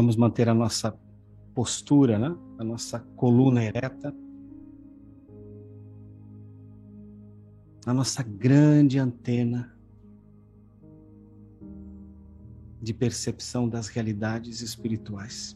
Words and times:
Vamos 0.00 0.16
manter 0.16 0.48
a 0.48 0.54
nossa 0.54 0.98
postura, 1.54 2.18
né? 2.18 2.34
a 2.58 2.64
nossa 2.64 3.00
coluna 3.16 3.62
ereta. 3.62 4.16
A 7.84 7.92
nossa 7.92 8.22
grande 8.22 8.98
antena 8.98 9.76
de 12.80 12.94
percepção 12.94 13.68
das 13.68 13.88
realidades 13.88 14.62
espirituais. 14.62 15.54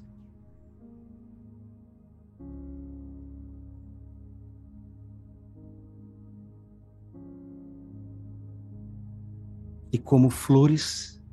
E 9.91 9.97
como 9.97 10.29
flores, 10.29 11.24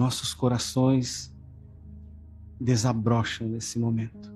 nossos 0.00 0.32
corações 0.32 1.30
desabrocham 2.58 3.46
nesse 3.46 3.78
momento. 3.78 4.32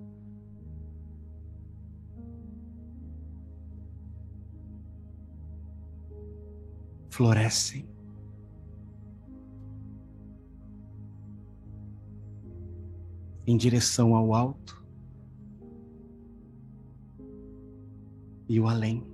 Florescem. 7.09 7.89
Em 13.47 13.57
direção 13.57 14.15
ao 14.15 14.35
alto 14.35 14.85
e 18.47 18.61
o 18.61 18.69
além. 18.69 19.14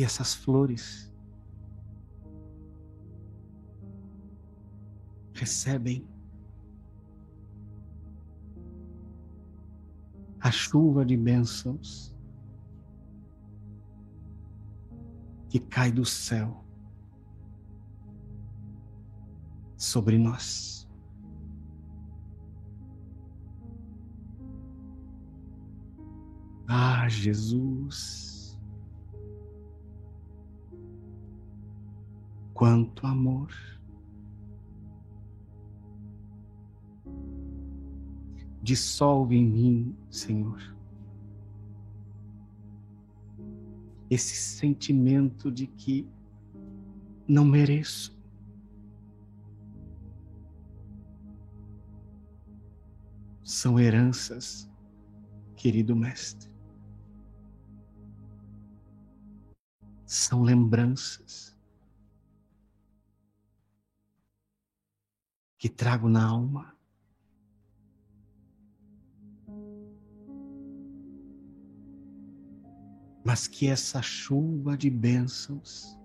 E 0.00 0.02
essas 0.02 0.34
flores 0.34 1.12
recebem 5.34 6.08
a 10.40 10.50
chuva 10.50 11.04
de 11.04 11.18
bênçãos 11.18 12.16
que 15.50 15.60
cai 15.60 15.92
do 15.92 16.06
céu 16.06 16.64
sobre 19.76 20.16
nós. 20.16 20.88
Ah, 26.66 27.06
Jesus. 27.06 28.29
Quanto 32.60 33.06
amor. 33.06 33.50
Dissolve 38.62 39.34
em 39.34 39.46
mim, 39.46 39.96
Senhor, 40.10 40.60
esse 44.10 44.36
sentimento 44.36 45.50
de 45.50 45.66
que 45.66 46.06
não 47.26 47.46
mereço. 47.46 48.14
São 53.42 53.80
heranças, 53.80 54.70
querido 55.56 55.96
Mestre. 55.96 56.50
São 60.04 60.42
lembranças 60.42 61.58
que 65.60 65.68
trago 65.68 66.08
na 66.08 66.26
alma. 66.26 66.74
Mas 73.22 73.46
que 73.46 73.68
essa 73.68 74.00
chuva 74.00 74.74
de 74.74 74.88
bênçãos, 74.88 75.98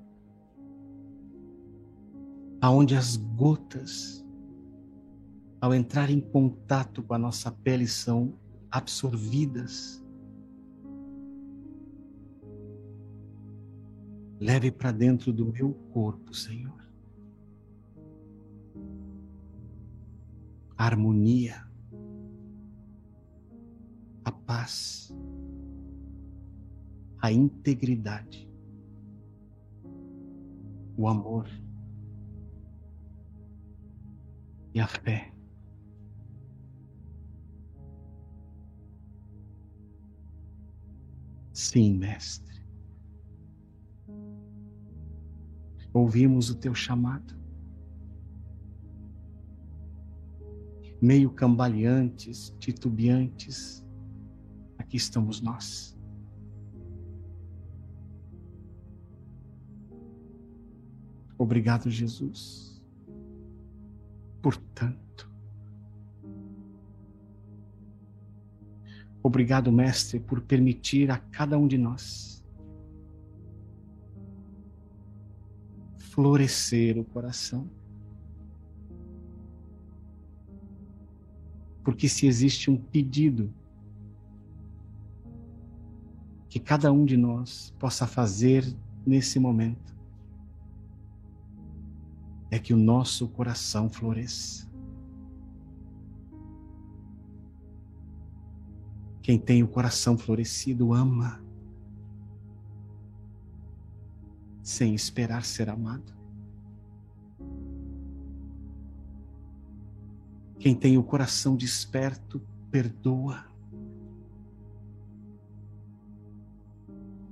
aonde 2.60 2.98
as 2.98 3.16
gotas, 3.16 4.26
ao 5.62 5.74
entrar 5.74 6.10
em 6.10 6.20
contato 6.20 7.02
com 7.02 7.14
a 7.14 7.18
nossa 7.18 7.50
pele, 7.50 7.88
são 7.88 8.38
absorvidas, 8.70 10.06
leve 14.38 14.70
para 14.70 14.92
dentro 14.92 15.32
do 15.32 15.46
meu 15.46 15.74
corpo, 15.94 16.34
Senhor. 16.34 16.85
A 20.78 20.86
harmonia, 20.86 21.66
a 24.24 24.32
paz, 24.32 25.14
a 27.22 27.32
integridade, 27.32 28.50
o 30.98 31.08
amor 31.08 31.48
e 34.74 34.80
a 34.80 34.88
fé. 34.88 35.34
Sim, 41.54 41.94
Mestre. 41.94 42.66
Ouvimos 45.94 46.50
o 46.50 46.56
teu 46.56 46.76
chamado. 46.76 47.45
Meio 51.06 51.30
cambaleantes, 51.30 52.52
titubeantes, 52.58 53.86
aqui 54.76 54.98
estamos 54.98 55.40
nós. 55.40 55.96
Obrigado, 61.38 61.92
Jesus. 61.92 62.82
Portanto, 64.42 65.32
obrigado, 69.22 69.72
Mestre, 69.72 70.20
por 70.20 70.42
permitir 70.42 71.12
a 71.12 71.20
cada 71.20 71.56
um 71.56 71.68
de 71.68 71.78
nós 71.78 72.44
florescer 76.00 76.98
o 76.98 77.04
coração 77.04 77.70
Porque 81.86 82.10
se 82.10 82.26
existe 82.26 82.72
um 82.72 82.76
pedido 82.76 83.54
que 86.50 86.60
cada 86.60 86.92
um 86.92 87.06
de 87.06 87.16
nós 87.16 87.76
possa 87.78 88.08
fazer 88.08 88.66
nesse 89.06 89.38
momento, 89.38 89.96
é 92.50 92.58
que 92.58 92.74
o 92.74 92.78
nosso 92.78 93.28
coração 93.28 93.88
floresça. 93.88 94.68
Quem 99.22 99.38
tem 99.38 99.62
o 99.62 99.68
coração 99.68 100.18
florescido 100.18 100.92
ama, 100.92 101.40
sem 104.64 104.96
esperar 104.96 105.46
ser 105.46 105.70
amado. 105.70 106.16
Quem 110.66 110.74
tem 110.74 110.98
o 110.98 111.04
coração 111.04 111.56
desperto, 111.56 112.42
perdoa. 112.72 113.46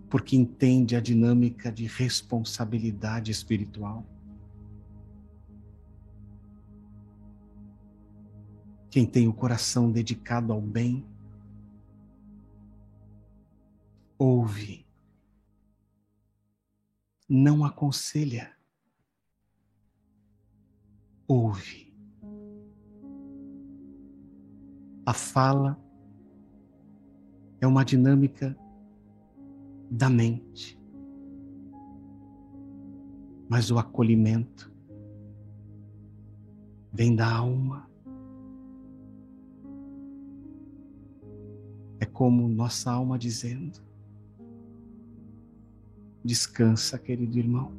Porque 0.07 0.35
entende 0.35 0.95
a 0.95 1.01
dinâmica 1.01 1.71
de 1.71 1.87
responsabilidade 1.87 3.31
espiritual. 3.31 4.05
Quem 8.91 9.03
tem 9.03 9.27
o 9.27 9.33
coração 9.33 9.91
dedicado 9.91 10.53
ao 10.53 10.61
bem, 10.61 11.03
ouve, 14.15 14.85
não 17.27 17.65
aconselha, 17.65 18.55
ouve. 21.27 21.82
A 25.05 25.13
fala 25.13 25.77
é 27.59 27.67
uma 27.67 27.83
dinâmica 27.83 28.57
da 29.91 30.09
mente, 30.09 30.79
mas 33.49 33.69
o 33.69 33.77
acolhimento 33.77 34.71
vem 36.91 37.15
da 37.15 37.29
alma. 37.29 37.89
É 41.99 42.05
como 42.05 42.47
nossa 42.47 42.91
alma 42.91 43.19
dizendo: 43.19 43.81
Descansa, 46.23 46.97
querido 46.97 47.37
irmão. 47.37 47.73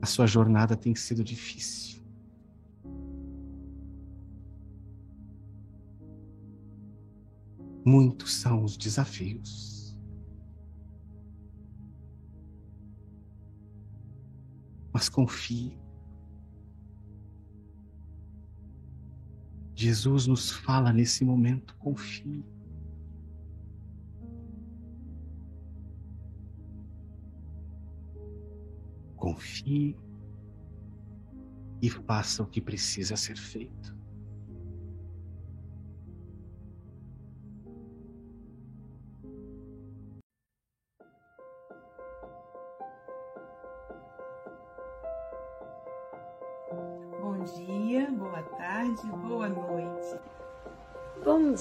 A 0.00 0.06
sua 0.06 0.26
jornada 0.26 0.76
tem 0.76 0.94
sido 0.94 1.24
difícil. 1.24 1.97
Muitos 7.84 8.34
são 8.34 8.64
os 8.64 8.76
desafios. 8.76 9.98
Mas 14.92 15.08
confie. 15.08 15.78
Jesus 19.74 20.26
nos 20.26 20.50
fala 20.50 20.92
nesse 20.92 21.24
momento: 21.24 21.76
confie. 21.76 22.44
Confie 29.14 29.96
e 31.80 31.90
faça 31.90 32.42
o 32.42 32.46
que 32.46 32.60
precisa 32.60 33.16
ser 33.16 33.36
feito. 33.36 33.97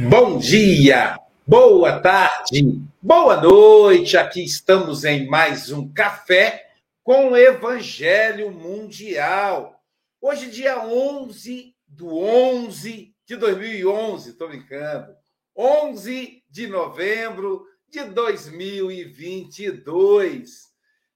Bom 0.00 0.38
dia, 0.38 1.18
boa 1.44 1.98
tarde, 1.98 2.80
boa 3.02 3.40
noite. 3.40 4.16
Aqui 4.16 4.44
estamos 4.44 5.02
em 5.02 5.26
mais 5.26 5.72
um 5.72 5.92
café 5.92 6.70
com 7.02 7.30
o 7.30 7.36
Evangelho 7.36 8.52
Mundial. 8.52 9.82
Hoje, 10.20 10.52
dia 10.52 10.86
11 10.86 11.74
do 11.84 12.16
11 12.16 13.12
de 13.26 13.34
2011, 13.34 14.30
estou 14.30 14.46
brincando. 14.46 15.16
11 15.56 16.44
de 16.48 16.68
novembro 16.68 17.66
de 17.88 18.04
2022. 18.04 20.68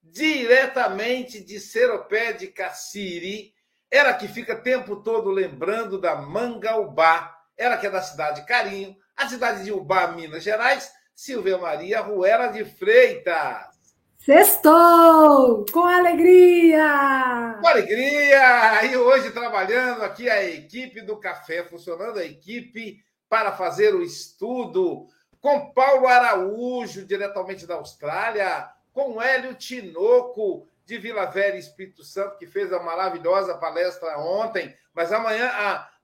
Diretamente 0.03 1.41
de 1.41 1.61
Seropé 1.61 2.33
de 2.33 2.49
Cassiri, 2.49 3.55
ela 3.89 4.13
que 4.13 4.27
fica 4.27 4.57
tempo 4.57 4.97
todo 4.97 5.31
lembrando 5.31 6.01
da 6.01 6.17
Mangaubá, 6.17 7.42
ela 7.63 7.77
que 7.77 7.87
é 7.87 7.91
da 7.91 8.03
cidade 8.03 8.41
de 8.41 8.47
Carinho, 8.47 8.97
a 9.17 9.29
cidade 9.29 9.63
de 9.63 9.73
Ubá, 9.73 10.09
Minas 10.09 10.43
Gerais, 10.43 10.93
Silvia 11.15 11.57
Maria 11.59 12.01
Ruela 12.01 12.49
de 12.49 12.65
Freitas. 12.65 13.71
Sextou! 14.19 15.65
Com 15.73 15.85
alegria! 15.85 17.59
Com 17.61 17.69
alegria! 17.69 18.85
E 18.87 18.97
hoje 18.97 19.31
trabalhando 19.31 20.03
aqui 20.03 20.29
a 20.29 20.43
equipe 20.43 21.03
do 21.03 21.21
café, 21.21 21.63
funcionando 21.63 22.19
a 22.19 22.25
equipe 22.25 22.99
para 23.29 23.53
fazer 23.53 23.95
o 23.95 24.03
estudo 24.03 25.07
com 25.41 25.73
Paulo 25.73 26.09
Araújo, 26.09 27.05
diretamente 27.05 27.67
da 27.67 27.75
Austrália, 27.75 28.69
com 28.93 29.23
Hélio 29.23 29.55
Tinoco, 29.55 30.67
de 30.85 30.99
Vila 30.99 31.27
Velha, 31.27 31.57
Espírito 31.57 32.03
Santo, 32.03 32.39
que 32.39 32.47
fez 32.47 32.73
a 32.73 32.83
maravilhosa 32.83 33.55
palestra 33.55 34.19
ontem, 34.19 34.77
mas 34.93 35.13
amanhã, 35.13 35.51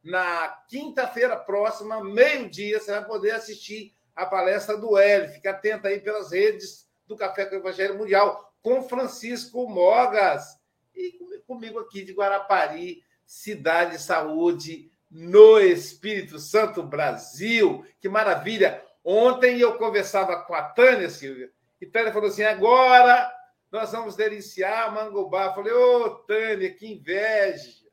na 0.03 0.49
quinta-feira 0.69 1.37
próxima, 1.37 2.03
meio-dia, 2.03 2.81
você 2.81 2.93
vai 2.93 3.05
poder 3.05 3.33
assistir 3.33 3.95
a 4.15 4.27
palestra 4.27 4.77
do 4.77 4.97
Hélio. 4.97 5.31
Fica 5.31 5.51
atento 5.51 5.87
aí 5.87 6.01
pelas 6.01 6.33
redes 6.33 6.89
do 7.07 7.17
Café 7.17 7.47
com 7.47 7.57
o 7.57 7.59
Evangelho 7.59 7.97
Mundial, 7.97 8.53
com 8.63 8.83
Francisco 8.89 9.69
Mogas 9.69 10.59
e 10.95 11.19
comigo 11.47 11.79
aqui 11.79 12.03
de 12.03 12.13
Guarapari, 12.13 13.03
Cidade 13.25 13.93
de 13.93 14.03
Saúde, 14.03 14.91
no 15.11 15.59
Espírito 15.59 16.39
Santo, 16.39 16.83
Brasil. 16.83 17.85
Que 18.01 18.09
maravilha! 18.09 18.85
Ontem 19.03 19.59
eu 19.59 19.79
conversava 19.79 20.43
com 20.43 20.55
a 20.55 20.63
Tânia, 20.63 21.09
Silvia, 21.09 21.51
e 21.81 21.87
Tânia 21.87 22.13
falou 22.13 22.29
assim: 22.29 22.43
agora 22.43 23.33
nós 23.71 23.93
vamos 23.93 24.17
deliciar 24.17 24.93
Mangobá. 24.93 25.47
Eu 25.47 25.55
falei, 25.55 25.73
ô 25.73 26.05
oh, 26.05 26.11
Tânia, 26.11 26.75
que 26.75 26.93
inveja. 26.93 27.88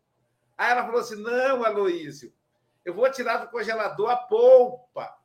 Aí 0.58 0.72
ela 0.72 0.86
falou 0.86 1.02
assim: 1.02 1.22
não, 1.22 1.64
Aloísio, 1.64 2.34
eu 2.84 2.94
vou 2.94 3.10
tirar 3.12 3.38
do 3.38 3.50
congelador 3.50 4.10
a 4.10 4.16
polpa. 4.16 5.18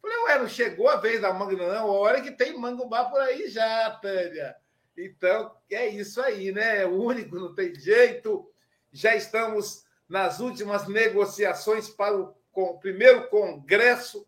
Falei, 0.00 0.18
ué, 0.18 0.38
não 0.38 0.48
chegou 0.48 0.88
a 0.88 0.96
vez 0.96 1.20
da 1.20 1.32
manga, 1.32 1.56
não. 1.56 1.88
Olha 1.88 2.20
que 2.20 2.30
tem 2.30 2.56
mangobá 2.56 3.04
por 3.06 3.20
aí 3.20 3.48
já, 3.48 3.90
Tânia. 4.00 4.56
Então, 4.96 5.54
é 5.70 5.86
isso 5.86 6.20
aí, 6.20 6.52
né? 6.52 6.82
É 6.82 6.86
único, 6.86 7.36
não 7.36 7.54
tem 7.54 7.74
jeito. 7.74 8.50
Já 8.92 9.14
estamos 9.14 9.84
nas 10.08 10.40
últimas 10.40 10.88
negociações 10.88 11.88
para 11.88 12.16
o, 12.16 12.34
o 12.52 12.78
primeiro 12.78 13.28
congresso 13.28 14.26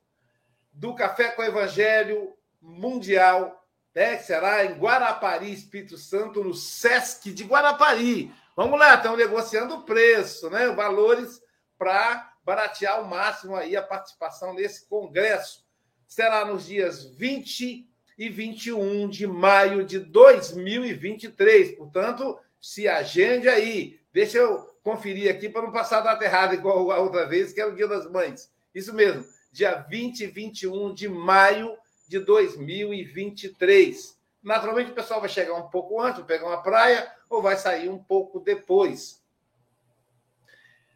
do 0.73 0.95
Café 0.95 1.31
com 1.31 1.43
o 1.43 1.45
Evangelho 1.45 2.35
Mundial, 2.61 3.67
né? 3.95 4.17
que 4.17 4.25
será 4.25 4.65
em 4.65 4.79
Guarapari, 4.79 5.53
Espírito 5.53 5.97
Santo, 5.97 6.45
no 6.45 6.55
Sesc 6.55 7.33
de 7.33 7.45
Guarapari. 7.45 8.33
Vamos 8.61 8.79
lá, 8.79 8.95
estão 8.95 9.17
negociando 9.17 9.75
o 9.75 9.85
preço, 9.85 10.51
né? 10.51 10.69
Valores 10.69 11.41
para 11.79 12.31
baratear 12.45 12.99
ao 12.99 13.07
máximo 13.07 13.57
aí 13.57 13.75
a 13.75 13.81
participação 13.81 14.53
nesse 14.53 14.87
congresso. 14.87 15.65
Será 16.07 16.45
nos 16.45 16.67
dias 16.67 17.07
20 17.07 17.89
e 18.19 18.29
21 18.29 19.09
de 19.09 19.27
maio 19.27 19.83
de 19.83 19.99
2023. 19.99 21.75
Portanto, 21.75 22.39
se 22.61 22.87
agende 22.87 23.49
aí. 23.49 23.99
Deixa 24.13 24.37
eu 24.37 24.59
conferir 24.83 25.35
aqui 25.35 25.49
para 25.49 25.63
não 25.63 25.73
passar 25.73 26.03
data 26.03 26.23
errada 26.23 26.53
igual 26.53 26.91
a 26.91 26.99
outra 26.99 27.27
vez, 27.27 27.55
que 27.55 27.63
é 27.63 27.67
o 27.67 27.75
Dia 27.75 27.89
das 27.89 28.11
Mães. 28.11 28.53
Isso 28.75 28.93
mesmo, 28.93 29.25
dia 29.51 29.87
20 29.89 30.21
e 30.21 30.27
21 30.27 30.93
de 30.93 31.09
maio 31.09 31.79
de 32.07 32.19
2023. 32.19 34.21
Naturalmente, 34.43 34.91
o 34.91 34.95
pessoal 34.95 35.21
vai 35.21 35.31
chegar 35.31 35.55
um 35.55 35.71
pouco 35.71 35.99
antes, 35.99 36.23
pegar 36.25 36.47
uma 36.47 36.63
praia, 36.63 37.11
ou 37.31 37.41
vai 37.41 37.57
sair 37.57 37.89
um 37.89 37.99
pouco 37.99 38.41
depois. 38.41 39.25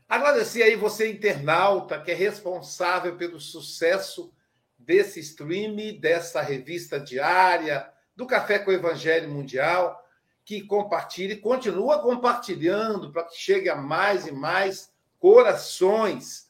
Agradecer 0.09 0.65
aí 0.65 0.77
você, 0.77 1.11
internauta, 1.11 2.01
que 2.01 2.11
é 2.11 2.15
responsável 2.15 3.17
pelo 3.17 3.41
sucesso 3.41 4.35
desse 4.77 5.21
stream, 5.21 5.99
dessa 5.99 6.43
revista 6.43 7.01
diária, 7.01 7.89
do 8.15 8.27
Café 8.27 8.59
com 8.59 8.71
o 8.71 8.75
Evangelho 8.75 9.31
Mundial, 9.31 10.05
que 10.45 10.63
compartilha 10.63 11.33
e 11.33 11.41
continua 11.41 12.03
compartilhando 12.03 13.11
para 13.11 13.25
que 13.25 13.37
chegue 13.37 13.71
a 13.71 13.77
mais 13.77 14.27
e 14.27 14.33
mais 14.33 14.93
corações. 15.19 16.49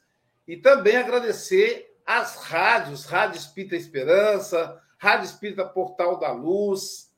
E 0.48 0.56
também 0.56 0.96
agradecer 0.96 1.96
às 2.04 2.36
rádios, 2.36 3.04
Rádio 3.04 3.38
Espírita 3.38 3.76
Esperança, 3.76 4.82
Rádio 4.98 5.26
Espírita 5.26 5.64
Portal 5.64 6.18
da 6.18 6.32
Luz, 6.32 7.12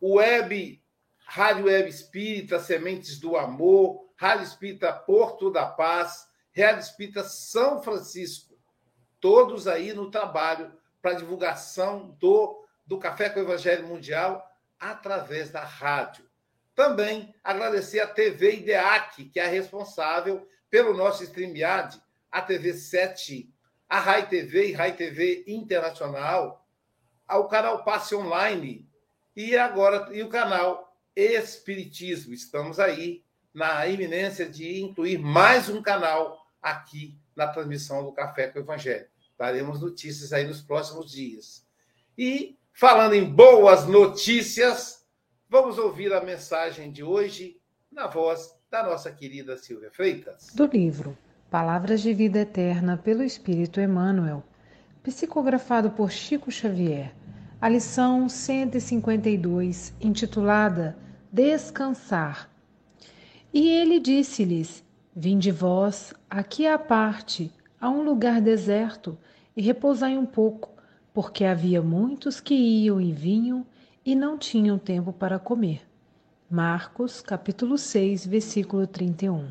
Web, 0.00 0.80
Rádio 1.32 1.66
Web 1.66 1.88
Espírita 1.88 2.58
Sementes 2.58 3.20
do 3.20 3.36
Amor, 3.36 4.04
Rádio 4.16 4.42
Espírita 4.42 4.92
Porto 4.92 5.48
da 5.48 5.64
Paz, 5.64 6.26
Rádio 6.52 6.80
Espírita 6.80 7.22
São 7.22 7.80
Francisco, 7.80 8.58
todos 9.20 9.68
aí 9.68 9.92
no 9.92 10.10
trabalho 10.10 10.72
para 11.00 11.12
divulgação 11.12 12.16
do, 12.18 12.66
do 12.84 12.98
Café 12.98 13.30
com 13.30 13.38
o 13.38 13.44
Evangelho 13.44 13.86
Mundial 13.86 14.44
através 14.76 15.50
da 15.50 15.62
rádio. 15.62 16.28
Também 16.74 17.32
agradecer 17.44 18.00
a 18.00 18.08
TV 18.08 18.56
IDEAC, 18.56 19.26
que 19.26 19.38
é 19.38 19.46
responsável 19.46 20.48
pelo 20.68 20.94
nosso 20.94 21.22
StreamYard, 21.22 22.02
a 22.28 22.42
TV 22.42 22.72
7 22.72 23.54
a 23.88 24.00
Rai 24.00 24.28
TV 24.28 24.70
e 24.70 24.72
Rai 24.72 24.96
TV 24.96 25.44
Internacional, 25.46 26.66
ao 27.24 27.46
canal 27.46 27.84
Passe 27.84 28.16
Online 28.16 28.84
e 29.36 29.56
agora 29.56 30.08
e 30.12 30.24
o 30.24 30.28
canal 30.28 30.89
Espiritismo. 31.14 32.32
Estamos 32.32 32.78
aí 32.78 33.22
na 33.52 33.86
iminência 33.86 34.48
de 34.48 34.80
incluir 34.80 35.18
mais 35.18 35.68
um 35.68 35.82
canal 35.82 36.46
aqui 36.62 37.18
na 37.34 37.48
transmissão 37.48 38.04
do 38.04 38.12
Café 38.12 38.48
com 38.48 38.58
o 38.58 38.62
Evangelho. 38.62 39.06
Daremos 39.38 39.80
notícias 39.80 40.32
aí 40.32 40.46
nos 40.46 40.60
próximos 40.60 41.10
dias. 41.10 41.66
E, 42.16 42.58
falando 42.72 43.14
em 43.14 43.24
boas 43.24 43.86
notícias, 43.86 45.06
vamos 45.48 45.78
ouvir 45.78 46.12
a 46.12 46.22
mensagem 46.22 46.92
de 46.92 47.02
hoje 47.02 47.60
na 47.90 48.06
voz 48.06 48.54
da 48.70 48.82
nossa 48.82 49.10
querida 49.10 49.56
Silvia 49.56 49.90
Freitas. 49.90 50.48
Do 50.54 50.66
livro 50.66 51.16
Palavras 51.50 52.00
de 52.02 52.14
Vida 52.14 52.40
Eterna 52.40 52.96
pelo 52.96 53.24
Espírito 53.24 53.80
Emmanuel, 53.80 54.44
psicografado 55.02 55.90
por 55.90 56.12
Chico 56.12 56.52
Xavier. 56.52 57.12
A 57.60 57.68
lição 57.68 58.26
152, 58.26 59.92
intitulada 60.00 60.96
Descansar. 61.30 62.48
E 63.52 63.68
ele 63.68 64.00
disse-lhes: 64.00 64.82
Vinde 65.14 65.50
vós 65.50 66.14
aqui 66.30 66.66
à 66.66 66.78
parte, 66.78 67.52
a 67.78 67.90
um 67.90 68.02
lugar 68.02 68.40
deserto, 68.40 69.18
e 69.54 69.60
repousai 69.60 70.16
um 70.16 70.24
pouco, 70.24 70.70
porque 71.12 71.44
havia 71.44 71.82
muitos 71.82 72.40
que 72.40 72.54
iam 72.54 72.98
e 72.98 73.12
vinham 73.12 73.66
e 74.06 74.14
não 74.14 74.38
tinham 74.38 74.78
tempo 74.78 75.12
para 75.12 75.38
comer. 75.38 75.82
Marcos, 76.50 77.20
capítulo 77.20 77.76
6, 77.76 78.26
versículo 78.26 78.86
31. 78.86 79.50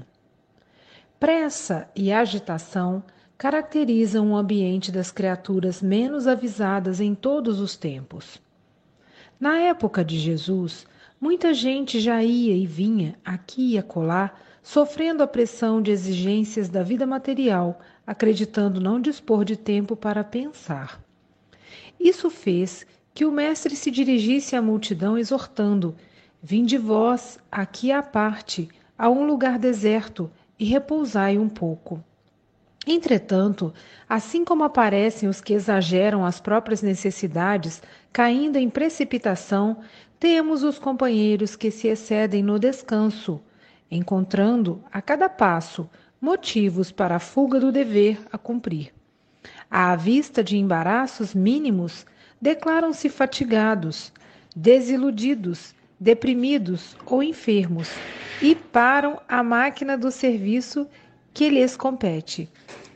Pressa 1.19 1.87
e 1.95 2.11
agitação 2.11 3.03
caracterizam 3.39 4.33
o 4.33 4.35
ambiente 4.35 4.91
das 4.91 5.11
criaturas 5.11 5.81
menos 5.81 6.27
avisadas 6.27 6.99
em 6.99 7.15
todos 7.15 7.61
os 7.61 7.77
tempos. 7.77 8.37
Na 9.39 9.57
época 9.59 10.03
de 10.03 10.19
Jesus, 10.19 10.85
muita 11.21 11.53
gente 11.53 12.01
já 12.01 12.21
ia 12.21 12.53
e 12.53 12.67
vinha 12.67 13.17
aqui 13.23 13.75
e 13.75 13.77
acolá, 13.77 14.33
sofrendo 14.61 15.23
a 15.23 15.27
pressão 15.27 15.81
de 15.81 15.89
exigências 15.89 16.67
da 16.67 16.83
vida 16.83 17.07
material, 17.07 17.79
acreditando 18.05 18.81
não 18.81 18.99
dispor 18.99 19.45
de 19.45 19.55
tempo 19.55 19.95
para 19.95 20.21
pensar. 20.21 21.01
Isso 21.97 22.29
fez 22.29 22.85
que 23.13 23.23
o 23.23 23.31
mestre 23.31 23.73
se 23.73 23.89
dirigisse 23.89 24.53
à 24.53 24.61
multidão 24.61 25.17
exortando: 25.17 25.95
Vinde 26.43 26.77
vós 26.77 27.39
aqui 27.49 27.89
à 27.89 28.03
parte, 28.03 28.67
a 28.97 29.09
um 29.09 29.25
lugar 29.25 29.57
deserto, 29.57 30.29
e 30.59 30.65
repousai 30.65 31.37
um 31.37 31.47
pouco. 31.47 32.03
Entretanto, 32.91 33.71
assim 34.09 34.43
como 34.43 34.63
aparecem 34.63 35.29
os 35.29 35.39
que 35.39 35.53
exageram 35.53 36.25
as 36.25 36.41
próprias 36.41 36.81
necessidades, 36.81 37.83
caindo 38.11 38.57
em 38.57 38.67
precipitação, 38.67 39.81
temos 40.19 40.63
os 40.63 40.79
companheiros 40.79 41.55
que 41.55 41.69
se 41.69 41.87
excedem 41.87 42.41
no 42.41 42.57
descanso, 42.57 43.39
encontrando, 43.91 44.83
a 44.91 45.03
cada 45.03 45.29
passo, 45.29 45.87
motivos 46.19 46.91
para 46.91 47.17
a 47.17 47.19
fuga 47.19 47.59
do 47.59 47.71
dever 47.71 48.19
a 48.31 48.39
cumprir. 48.39 48.91
À 49.69 49.95
vista 49.95 50.43
de 50.43 50.57
embaraços 50.57 51.35
mínimos, 51.35 52.07
declaram-se 52.41 53.07
fatigados, 53.07 54.11
desiludidos, 54.55 55.75
deprimidos 55.99 56.97
ou 57.05 57.21
enfermos 57.21 57.91
e 58.41 58.55
param 58.55 59.21
a 59.27 59.43
máquina 59.43 59.95
do 59.95 60.09
serviço 60.09 60.87
que 61.33 61.49
lhes 61.49 61.75
compete, 61.75 62.49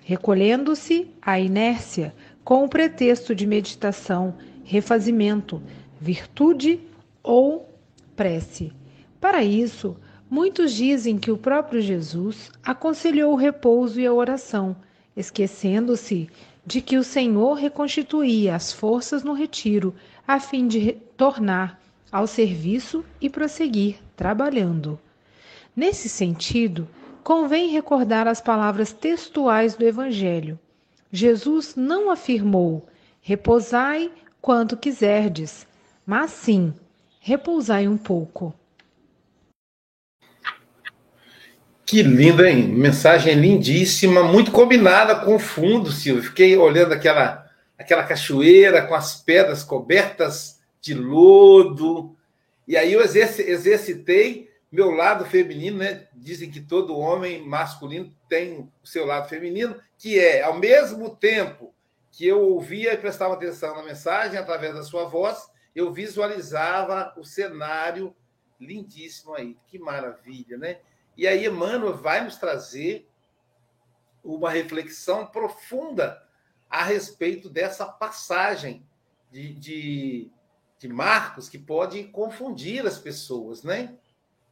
recolhendo-se 0.04 1.08
à 1.22 1.40
inércia 1.40 2.14
com 2.44 2.64
o 2.64 2.70
pretexto 2.70 3.34
de 3.34 3.48
meditação, 3.48 4.36
refazimento, 4.64 5.62
virtude 6.00 6.80
ou 7.22 7.70
prece. 8.16 8.74
Para 9.20 9.44
isso, 9.44 9.96
muitos 10.30 10.74
dizem 10.74 11.18
que 11.18 11.32
o 11.32 11.38
próprio 11.38 11.82
Jesus 11.82 12.52
aconselhou 12.64 13.34
o 13.34 13.38
repouso 13.38 14.00
e 14.00 14.06
a 14.06 14.14
oração, 14.14 14.76
esquecendo-se 15.16 16.30
de 16.66 16.82
que 16.82 16.98
o 16.98 17.04
Senhor 17.04 17.54
reconstituía 17.54 18.56
as 18.56 18.72
forças 18.72 19.24
no 19.24 19.34
retiro, 19.34 19.94
a 20.28 20.40
fim 20.40 20.68
de 20.68 20.94
tornar 21.16 21.82
ao 22.12 22.28
serviço 22.28 23.04
e 23.20 23.30
prosseguir 23.30 23.98
trabalhando. 24.16 25.00
Nesse 25.76 26.08
sentido, 26.08 26.88
convém 27.24 27.70
recordar 27.70 28.28
as 28.28 28.42
palavras 28.42 28.92
textuais 28.92 29.76
do 29.76 29.86
Evangelho. 29.86 30.60
Jesus 31.12 31.76
não 31.76 32.12
afirmou: 32.12 32.86
repousai 33.22 34.12
quanto 34.42 34.76
quiserdes, 34.76 35.66
mas 36.06 36.32
sim, 36.32 36.74
repousai 37.20 37.88
um 37.88 37.98
pouco. 37.98 38.54
Que 41.86 42.02
linda, 42.02 42.50
hein? 42.50 42.68
Mensagem 42.68 43.36
lindíssima, 43.36 44.24
muito 44.24 44.52
combinada 44.52 45.16
com 45.16 45.36
o 45.36 45.40
fundo, 45.40 45.92
Silvio. 45.92 46.24
Fiquei 46.24 46.58
olhando 46.58 46.94
aquela, 46.94 47.46
aquela 47.78 48.04
cachoeira 48.04 48.82
com 48.82 48.96
as 48.96 49.16
pedras 49.22 49.64
cobertas 49.64 50.60
de 50.82 50.94
lodo. 50.94 52.16
E 52.68 52.76
aí 52.76 52.94
eu 52.94 53.02
exercitei 53.02 54.50
meu 54.74 54.90
lado 54.90 55.24
feminino, 55.24 55.78
né? 55.78 56.08
Dizem 56.16 56.50
que 56.50 56.60
todo 56.60 56.98
homem 56.98 57.46
masculino 57.46 58.12
tem 58.28 58.72
o 58.84 58.88
seu 58.88 59.06
lado 59.06 59.30
feminino, 59.30 59.80
que 60.00 60.20
é, 60.20 60.42
ao 60.42 60.58
mesmo 60.58 61.16
tempo 61.16 61.76
que 62.12 62.26
eu 62.26 62.42
ouvia 62.42 62.92
e 62.92 62.98
prestava 62.98 63.36
atenção 63.36 63.76
na 63.76 63.84
mensagem 63.84 64.36
através 64.36 64.74
da 64.74 64.82
sua 64.82 65.06
voz, 65.06 65.48
eu 65.76 65.94
visualizava 65.94 67.14
o 67.16 67.24
cenário 67.24 68.16
lindíssimo 68.60 69.36
aí. 69.36 69.56
Que 69.68 69.78
maravilha, 69.78 70.58
né? 70.58 70.80
E 71.16 71.28
aí 71.28 71.46
Emmanuel 71.46 71.96
vai 71.96 72.24
nos 72.24 72.38
trazer 72.38 73.08
uma 74.24 74.50
reflexão 74.50 75.28
profunda 75.28 76.20
a 76.68 76.84
respeito 76.84 77.48
dessa 77.48 77.86
passagem 77.86 78.84
de, 79.32 79.54
de, 79.54 80.32
de 80.80 80.88
Marcos 80.88 81.48
que 81.48 81.60
pode 81.60 82.06
confundir 82.06 82.88
as 82.88 82.98
pessoas, 82.98 83.62
né? 83.62 84.00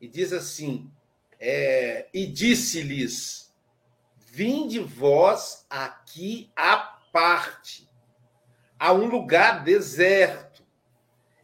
E 0.01 0.08
diz 0.08 0.34
assim: 0.34 0.91
é, 1.39 2.08
e 2.12 2.25
disse-lhes: 2.25 3.53
Vinde 4.17 4.79
vós 4.79 5.65
aqui 5.70 6.51
à 6.55 6.77
parte, 7.13 7.88
a 8.79 8.91
um 8.91 9.05
lugar 9.05 9.63
deserto, 9.63 10.63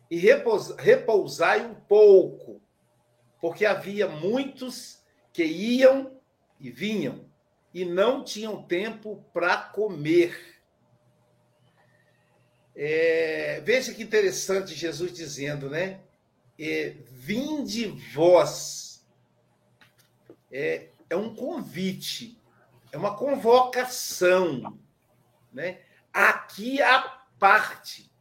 e 0.10 0.18
repousai 0.18 1.66
um 1.66 1.76
pouco, 1.76 2.60
porque 3.40 3.66
havia 3.66 4.08
muitos 4.08 5.04
que 5.32 5.44
iam 5.44 6.20
e 6.60 6.72
vinham 6.72 7.28
e 7.74 7.86
não 7.86 8.24
tinham 8.24 8.64
tempo 8.64 9.24
para 9.32 9.58
comer. 9.58 10.58
É, 12.76 13.60
veja 13.62 13.94
que 13.94 14.02
interessante 14.02 14.74
Jesus 14.74 15.12
dizendo, 15.12 15.70
né? 15.70 16.00
É, 16.60 16.96
vinde 17.12 17.88
vós. 18.14 19.06
É, 20.52 20.90
é 21.10 21.16
um 21.16 21.34
convite, 21.36 22.42
é 22.92 22.98
uma 22.98 23.16
convocação. 23.16 24.78
Né? 25.52 25.82
Aqui 26.14 26.82
a 26.82 27.02
parte. 27.40 28.12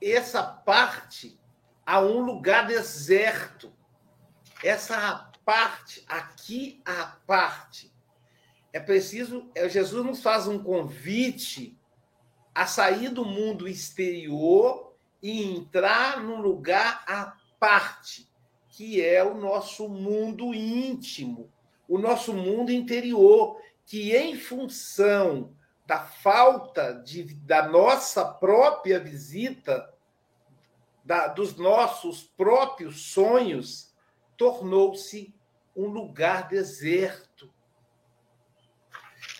Essa 0.00 0.42
parte 0.42 1.38
a 1.84 2.00
um 2.00 2.20
lugar 2.20 2.66
deserto. 2.66 3.72
Essa 4.62 5.30
parte, 5.44 6.04
aqui 6.08 6.82
a 6.84 7.06
parte. 7.26 7.92
É 8.72 8.80
preciso, 8.80 9.50
é, 9.54 9.68
Jesus 9.68 10.04
nos 10.04 10.22
faz 10.22 10.48
um 10.48 10.62
convite 10.62 11.78
a 12.54 12.66
sair 12.66 13.08
do 13.08 13.24
mundo 13.24 13.68
exterior 13.68 14.83
e 15.24 15.42
entrar 15.42 16.22
num 16.22 16.38
lugar 16.38 17.02
à 17.08 17.34
parte, 17.58 18.28
que 18.68 19.02
é 19.02 19.24
o 19.24 19.32
nosso 19.32 19.88
mundo 19.88 20.52
íntimo, 20.52 21.50
o 21.88 21.96
nosso 21.96 22.34
mundo 22.34 22.70
interior, 22.70 23.58
que 23.86 24.14
em 24.14 24.36
função 24.36 25.56
da 25.86 26.00
falta 26.00 26.92
de, 26.92 27.24
da 27.36 27.66
nossa 27.66 28.22
própria 28.22 29.00
visita, 29.00 29.90
da, 31.02 31.26
dos 31.28 31.56
nossos 31.56 32.24
próprios 32.36 33.06
sonhos, 33.06 33.94
tornou-se 34.36 35.34
um 35.74 35.86
lugar 35.86 36.48
deserto. 36.48 37.50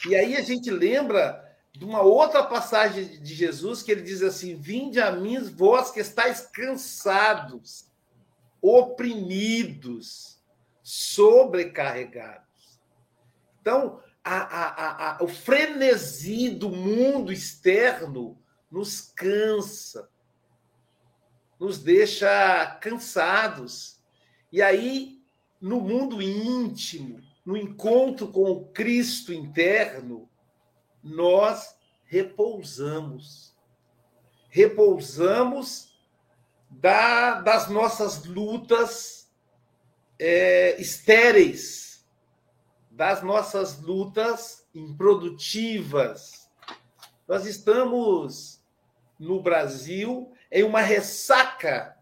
E 0.09 0.17
aí 0.17 0.35
a 0.35 0.41
gente 0.41 0.71
lembra 0.71 1.44
de 1.77 1.85
uma 1.85 2.03
outra 2.03 2.45
passagem 2.45 3.21
de 3.21 3.35
Jesus 3.35 3.83
que 3.83 3.91
ele 3.91 4.03
diz 4.03 4.23
assim: 4.23 4.55
Vinde 4.55 5.01
a 5.01 5.11
mim, 5.11 5.39
vós 5.41 5.91
que 5.91 6.01
estáis 6.01 6.41
cansados, 6.41 7.91
oprimidos, 8.63 10.39
sobrecarregados. 10.83 12.81
Então, 13.61 14.01
a, 14.23 14.37
a, 14.37 15.17
a, 15.17 15.25
o 15.25 15.27
frenesi 15.27 16.49
do 16.49 16.71
mundo 16.71 17.33
externo 17.33 18.39
nos 18.71 19.01
cansa, 19.01 20.09
nos 21.59 21.79
deixa 21.79 22.79
cansados. 22.81 24.01
E 24.53 24.63
aí, 24.63 25.21
no 25.61 25.81
mundo 25.81 26.23
íntimo, 26.23 27.21
no 27.45 27.57
encontro 27.57 28.29
com 28.29 28.45
o 28.51 28.67
Cristo 28.67 29.33
interno, 29.33 30.29
nós 31.05 31.77
repousamos. 32.05 33.55
Repousamos 34.49 35.95
da, 36.71 37.41
das 37.43 37.69
nossas 37.69 38.25
lutas 38.25 39.31
é, 40.19 40.81
estéreis, 40.81 42.07
das 42.91 43.23
nossas 43.23 43.81
lutas 43.81 44.67
improdutivas. 44.75 46.51
Nós 47.29 47.47
estamos 47.47 48.63
no 49.19 49.43
Brasil 49.43 50.33
em 50.51 50.63
uma 50.63 50.81
ressaca 50.81 51.99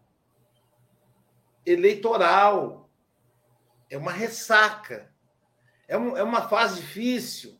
eleitoral. 1.65 2.89
É 3.89 3.97
uma 3.97 4.11
ressaca. 4.11 5.11
É, 5.87 5.97
um, 5.97 6.15
é 6.15 6.23
uma 6.23 6.47
fase 6.47 6.81
difícil, 6.81 7.59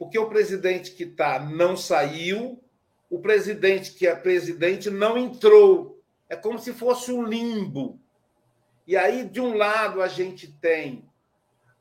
porque 0.00 0.18
o 0.18 0.30
presidente 0.30 0.92
que 0.92 1.02
está 1.02 1.38
não 1.38 1.76
saiu, 1.76 2.58
o 3.10 3.18
presidente 3.18 3.92
que 3.92 4.06
é 4.06 4.14
presidente 4.14 4.88
não 4.88 5.18
entrou. 5.18 6.02
É 6.26 6.34
como 6.34 6.58
se 6.58 6.72
fosse 6.72 7.12
um 7.12 7.22
limbo. 7.22 8.00
E 8.86 8.96
aí, 8.96 9.28
de 9.28 9.42
um 9.42 9.54
lado, 9.54 10.00
a 10.00 10.08
gente 10.08 10.50
tem 10.54 11.06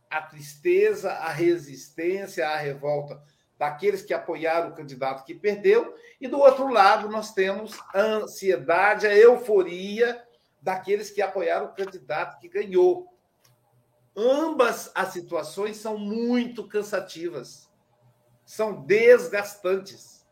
a 0.10 0.22
tristeza, 0.22 1.14
a 1.14 1.30
resistência, 1.30 2.46
a 2.46 2.58
revolta 2.58 3.24
daqueles 3.58 4.02
que 4.02 4.14
apoiaram 4.14 4.72
o 4.72 4.76
candidato 4.76 5.24
que 5.24 5.34
perdeu, 5.34 5.96
e 6.20 6.28
do 6.28 6.40
outro 6.40 6.68
lado, 6.68 7.08
nós 7.08 7.34
temos 7.34 7.80
a 7.94 8.02
ansiedade, 8.02 9.08
a 9.08 9.16
euforia 9.16 10.22
daqueles 10.62 11.10
que 11.10 11.22
apoiaram 11.22 11.68
o 11.68 11.74
candidato 11.74 12.38
que 12.38 12.50
ganhou. 12.50 13.08
Ambas 14.14 14.92
as 14.94 15.14
situações 15.14 15.78
são 15.78 15.98
muito 15.98 16.68
cansativas, 16.68 17.69
são 18.50 18.82
desgastantes. 18.82 20.26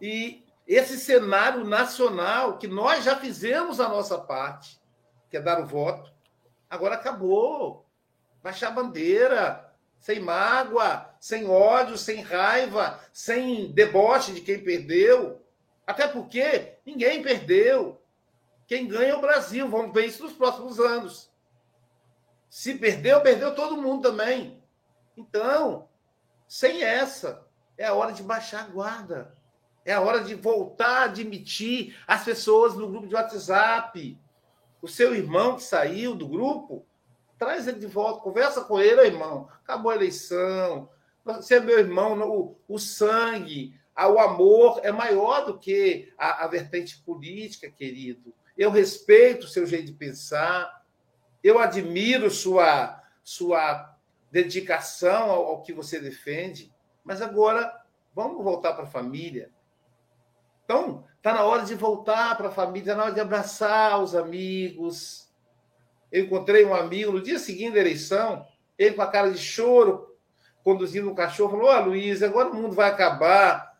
E 0.00 0.46
esse 0.64 0.96
cenário 0.96 1.64
nacional, 1.64 2.56
que 2.56 2.68
nós 2.68 3.02
já 3.02 3.16
fizemos 3.16 3.80
a 3.80 3.88
nossa 3.88 4.16
parte, 4.16 4.80
que 5.28 5.36
é 5.36 5.40
dar 5.40 5.60
o 5.60 5.66
voto, 5.66 6.08
agora 6.70 6.94
acabou. 6.94 7.84
Baixar 8.44 8.68
a 8.68 8.74
bandeira, 8.74 9.74
sem 9.98 10.20
mágoa, 10.20 11.12
sem 11.18 11.48
ódio, 11.50 11.98
sem 11.98 12.22
raiva, 12.22 13.00
sem 13.12 13.72
deboche 13.72 14.32
de 14.32 14.40
quem 14.40 14.62
perdeu. 14.62 15.44
Até 15.84 16.06
porque 16.06 16.76
ninguém 16.86 17.24
perdeu. 17.24 18.00
Quem 18.68 18.86
ganha 18.86 19.10
é 19.10 19.16
o 19.16 19.20
Brasil. 19.20 19.68
Vamos 19.68 19.92
ver 19.92 20.06
isso 20.06 20.22
nos 20.22 20.32
próximos 20.32 20.78
anos. 20.78 21.28
Se 22.48 22.76
perdeu, 22.76 23.20
perdeu 23.20 23.52
todo 23.52 23.82
mundo 23.82 24.10
também. 24.10 24.62
Então, 25.16 25.88
sem 26.48 26.82
essa, 26.82 27.46
é 27.76 27.86
a 27.86 27.94
hora 27.94 28.12
de 28.12 28.22
baixar 28.22 28.64
a 28.64 28.68
guarda. 28.68 29.36
É 29.84 29.92
a 29.92 30.00
hora 30.00 30.22
de 30.22 30.34
voltar 30.34 31.02
a 31.02 31.04
admitir 31.04 31.96
as 32.06 32.24
pessoas 32.24 32.74
no 32.74 32.88
grupo 32.88 33.06
de 33.06 33.14
WhatsApp. 33.14 34.18
O 34.82 34.88
seu 34.88 35.14
irmão 35.14 35.56
que 35.56 35.62
saiu 35.62 36.14
do 36.14 36.26
grupo, 36.26 36.84
traz 37.38 37.68
ele 37.68 37.78
de 37.78 37.86
volta, 37.86 38.22
conversa 38.22 38.64
com 38.64 38.80
ele, 38.80 39.00
irmão. 39.02 39.48
Acabou 39.62 39.92
a 39.92 39.94
eleição. 39.94 40.88
Você 41.24 41.56
é 41.56 41.60
meu 41.60 41.78
irmão, 41.78 42.18
o, 42.20 42.58
o 42.68 42.78
sangue, 42.78 43.78
o 43.96 44.18
amor 44.18 44.80
é 44.82 44.92
maior 44.92 45.46
do 45.46 45.58
que 45.58 46.12
a, 46.18 46.44
a 46.44 46.48
vertente 46.48 46.98
política, 46.98 47.70
querido. 47.70 48.34
Eu 48.56 48.70
respeito 48.70 49.44
o 49.44 49.48
seu 49.48 49.66
jeito 49.66 49.86
de 49.86 49.92
pensar, 49.92 50.84
eu 51.42 51.58
admiro 51.58 52.30
sua, 52.30 53.02
sua 53.22 53.95
dedicação 54.30 55.30
ao, 55.30 55.46
ao 55.46 55.62
que 55.62 55.72
você 55.72 56.00
defende, 56.00 56.72
mas 57.04 57.22
agora 57.22 57.72
vamos 58.14 58.42
voltar 58.42 58.72
para 58.74 58.84
a 58.84 58.88
família. 58.88 59.50
Então, 60.64 61.04
está 61.16 61.32
na 61.32 61.44
hora 61.44 61.64
de 61.64 61.74
voltar 61.74 62.36
para 62.36 62.48
a 62.48 62.52
família, 62.52 62.90
está 62.90 62.94
na 62.96 63.04
hora 63.04 63.14
de 63.14 63.20
abraçar 63.20 64.02
os 64.02 64.14
amigos. 64.14 65.32
Eu 66.10 66.24
encontrei 66.24 66.64
um 66.64 66.74
amigo 66.74 67.12
no 67.12 67.22
dia 67.22 67.38
seguinte 67.38 67.74
da 67.74 67.80
eleição, 67.80 68.46
ele 68.76 68.94
com 68.94 69.02
a 69.02 69.10
cara 69.10 69.30
de 69.30 69.38
choro, 69.38 70.16
conduzindo 70.64 71.08
um 71.08 71.14
cachorro, 71.14 71.52
falou: 71.52 71.66
Ó, 71.66 71.78
oh, 71.78 71.84
Luiz, 71.86 72.22
agora 72.22 72.50
o 72.50 72.54
mundo 72.54 72.74
vai 72.74 72.90
acabar. 72.90 73.78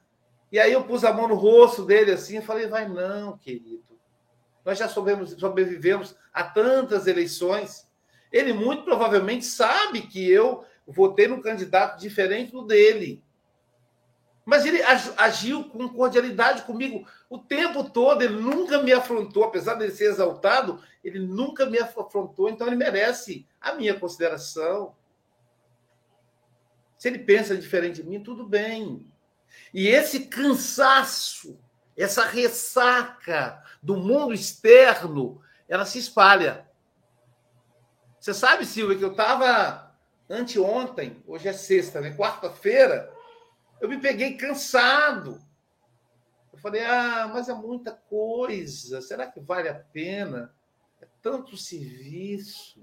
E 0.52 0.58
aí 0.58 0.72
eu 0.72 0.84
pus 0.84 1.04
a 1.04 1.12
mão 1.12 1.26
no 1.26 1.34
rosto 1.34 1.84
dele 1.84 2.12
assim 2.12 2.38
e 2.38 2.42
falei: 2.42 2.68
Vai 2.68 2.88
não, 2.88 3.36
querido. 3.36 3.98
Nós 4.64 4.78
já 4.78 4.88
sobrevivemos 4.88 6.16
a 6.32 6.44
tantas 6.44 7.06
eleições. 7.06 7.85
Ele 8.36 8.52
muito 8.52 8.84
provavelmente 8.84 9.44
sabe 9.44 10.02
que 10.02 10.30
eu 10.30 10.64
votei 10.86 11.26
num 11.26 11.40
candidato 11.40 11.98
diferente 11.98 12.52
do 12.52 12.62
dele. 12.62 13.22
Mas 14.44 14.64
ele 14.64 14.80
agiu 15.16 15.64
com 15.64 15.88
cordialidade 15.88 16.62
comigo 16.62 17.06
o 17.28 17.38
tempo 17.38 17.90
todo. 17.90 18.22
Ele 18.22 18.34
nunca 18.34 18.80
me 18.80 18.92
afrontou, 18.92 19.42
apesar 19.42 19.74
de 19.74 19.84
ele 19.84 19.92
ser 19.92 20.10
exaltado, 20.10 20.80
ele 21.02 21.18
nunca 21.18 21.66
me 21.66 21.78
afrontou. 21.78 22.48
Então 22.48 22.66
ele 22.66 22.76
merece 22.76 23.44
a 23.60 23.72
minha 23.72 23.98
consideração. 23.98 24.94
Se 26.96 27.08
ele 27.08 27.18
pensa 27.18 27.56
diferente 27.56 28.02
de 28.02 28.08
mim, 28.08 28.22
tudo 28.22 28.46
bem. 28.46 29.04
E 29.74 29.88
esse 29.88 30.26
cansaço 30.26 31.58
essa 31.96 32.24
ressaca 32.26 33.62
do 33.82 33.96
mundo 33.96 34.34
externo, 34.34 35.40
ela 35.68 35.86
se 35.86 35.98
espalha. 35.98 36.65
Você 38.26 38.34
sabe, 38.34 38.66
Silvia, 38.66 38.98
que 38.98 39.04
eu 39.04 39.12
estava 39.12 39.94
anteontem, 40.28 41.22
hoje 41.28 41.46
é 41.46 41.52
sexta, 41.52 42.00
né? 42.00 42.12
Quarta-feira, 42.16 43.08
eu 43.80 43.88
me 43.88 44.00
peguei 44.00 44.36
cansado. 44.36 45.40
Eu 46.52 46.58
falei, 46.58 46.84
ah, 46.84 47.30
mas 47.32 47.48
é 47.48 47.54
muita 47.54 47.92
coisa. 47.92 49.00
Será 49.00 49.28
que 49.28 49.38
vale 49.38 49.68
a 49.68 49.74
pena? 49.76 50.52
É 51.00 51.06
tanto 51.22 51.56
serviço. 51.56 52.82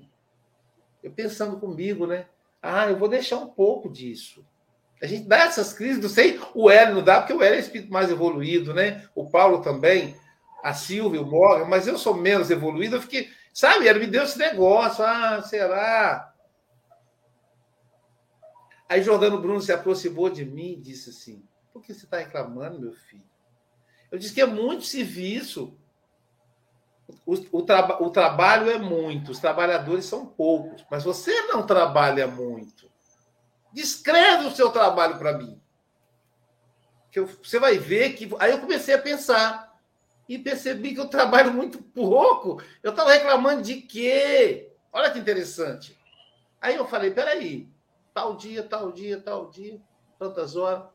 Eu 1.04 1.12
pensando 1.12 1.60
comigo, 1.60 2.08
né? 2.08 2.28
Ah, 2.62 2.90
eu 2.90 2.98
vou 2.98 3.10
deixar 3.10 3.36
um 3.36 3.50
pouco 3.50 3.90
disso. 3.90 4.46
A 5.02 5.06
gente 5.06 5.28
dá 5.28 5.40
essas 5.40 5.74
crises, 5.74 6.02
não 6.02 6.08
sei, 6.08 6.40
o 6.56 6.72
Hélio 6.72 6.96
não 6.96 7.04
dá, 7.04 7.20
porque 7.20 7.34
o 7.34 7.44
Hélio 7.44 7.58
é 7.58 7.60
espírito 7.60 7.92
mais 7.92 8.10
evoluído, 8.10 8.74
né? 8.74 9.06
O 9.14 9.30
Paulo 9.30 9.62
também, 9.62 10.16
a 10.64 10.74
Silvia, 10.74 11.22
o 11.22 11.26
Morgan, 11.26 11.66
mas 11.66 11.86
eu 11.86 11.98
sou 11.98 12.14
menos 12.14 12.50
evoluído, 12.50 12.96
eu 12.96 13.02
fiquei, 13.02 13.30
sabe, 13.54 13.88
ele 13.88 14.00
me 14.00 14.08
deu 14.08 14.24
esse 14.24 14.38
negócio, 14.38 15.06
ah, 15.06 15.42
será? 15.42 16.34
Aí 18.90 19.02
Jordano 19.02 19.40
Bruno 19.40 19.62
se 19.62 19.72
aproximou 19.72 20.30
de 20.30 20.44
mim 20.44 20.74
e 20.74 20.82
disse 20.82 21.10
assim: 21.10 21.48
por 21.74 21.82
que 21.82 21.94
você 21.94 22.06
está 22.06 22.18
reclamando, 22.18 22.80
meu 22.80 22.94
filho? 22.94 23.24
Eu 24.12 24.20
disse 24.20 24.34
que 24.34 24.42
é 24.42 24.46
muito 24.46 24.84
serviço. 24.84 25.76
O, 27.26 27.34
o, 27.58 27.62
traba, 27.64 28.02
o 28.02 28.12
trabalho 28.12 28.70
é 28.70 28.78
muito, 28.78 29.32
os 29.32 29.40
trabalhadores 29.40 30.06
são 30.06 30.26
poucos, 30.26 30.86
mas 30.90 31.04
você 31.04 31.48
não 31.48 31.66
trabalha 31.66 32.28
muito. 32.28 32.90
Descreve 33.74 34.46
o 34.46 34.56
seu 34.56 34.70
trabalho 34.70 35.18
para 35.18 35.38
mim. 35.38 35.60
Que 37.12 37.20
eu, 37.20 37.26
você 37.26 37.58
vai 37.60 37.78
ver 37.78 38.14
que. 38.14 38.30
Aí 38.40 38.52
eu 38.52 38.62
comecei 38.62 38.94
a 38.94 39.02
pensar. 39.02 39.63
E 40.34 40.40
percebi 40.40 40.96
que 40.96 41.00
eu 41.00 41.08
trabalho 41.08 41.54
muito 41.54 41.80
pouco. 41.80 42.60
Eu 42.82 42.90
estava 42.90 43.12
reclamando 43.12 43.62
de 43.62 43.76
quê? 43.82 44.74
Olha 44.92 45.12
que 45.12 45.20
interessante. 45.20 45.96
Aí 46.60 46.76
eu 46.76 46.88
falei: 46.88 47.12
peraí, 47.12 47.70
tal 48.16 48.36
dia, 48.36 48.64
tal 48.64 48.92
dia, 48.92 49.22
tal 49.22 49.52
dia, 49.52 49.80
tantas 50.18 50.56
horas, 50.56 50.86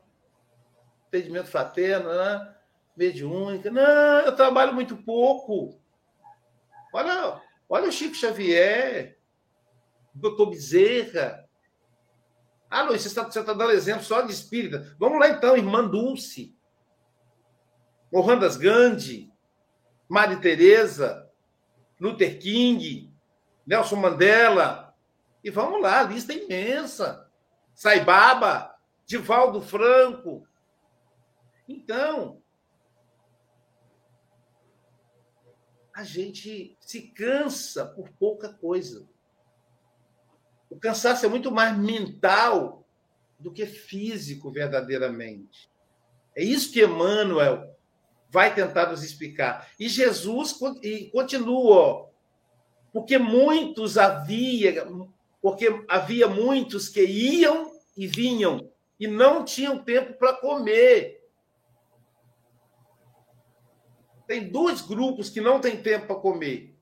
atendimento 1.07 1.47
fraterno, 1.47 2.09
né? 2.09 2.53
mediúnica. 2.97 3.71
Não, 3.71 4.19
eu 4.25 4.35
trabalho 4.35 4.73
muito 4.73 4.97
pouco. 4.97 5.79
Olha, 6.93 7.41
olha 7.69 7.87
o 7.87 7.91
Chico 7.93 8.15
Xavier, 8.15 9.17
doutor 10.13 10.47
Bezerra, 10.47 11.47
ah, 12.69 12.83
Luiz, 12.83 13.01
você 13.01 13.07
está, 13.07 13.23
está 13.23 13.41
dando 13.53 13.71
exemplo 13.71 14.03
só 14.03 14.21
de 14.21 14.33
espírita. 14.33 14.95
Vamos 14.99 15.17
lá 15.17 15.29
então, 15.29 15.55
irmã 15.55 15.87
Dulce. 15.87 16.58
Mohandas 18.11 18.57
Gandhi, 18.57 19.31
Maria 20.07 20.39
Teresa, 20.39 21.29
Luther 21.99 22.39
King, 22.39 23.13
Nelson 23.65 23.97
Mandela. 23.97 24.95
E 25.43 25.49
vamos 25.49 25.81
lá, 25.81 26.01
a 26.01 26.03
lista 26.03 26.33
é 26.33 26.43
imensa. 26.43 27.29
Saibaba, 27.75 28.75
Divaldo 29.05 29.61
Franco. 29.61 30.47
Então, 31.67 32.41
a 35.93 36.03
gente 36.03 36.77
se 36.79 37.03
cansa 37.09 37.85
por 37.85 38.09
pouca 38.11 38.53
coisa. 38.53 39.07
O 40.69 40.79
cansaço 40.79 41.25
é 41.25 41.29
muito 41.29 41.51
mais 41.51 41.77
mental 41.77 42.87
do 43.39 43.51
que 43.51 43.65
físico, 43.65 44.51
verdadeiramente. 44.51 45.69
É 46.35 46.43
isso 46.43 46.71
que 46.71 46.83
Emmanuel 46.83 47.68
vai 48.29 48.53
tentar 48.53 48.89
nos 48.89 49.03
explicar. 49.03 49.69
E 49.79 49.89
Jesus 49.89 50.57
e 50.83 51.09
continua, 51.11 52.09
porque 52.93 53.17
muitos 53.17 53.97
havia, 53.97 54.87
porque 55.41 55.83
havia 55.87 56.27
muitos 56.27 56.87
que 56.89 57.03
iam 57.03 57.71
e 57.97 58.07
vinham 58.07 58.69
e 58.99 59.07
não 59.07 59.43
tinham 59.43 59.83
tempo 59.83 60.13
para 60.13 60.33
comer. 60.33 61.19
Tem 64.27 64.47
dois 64.47 64.81
grupos 64.81 65.29
que 65.29 65.41
não 65.41 65.59
têm 65.59 65.81
tempo 65.81 66.05
para 66.05 66.15
comer. 66.15 66.75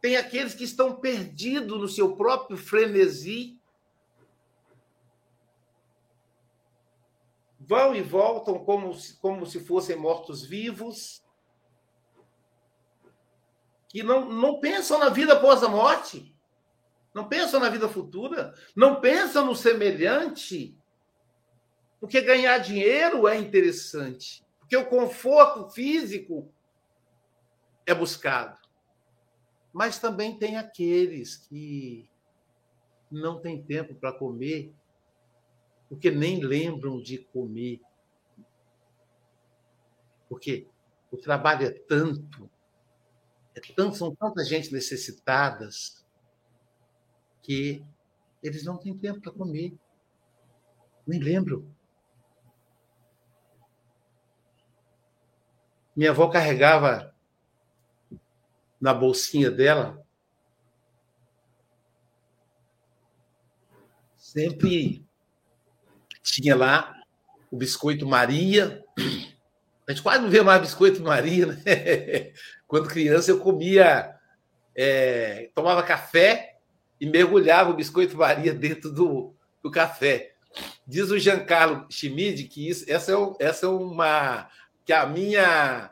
Tem 0.00 0.16
aqueles 0.16 0.54
que 0.54 0.64
estão 0.64 0.96
perdidos 0.96 1.80
no 1.80 1.88
seu 1.88 2.14
próprio 2.16 2.56
frenesi. 2.56 3.58
Vão 7.72 7.94
e 7.94 8.02
voltam 8.02 8.62
como 8.62 8.92
se, 8.92 9.16
como 9.16 9.46
se 9.46 9.58
fossem 9.58 9.96
mortos-vivos. 9.96 11.24
Que 13.88 14.02
não, 14.02 14.28
não 14.28 14.60
pensam 14.60 14.98
na 14.98 15.08
vida 15.08 15.32
após 15.32 15.62
a 15.62 15.70
morte. 15.70 16.36
Não 17.14 17.26
pensam 17.26 17.58
na 17.58 17.70
vida 17.70 17.88
futura. 17.88 18.54
Não 18.76 19.00
pensam 19.00 19.46
no 19.46 19.56
semelhante. 19.56 20.76
Porque 21.98 22.20
ganhar 22.20 22.58
dinheiro 22.58 23.26
é 23.26 23.38
interessante. 23.38 24.44
Porque 24.60 24.76
o 24.76 24.84
conforto 24.84 25.70
físico 25.70 26.52
é 27.86 27.94
buscado. 27.94 28.58
Mas 29.72 29.98
também 29.98 30.38
tem 30.38 30.58
aqueles 30.58 31.38
que 31.38 32.06
não 33.10 33.40
têm 33.40 33.62
tempo 33.62 33.94
para 33.94 34.12
comer, 34.12 34.74
porque 35.92 36.10
nem 36.10 36.42
lembram 36.42 37.02
de 37.02 37.18
comer. 37.18 37.78
Porque 40.26 40.66
o 41.10 41.18
trabalho 41.18 41.66
é 41.66 41.70
tanto, 41.70 42.50
é 43.54 43.60
tanto 43.76 43.98
são 43.98 44.14
tanta 44.14 44.42
gente 44.42 44.72
necessitadas 44.72 46.02
que 47.42 47.84
eles 48.42 48.64
não 48.64 48.78
têm 48.78 48.96
tempo 48.96 49.20
para 49.20 49.32
comer. 49.32 49.78
Nem 51.06 51.20
lembram. 51.20 51.70
Minha 55.94 56.12
avó 56.12 56.30
carregava 56.30 57.14
na 58.80 58.94
bolsinha 58.94 59.50
dela, 59.50 60.02
sempre 64.16 65.06
tinha 66.22 66.56
lá 66.56 66.94
o 67.50 67.56
biscoito 67.56 68.06
Maria. 68.06 68.82
A 69.86 69.92
gente 69.92 70.02
quase 70.02 70.22
não 70.22 70.30
vê 70.30 70.42
mais 70.42 70.60
biscoito 70.60 71.02
Maria, 71.02 71.46
né? 71.46 71.56
Quando 72.66 72.88
criança 72.88 73.30
eu 73.30 73.38
comia, 73.38 74.14
é, 74.74 75.50
tomava 75.54 75.82
café 75.82 76.56
e 77.00 77.06
mergulhava 77.06 77.70
o 77.70 77.74
biscoito 77.74 78.16
Maria 78.16 78.54
dentro 78.54 78.90
do, 78.90 79.34
do 79.62 79.70
café. 79.70 80.32
Diz 80.86 81.10
o 81.10 81.18
Giancarlo 81.18 81.86
Schmid 81.90 82.44
que 82.44 82.68
isso, 82.68 82.84
essa, 82.88 83.12
é, 83.12 83.16
essa 83.40 83.66
é 83.66 83.68
uma 83.68 84.48
que 84.84 84.92
a 84.92 85.06
minha 85.06 85.90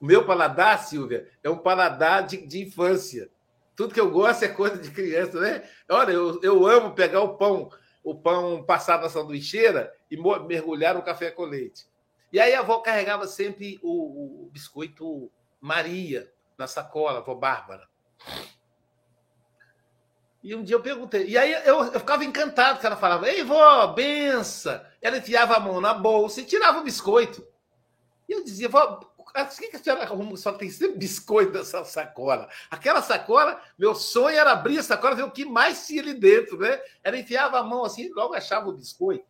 o 0.00 0.06
meu 0.06 0.24
paladar, 0.24 0.78
Silvia, 0.78 1.26
é 1.42 1.50
um 1.50 1.58
paladar 1.58 2.24
de, 2.24 2.46
de 2.46 2.62
infância. 2.62 3.28
Tudo 3.74 3.92
que 3.92 4.00
eu 4.00 4.10
gosto 4.10 4.44
é 4.44 4.48
coisa 4.48 4.78
de 4.78 4.90
criança, 4.90 5.40
né? 5.40 5.62
Olha, 5.88 6.12
eu, 6.12 6.40
eu 6.42 6.66
amo 6.66 6.94
pegar 6.94 7.20
o 7.20 7.36
pão, 7.36 7.70
o 8.10 8.14
pão 8.14 8.62
passado 8.62 9.02
na 9.02 9.08
sanduicheira 9.10 9.92
e 10.10 10.16
mergulhar 10.16 10.94
no 10.94 11.02
café 11.02 11.30
com 11.30 11.44
leite. 11.44 11.86
E 12.32 12.40
aí 12.40 12.54
a 12.54 12.60
avó 12.60 12.78
carregava 12.78 13.26
sempre 13.26 13.78
o, 13.82 14.44
o 14.44 14.50
biscoito 14.50 15.30
Maria 15.60 16.32
na 16.56 16.66
sacola, 16.66 17.18
a 17.18 17.20
avó 17.20 17.34
Bárbara. 17.34 17.86
E 20.42 20.54
um 20.54 20.62
dia 20.62 20.76
eu 20.76 20.82
perguntei, 20.82 21.26
e 21.26 21.36
aí 21.36 21.52
eu, 21.52 21.84
eu 21.84 22.00
ficava 22.00 22.24
encantado 22.24 22.80
que 22.80 22.86
ela 22.86 22.96
falava: 22.96 23.28
Ei, 23.28 23.44
vó, 23.44 23.88
benção! 23.88 24.80
Ela 25.02 25.18
enfiava 25.18 25.56
a 25.56 25.60
mão 25.60 25.80
na 25.80 25.92
bolsa 25.92 26.40
e 26.40 26.44
tirava 26.46 26.78
o 26.78 26.84
biscoito. 26.84 27.46
E 28.26 28.32
eu 28.32 28.44
dizia, 28.44 28.68
vó, 28.68 29.00
por 29.32 29.70
que 29.70 29.76
a 29.76 29.78
senhora 29.78 30.02
arruma 30.02 30.36
só 30.36 30.52
tem 30.52 30.70
sempre 30.70 30.98
biscoito 30.98 31.52
nessa 31.52 31.84
sacola? 31.84 32.48
Aquela 32.70 33.02
sacola, 33.02 33.60
meu 33.78 33.94
sonho 33.94 34.36
era 34.36 34.52
abrir 34.52 34.78
a 34.78 34.82
sacola, 34.82 35.14
ver 35.14 35.24
o 35.24 35.30
que 35.30 35.44
mais 35.44 35.86
tinha 35.86 36.02
ali 36.02 36.14
dentro, 36.14 36.58
né? 36.58 36.80
Ela 37.02 37.18
enfiava 37.18 37.58
a 37.58 37.62
mão 37.62 37.84
assim 37.84 38.10
logo 38.12 38.34
achava 38.34 38.68
o 38.68 38.72
biscoito. 38.72 39.26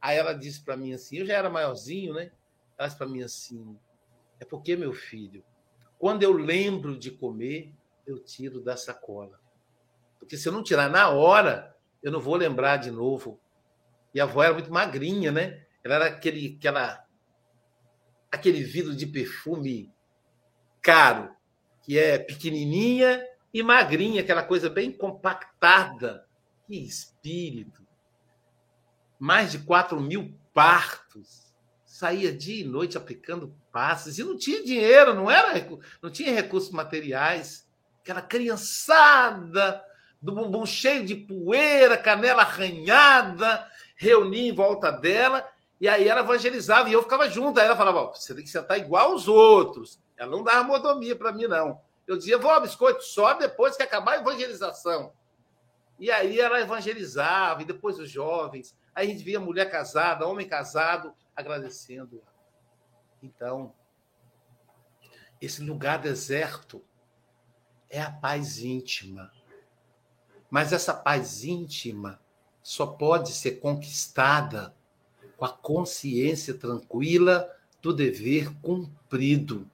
Aí 0.00 0.16
ela 0.16 0.32
disse 0.32 0.60
para 0.62 0.76
mim 0.76 0.92
assim, 0.92 1.18
eu 1.18 1.26
já 1.26 1.34
era 1.34 1.50
maiorzinho, 1.50 2.14
né? 2.14 2.32
Ela 2.78 2.88
disse 2.88 2.98
para 2.98 3.06
mim 3.06 3.22
assim, 3.22 3.78
é 4.40 4.44
porque, 4.44 4.74
meu 4.74 4.92
filho, 4.92 5.44
quando 5.98 6.22
eu 6.22 6.32
lembro 6.32 6.98
de 6.98 7.10
comer, 7.10 7.72
eu 8.06 8.18
tiro 8.18 8.60
da 8.60 8.76
sacola. 8.76 9.38
Porque 10.18 10.36
se 10.36 10.48
eu 10.48 10.52
não 10.52 10.62
tirar 10.62 10.88
na 10.88 11.10
hora, 11.10 11.76
eu 12.02 12.10
não 12.10 12.20
vou 12.20 12.36
lembrar 12.36 12.78
de 12.78 12.90
novo. 12.90 13.38
E 14.14 14.20
a 14.20 14.24
avó 14.24 14.42
era 14.42 14.54
muito 14.54 14.72
magrinha, 14.72 15.30
né? 15.30 15.64
Ela 15.84 15.94
era 15.96 16.06
aquele, 16.06 16.56
aquela 16.58 17.06
aquele 18.30 18.62
vidro 18.62 18.94
de 18.94 19.06
perfume 19.06 19.92
caro, 20.80 21.34
que 21.82 21.98
é 21.98 22.18
pequenininha 22.18 23.26
e 23.52 23.62
magrinha, 23.62 24.20
aquela 24.20 24.42
coisa 24.42 24.70
bem 24.70 24.92
compactada. 24.92 26.26
Que 26.66 26.76
espírito! 26.76 27.84
Mais 29.18 29.50
de 29.50 29.58
4 29.58 30.00
mil 30.00 30.34
partos. 30.54 31.50
Saía 31.84 32.32
dia 32.32 32.62
e 32.62 32.66
noite 32.66 32.96
aplicando 32.96 33.54
passes 33.72 34.18
e 34.18 34.24
não 34.24 34.36
tinha 34.36 34.64
dinheiro, 34.64 35.12
não 35.12 35.30
era, 35.30 35.52
não 36.00 36.10
tinha 36.10 36.32
recursos 36.32 36.70
materiais. 36.70 37.68
Aquela 38.00 38.22
criançada 38.22 39.84
do 40.22 40.32
bumbum 40.32 40.64
cheio 40.64 41.04
de 41.04 41.14
poeira, 41.14 41.98
canela 41.98 42.42
arranhada, 42.42 43.68
reunia 43.96 44.50
em 44.50 44.54
volta 44.54 44.90
dela 44.90 45.46
e 45.80 45.88
aí 45.88 46.06
ela 46.06 46.20
evangelizava 46.20 46.90
e 46.90 46.92
eu 46.92 47.02
ficava 47.02 47.28
junto. 47.28 47.58
Aí 47.58 47.66
ela 47.66 47.76
falava: 47.76 48.06
você 48.08 48.34
tem 48.34 48.44
que 48.44 48.50
sentar 48.50 48.78
igual 48.78 49.12
aos 49.12 49.26
outros. 49.26 49.98
Ela 50.16 50.30
não 50.30 50.44
dava 50.44 50.62
modomia 50.64 51.16
para 51.16 51.32
mim, 51.32 51.46
não. 51.46 51.80
Eu 52.06 52.18
dizia: 52.18 52.36
vó, 52.36 52.60
biscoito, 52.60 53.02
só 53.02 53.32
depois 53.34 53.76
que 53.76 53.82
acabar 53.82 54.12
a 54.12 54.20
evangelização. 54.20 55.12
E 55.98 56.10
aí 56.10 56.38
ela 56.38 56.60
evangelizava, 56.60 57.62
e 57.62 57.64
depois 57.64 57.98
os 57.98 58.10
jovens. 58.10 58.76
Aí 58.94 59.06
a 59.06 59.10
gente 59.10 59.24
via 59.24 59.40
mulher 59.40 59.70
casada, 59.70 60.26
homem 60.26 60.46
casado, 60.46 61.14
agradecendo. 61.34 62.22
Então, 63.22 63.72
esse 65.40 65.62
lugar 65.62 65.98
deserto 65.98 66.84
é 67.88 68.02
a 68.02 68.10
paz 68.10 68.58
íntima. 68.58 69.30
Mas 70.50 70.72
essa 70.72 70.92
paz 70.92 71.44
íntima 71.44 72.20
só 72.62 72.86
pode 72.86 73.32
ser 73.32 73.60
conquistada 73.60 74.74
com 75.40 75.46
a 75.46 75.48
consciência 75.48 76.52
tranquila 76.52 77.50
do 77.80 77.94
dever 77.94 78.52
cumprido. 78.60 79.66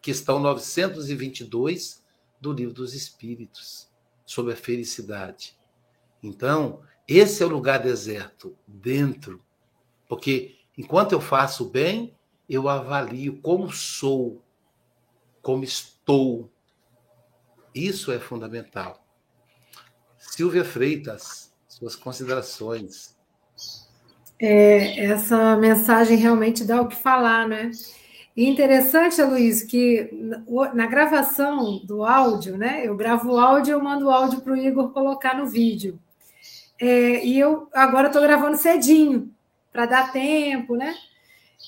Questão 0.00 0.38
922 0.38 2.02
do 2.40 2.50
Livro 2.50 2.72
dos 2.72 2.94
Espíritos, 2.94 3.90
sobre 4.24 4.54
a 4.54 4.56
felicidade. 4.56 5.54
Então, 6.22 6.80
esse 7.06 7.42
é 7.42 7.46
o 7.46 7.50
lugar 7.50 7.80
deserto, 7.80 8.56
dentro. 8.66 9.44
Porque 10.08 10.56
enquanto 10.78 11.12
eu 11.12 11.20
faço 11.20 11.66
o 11.66 11.70
bem, 11.70 12.16
eu 12.48 12.66
avalio 12.66 13.38
como 13.42 13.70
sou, 13.70 14.42
como 15.42 15.62
estou. 15.62 16.50
Isso 17.74 18.10
é 18.10 18.18
fundamental. 18.18 19.06
Silvia 20.16 20.64
Freitas, 20.64 21.52
suas 21.68 21.94
considerações. 21.94 23.14
É, 24.44 25.04
essa 25.04 25.56
mensagem 25.56 26.16
realmente 26.16 26.64
dá 26.64 26.80
o 26.82 26.88
que 26.88 26.96
falar, 26.96 27.46
né? 27.46 27.70
E 28.36 28.48
interessante, 28.48 29.22
Luiz, 29.22 29.62
que 29.62 30.10
na 30.74 30.86
gravação 30.86 31.78
do 31.84 32.04
áudio, 32.04 32.58
né? 32.58 32.84
Eu 32.84 32.96
gravo 32.96 33.34
o 33.34 33.38
áudio, 33.38 33.74
eu 33.74 33.80
mando 33.80 34.06
o 34.06 34.10
áudio 34.10 34.40
para 34.40 34.52
o 34.52 34.56
Igor 34.56 34.90
colocar 34.90 35.36
no 35.36 35.46
vídeo. 35.46 35.96
É, 36.80 37.24
e 37.24 37.38
eu 37.38 37.68
agora 37.72 38.08
estou 38.08 38.20
gravando 38.20 38.56
cedinho, 38.56 39.32
para 39.72 39.86
dar 39.86 40.10
tempo, 40.12 40.74
né? 40.74 40.92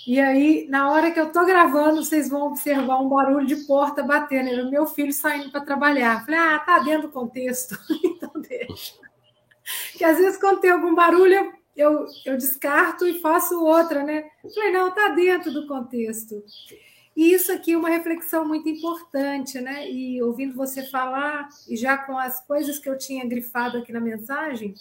E 0.04 0.18
aí, 0.20 0.66
na 0.68 0.90
hora 0.90 1.12
que 1.12 1.20
eu 1.20 1.28
estou 1.28 1.46
gravando, 1.46 2.02
vocês 2.02 2.28
vão 2.28 2.48
observar 2.48 3.00
um 3.00 3.08
barulho 3.08 3.46
de 3.46 3.56
porta 3.66 4.02
batendo. 4.02 4.50
Era 4.50 4.64
o 4.64 4.70
meu 4.70 4.84
filho 4.84 5.12
saindo 5.12 5.52
para 5.52 5.60
trabalhar. 5.60 6.24
Falei, 6.24 6.40
ah, 6.40 6.58
tá 6.58 6.80
dentro 6.80 7.02
do 7.02 7.12
contexto, 7.12 7.78
então 8.02 8.32
deixa. 8.40 8.94
Que 9.96 10.04
às 10.04 10.18
vezes, 10.18 10.40
quando 10.40 10.60
tem 10.60 10.70
algum 10.70 10.92
barulho, 10.92 11.52
eu 11.76 12.06
eu, 12.24 12.37
descarto 12.37 13.06
e 13.06 13.20
faço 13.20 13.62
outra, 13.64 14.02
né? 14.02 14.24
Falei, 14.54 14.70
não, 14.70 14.88
está 14.88 15.08
dentro 15.08 15.52
do 15.52 15.66
contexto. 15.66 16.42
E 17.16 17.32
isso 17.32 17.52
aqui 17.52 17.72
é 17.72 17.76
uma 17.76 17.88
reflexão 17.88 18.46
muito 18.46 18.68
importante, 18.68 19.60
né? 19.60 19.88
E 19.90 20.20
ouvindo 20.22 20.54
você 20.54 20.82
falar, 20.84 21.48
e 21.68 21.76
já 21.76 21.96
com 21.96 22.18
as 22.18 22.44
coisas 22.44 22.78
que 22.78 22.88
eu 22.88 22.98
tinha 22.98 23.26
grifado 23.26 23.78
aqui 23.78 23.92
na 23.92 24.00
mensagem, 24.00 24.74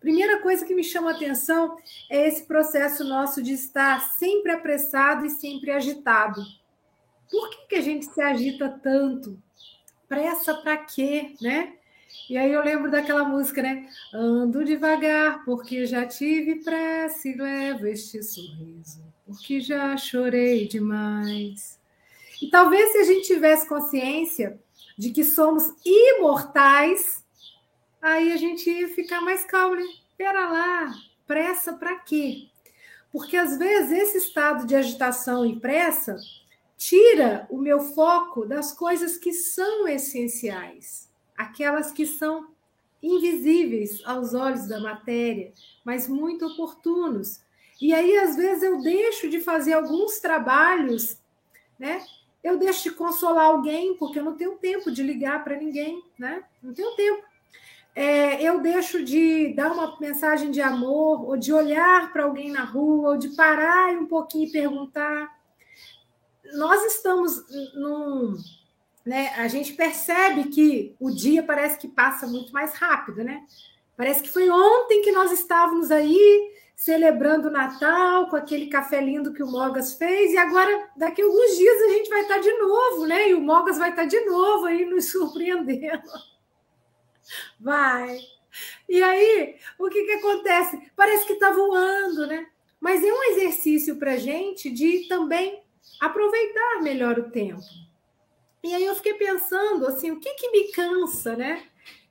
primeira 0.00 0.40
coisa 0.40 0.66
que 0.66 0.74
me 0.74 0.82
chama 0.82 1.12
a 1.12 1.14
atenção 1.14 1.76
é 2.10 2.26
esse 2.26 2.44
processo 2.44 3.04
nosso 3.04 3.40
de 3.42 3.52
estar 3.52 4.00
sempre 4.00 4.50
apressado 4.50 5.24
e 5.24 5.30
sempre 5.30 5.70
agitado. 5.70 6.42
Por 7.30 7.48
que, 7.48 7.66
que 7.68 7.74
a 7.76 7.80
gente 7.80 8.06
se 8.06 8.20
agita 8.20 8.68
tanto? 8.82 9.40
Pressa 10.08 10.54
para 10.54 10.76
quê, 10.76 11.34
né? 11.40 11.74
E 12.28 12.36
aí 12.36 12.52
eu 12.52 12.62
lembro 12.62 12.90
daquela 12.90 13.24
música, 13.24 13.62
né? 13.62 13.88
Ando 14.12 14.64
devagar 14.64 15.44
porque 15.44 15.86
já 15.86 16.06
tive 16.06 16.56
pressa 16.56 17.28
e 17.28 17.34
levo 17.34 17.86
este 17.86 18.22
sorriso, 18.22 19.02
porque 19.26 19.60
já 19.60 19.96
chorei 19.96 20.66
demais. 20.66 21.78
E 22.40 22.48
talvez 22.50 22.92
se 22.92 22.98
a 22.98 23.04
gente 23.04 23.26
tivesse 23.26 23.68
consciência 23.68 24.58
de 24.96 25.10
que 25.10 25.24
somos 25.24 25.72
imortais, 25.84 27.24
aí 28.00 28.32
a 28.32 28.36
gente 28.36 28.68
ia 28.70 28.88
ficar 28.88 29.20
mais 29.20 29.44
calmo, 29.44 29.76
né? 29.76 29.84
Pera 30.16 30.48
lá, 30.48 30.94
pressa 31.26 31.72
para 31.72 31.96
quê? 32.00 32.48
Porque 33.12 33.36
às 33.36 33.58
vezes 33.58 33.92
esse 33.92 34.18
estado 34.18 34.66
de 34.66 34.74
agitação 34.74 35.44
e 35.44 35.60
pressa 35.60 36.16
tira 36.78 37.46
o 37.50 37.58
meu 37.58 37.78
foco 37.78 38.46
das 38.46 38.72
coisas 38.72 39.16
que 39.16 39.32
são 39.32 39.86
essenciais, 39.86 41.08
aquelas 41.42 41.92
que 41.92 42.06
são 42.06 42.48
invisíveis 43.02 44.00
aos 44.04 44.34
olhos 44.34 44.68
da 44.68 44.80
matéria, 44.80 45.52
mas 45.84 46.08
muito 46.08 46.46
oportunos. 46.46 47.40
E 47.80 47.92
aí, 47.92 48.16
às 48.18 48.36
vezes, 48.36 48.62
eu 48.62 48.80
deixo 48.80 49.28
de 49.28 49.40
fazer 49.40 49.72
alguns 49.72 50.20
trabalhos, 50.20 51.18
né? 51.78 52.04
Eu 52.42 52.58
deixo 52.58 52.84
de 52.84 52.90
consolar 52.92 53.46
alguém, 53.46 53.96
porque 53.96 54.18
eu 54.18 54.24
não 54.24 54.36
tenho 54.36 54.56
tempo 54.56 54.90
de 54.90 55.02
ligar 55.02 55.42
para 55.42 55.56
ninguém, 55.56 56.02
né? 56.18 56.44
Não 56.62 56.72
tenho 56.72 56.94
tempo. 56.94 57.24
É, 57.94 58.42
eu 58.42 58.60
deixo 58.60 59.04
de 59.04 59.52
dar 59.54 59.72
uma 59.72 59.98
mensagem 60.00 60.50
de 60.50 60.60
amor, 60.60 61.28
ou 61.28 61.36
de 61.36 61.52
olhar 61.52 62.12
para 62.12 62.24
alguém 62.24 62.50
na 62.50 62.64
rua, 62.64 63.10
ou 63.10 63.18
de 63.18 63.30
parar 63.30 63.92
um 63.94 64.06
pouquinho 64.06 64.48
e 64.48 64.52
perguntar 64.52 65.42
nós 66.52 66.82
estamos 66.84 67.44
num. 67.74 68.36
Né, 69.04 69.30
a 69.36 69.48
gente 69.48 69.72
percebe 69.72 70.44
que 70.44 70.94
o 71.00 71.10
dia 71.10 71.42
parece 71.42 71.76
que 71.76 71.88
passa 71.88 72.24
muito 72.26 72.52
mais 72.52 72.74
rápido, 72.74 73.24
né? 73.24 73.44
Parece 73.96 74.22
que 74.22 74.30
foi 74.30 74.48
ontem 74.48 75.02
que 75.02 75.10
nós 75.10 75.32
estávamos 75.32 75.90
aí 75.90 76.52
celebrando 76.76 77.48
o 77.48 77.50
Natal 77.50 78.28
com 78.28 78.36
aquele 78.36 78.66
café 78.66 79.00
lindo 79.00 79.32
que 79.32 79.42
o 79.42 79.46
Mogas 79.46 79.94
fez, 79.94 80.32
e 80.32 80.36
agora, 80.36 80.88
daqui 80.96 81.22
a 81.22 81.24
alguns 81.24 81.56
dias, 81.56 81.82
a 81.82 81.88
gente 81.88 82.10
vai 82.10 82.22
estar 82.22 82.38
de 82.38 82.52
novo, 82.54 83.06
né? 83.06 83.28
E 83.28 83.34
o 83.34 83.40
Mogas 83.40 83.78
vai 83.78 83.90
estar 83.90 84.04
de 84.04 84.20
novo 84.24 84.66
aí 84.66 84.84
nos 84.84 85.10
surpreendendo. 85.10 86.02
Vai. 87.60 88.18
E 88.88 89.00
aí, 89.00 89.56
o 89.78 89.88
que, 89.88 90.02
que 90.04 90.12
acontece? 90.12 90.90
Parece 90.96 91.24
que 91.24 91.34
está 91.34 91.52
voando, 91.52 92.26
né? 92.26 92.46
Mas 92.80 93.02
é 93.04 93.12
um 93.12 93.22
exercício 93.30 93.96
para 93.96 94.14
a 94.14 94.16
gente 94.16 94.68
de 94.68 95.06
também 95.08 95.62
aproveitar 96.00 96.82
melhor 96.82 97.18
o 97.18 97.30
tempo. 97.30 97.62
E 98.62 98.74
aí 98.74 98.84
eu 98.84 98.94
fiquei 98.94 99.14
pensando 99.14 99.86
assim, 99.86 100.10
o 100.10 100.20
que 100.20 100.34
que 100.34 100.50
me 100.50 100.72
cansa, 100.72 101.36
né? 101.36 101.64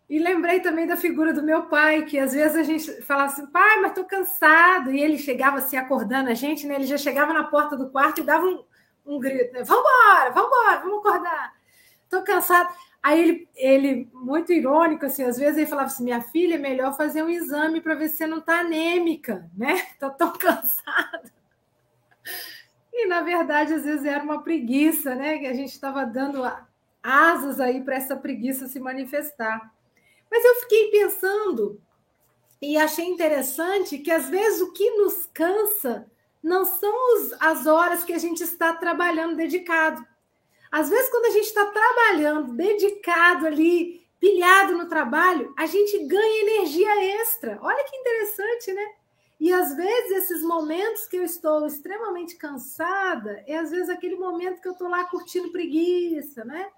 E 0.09 0.19
lembrei 0.19 0.59
também 0.59 0.85
da 0.85 0.97
figura 0.97 1.33
do 1.33 1.41
meu 1.41 1.67
pai, 1.67 2.03
que 2.03 2.19
às 2.19 2.33
vezes 2.33 2.57
a 2.57 2.63
gente 2.63 3.01
falava 3.03 3.31
assim, 3.31 3.47
pai, 3.47 3.79
mas 3.79 3.93
tô 3.93 4.03
cansado. 4.03 4.91
E 4.91 4.99
ele 4.99 5.17
chegava 5.17 5.59
assim, 5.59 5.77
acordando 5.77 6.29
a 6.29 6.33
gente, 6.33 6.67
né? 6.67 6.75
Ele 6.75 6.85
já 6.85 6.97
chegava 6.97 7.31
na 7.31 7.45
porta 7.45 7.77
do 7.77 7.89
quarto 7.89 8.19
e 8.19 8.25
dava 8.25 8.45
um, 8.45 8.63
um 9.05 9.19
grito, 9.19 9.53
né? 9.53 9.63
Vambora, 9.63 10.31
vambora, 10.31 10.79
vamos 10.81 10.99
acordar. 10.99 11.53
Tô 12.09 12.21
cansado. 12.23 12.75
Aí 13.01 13.21
ele, 13.21 13.49
ele, 13.55 14.09
muito 14.13 14.51
irônico, 14.51 15.05
assim, 15.05 15.23
às 15.23 15.37
vezes 15.37 15.57
ele 15.57 15.65
falava 15.65 15.87
assim: 15.87 16.03
minha 16.03 16.21
filha, 16.21 16.55
é 16.55 16.57
melhor 16.57 16.95
fazer 16.97 17.23
um 17.23 17.29
exame 17.29 17.79
para 17.79 17.95
ver 17.95 18.09
se 18.09 18.17
você 18.17 18.27
não 18.27 18.41
tá 18.41 18.59
anêmica, 18.59 19.49
né? 19.57 19.81
Tô 19.97 20.09
tão 20.09 20.33
cansada. 20.37 21.31
E, 22.93 23.07
na 23.07 23.21
verdade, 23.21 23.73
às 23.73 23.83
vezes 23.83 24.05
era 24.05 24.23
uma 24.23 24.43
preguiça, 24.43 25.15
né? 25.15 25.37
Que 25.37 25.47
a 25.47 25.53
gente 25.53 25.71
estava 25.71 26.05
dando 26.05 26.41
asas 27.01 27.59
aí 27.59 27.81
para 27.83 27.95
essa 27.95 28.15
preguiça 28.15 28.67
se 28.67 28.79
manifestar. 28.79 29.73
Mas 30.29 30.43
eu 30.45 30.55
fiquei 30.61 30.91
pensando 30.91 31.81
e 32.61 32.77
achei 32.77 33.05
interessante 33.05 33.97
que, 33.97 34.11
às 34.11 34.29
vezes, 34.29 34.61
o 34.61 34.71
que 34.71 34.89
nos 34.91 35.25
cansa 35.33 36.09
não 36.43 36.65
são 36.65 36.93
as 37.39 37.65
horas 37.65 38.03
que 38.03 38.13
a 38.13 38.17
gente 38.17 38.43
está 38.43 38.73
trabalhando 38.73 39.35
dedicado. 39.35 40.05
Às 40.71 40.89
vezes, 40.89 41.09
quando 41.09 41.25
a 41.25 41.31
gente 41.31 41.47
está 41.47 41.65
trabalhando 41.65 42.53
dedicado 42.53 43.45
ali, 43.45 44.01
pilhado 44.19 44.77
no 44.77 44.87
trabalho, 44.87 45.53
a 45.57 45.65
gente 45.65 46.05
ganha 46.05 46.41
energia 46.41 47.21
extra. 47.21 47.59
Olha 47.61 47.83
que 47.83 47.95
interessante, 47.95 48.73
né? 48.73 48.93
E 49.41 49.51
às 49.51 49.75
vezes 49.75 50.11
esses 50.11 50.43
momentos 50.43 51.07
que 51.07 51.17
eu 51.17 51.23
estou 51.23 51.65
extremamente 51.65 52.35
cansada, 52.35 53.43
é 53.47 53.57
às 53.57 53.71
vezes 53.71 53.89
aquele 53.89 54.15
momento 54.15 54.61
que 54.61 54.67
eu 54.67 54.73
estou 54.73 54.87
lá 54.87 55.03
curtindo 55.05 55.51
preguiça, 55.51 56.45
né? 56.45 56.69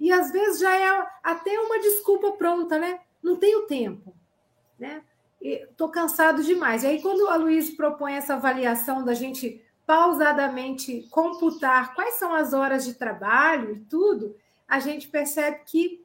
E 0.00 0.10
às 0.10 0.32
vezes 0.32 0.58
já 0.58 0.74
é 0.74 1.06
até 1.22 1.60
uma 1.60 1.78
desculpa 1.78 2.32
pronta, 2.32 2.78
né? 2.78 3.00
Não 3.22 3.36
tenho 3.36 3.66
tempo, 3.66 4.16
né? 4.78 5.02
Estou 5.42 5.90
cansado 5.90 6.42
demais. 6.42 6.84
E 6.84 6.86
aí, 6.86 7.02
quando 7.02 7.28
a 7.28 7.36
Luiz 7.36 7.68
propõe 7.68 8.14
essa 8.14 8.32
avaliação 8.32 9.04
da 9.04 9.12
gente 9.12 9.62
pausadamente 9.84 11.06
computar 11.10 11.94
quais 11.94 12.14
são 12.14 12.32
as 12.34 12.54
horas 12.54 12.86
de 12.86 12.94
trabalho 12.94 13.72
e 13.74 13.80
tudo, 13.80 14.34
a 14.66 14.80
gente 14.80 15.06
percebe 15.06 15.60
que 15.66 16.02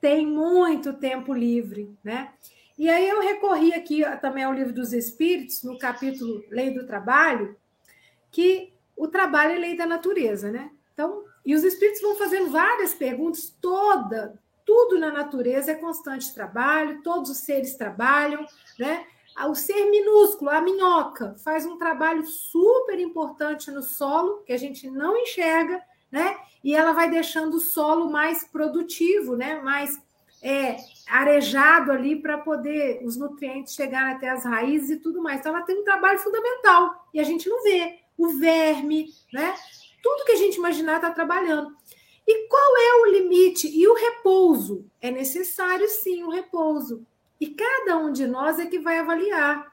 tem 0.00 0.26
muito 0.26 0.94
tempo 0.94 1.34
livre, 1.34 1.94
né? 2.02 2.32
E 2.82 2.90
aí 2.90 3.08
eu 3.08 3.20
recorri 3.20 3.72
aqui 3.72 4.02
também 4.20 4.42
ao 4.42 4.52
livro 4.52 4.72
dos 4.72 4.92
Espíritos, 4.92 5.62
no 5.62 5.78
capítulo 5.78 6.42
Lei 6.50 6.74
do 6.74 6.84
Trabalho, 6.84 7.56
que 8.28 8.72
o 8.96 9.06
trabalho 9.06 9.52
é 9.52 9.58
lei 9.58 9.76
da 9.76 9.86
natureza, 9.86 10.50
né? 10.50 10.68
Então, 10.92 11.22
e 11.46 11.54
os 11.54 11.62
espíritos 11.62 12.02
vão 12.02 12.16
fazendo 12.16 12.50
várias 12.50 12.92
perguntas, 12.92 13.56
toda, 13.60 14.36
tudo 14.66 14.98
na 14.98 15.12
natureza 15.12 15.70
é 15.70 15.76
constante 15.76 16.34
trabalho, 16.34 17.04
todos 17.04 17.30
os 17.30 17.36
seres 17.36 17.76
trabalham, 17.76 18.44
né? 18.76 19.06
O 19.48 19.54
ser 19.54 19.88
minúsculo, 19.88 20.50
a 20.50 20.60
minhoca, 20.60 21.36
faz 21.44 21.64
um 21.64 21.78
trabalho 21.78 22.26
super 22.26 22.98
importante 22.98 23.70
no 23.70 23.84
solo, 23.84 24.42
que 24.44 24.52
a 24.52 24.58
gente 24.58 24.90
não 24.90 25.16
enxerga, 25.16 25.80
né? 26.10 26.36
E 26.64 26.74
ela 26.74 26.90
vai 26.90 27.08
deixando 27.08 27.58
o 27.58 27.60
solo 27.60 28.10
mais 28.10 28.42
produtivo, 28.42 29.36
né? 29.36 29.60
Mais 29.60 30.02
é, 30.42 30.78
arejado 31.08 31.92
ali 31.92 32.16
para 32.16 32.38
poder 32.38 33.00
os 33.04 33.16
nutrientes 33.16 33.74
chegarem 33.74 34.14
até 34.14 34.28
as 34.28 34.44
raízes 34.44 34.90
e 34.90 34.96
tudo 34.96 35.22
mais. 35.22 35.40
Então, 35.40 35.54
ela 35.54 35.64
tem 35.64 35.78
um 35.78 35.84
trabalho 35.84 36.18
fundamental 36.18 37.08
e 37.12 37.20
a 37.20 37.24
gente 37.24 37.48
não 37.48 37.62
vê. 37.62 37.98
O 38.16 38.28
verme, 38.38 39.08
né? 39.32 39.54
Tudo 40.02 40.24
que 40.24 40.32
a 40.32 40.36
gente 40.36 40.56
imaginar 40.56 40.96
está 40.96 41.10
trabalhando. 41.10 41.74
E 42.26 42.46
qual 42.46 42.76
é 42.76 42.94
o 43.00 43.12
limite? 43.12 43.68
E 43.68 43.88
o 43.88 43.94
repouso? 43.94 44.86
É 45.00 45.10
necessário, 45.10 45.88
sim, 45.88 46.22
o 46.22 46.30
repouso. 46.30 47.04
E 47.40 47.48
cada 47.48 47.96
um 47.96 48.12
de 48.12 48.26
nós 48.26 48.58
é 48.60 48.66
que 48.66 48.78
vai 48.78 48.98
avaliar 48.98 49.72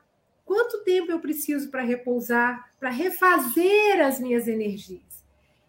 quanto 0.49 0.83
tempo 0.83 1.11
eu 1.11 1.19
preciso 1.19 1.69
para 1.69 1.83
repousar, 1.83 2.71
para 2.79 2.89
refazer 2.89 4.01
as 4.01 4.19
minhas 4.19 4.47
energias. 4.47 5.23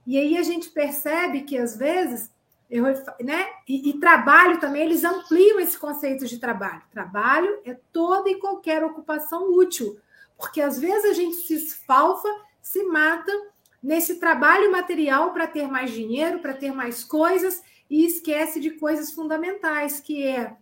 E 0.07 0.18
aí 0.18 0.38
a 0.38 0.42
gente 0.42 0.70
percebe 0.70 1.42
que, 1.42 1.59
às 1.59 1.77
vezes, 1.77 2.31
eu, 2.70 2.85
né? 3.20 3.48
E, 3.68 3.90
e, 3.90 3.98
trabalho 3.98 4.61
também, 4.61 4.83
eles 4.83 5.02
ampliam 5.02 5.59
esse 5.59 5.76
conceito 5.76 6.24
de 6.26 6.38
trabalho. 6.38 6.83
Trabalho 6.92 7.61
é 7.64 7.76
toda 7.92 8.30
e 8.30 8.38
qualquer 8.38 8.85
ocupação 8.85 9.52
útil, 9.52 9.98
porque 10.38 10.61
às 10.61 10.78
vezes 10.78 11.11
a 11.11 11.12
gente 11.12 11.37
se 11.37 11.54
esfalfa, 11.54 12.28
se 12.62 12.85
mata 12.85 13.33
nesse 13.83 14.20
trabalho 14.20 14.70
material 14.70 15.33
para 15.33 15.48
ter 15.48 15.66
mais 15.66 15.90
dinheiro, 15.90 16.38
para 16.38 16.54
ter 16.54 16.72
mais 16.72 17.02
coisas, 17.02 17.61
e 17.88 18.06
esquece 18.06 18.61
de 18.61 18.70
coisas 18.70 19.11
fundamentais, 19.11 19.98
que 19.98 20.24
é 20.24 20.56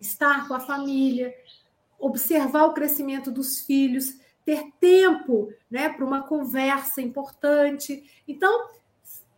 estar 0.00 0.48
com 0.48 0.54
a 0.54 0.60
família, 0.60 1.32
observar 2.00 2.64
o 2.64 2.74
crescimento 2.74 3.30
dos 3.30 3.60
filhos, 3.60 4.18
ter 4.44 4.72
tempo 4.80 5.52
né, 5.70 5.88
para 5.88 6.04
uma 6.04 6.22
conversa 6.22 7.00
importante. 7.00 8.02
Então, 8.26 8.68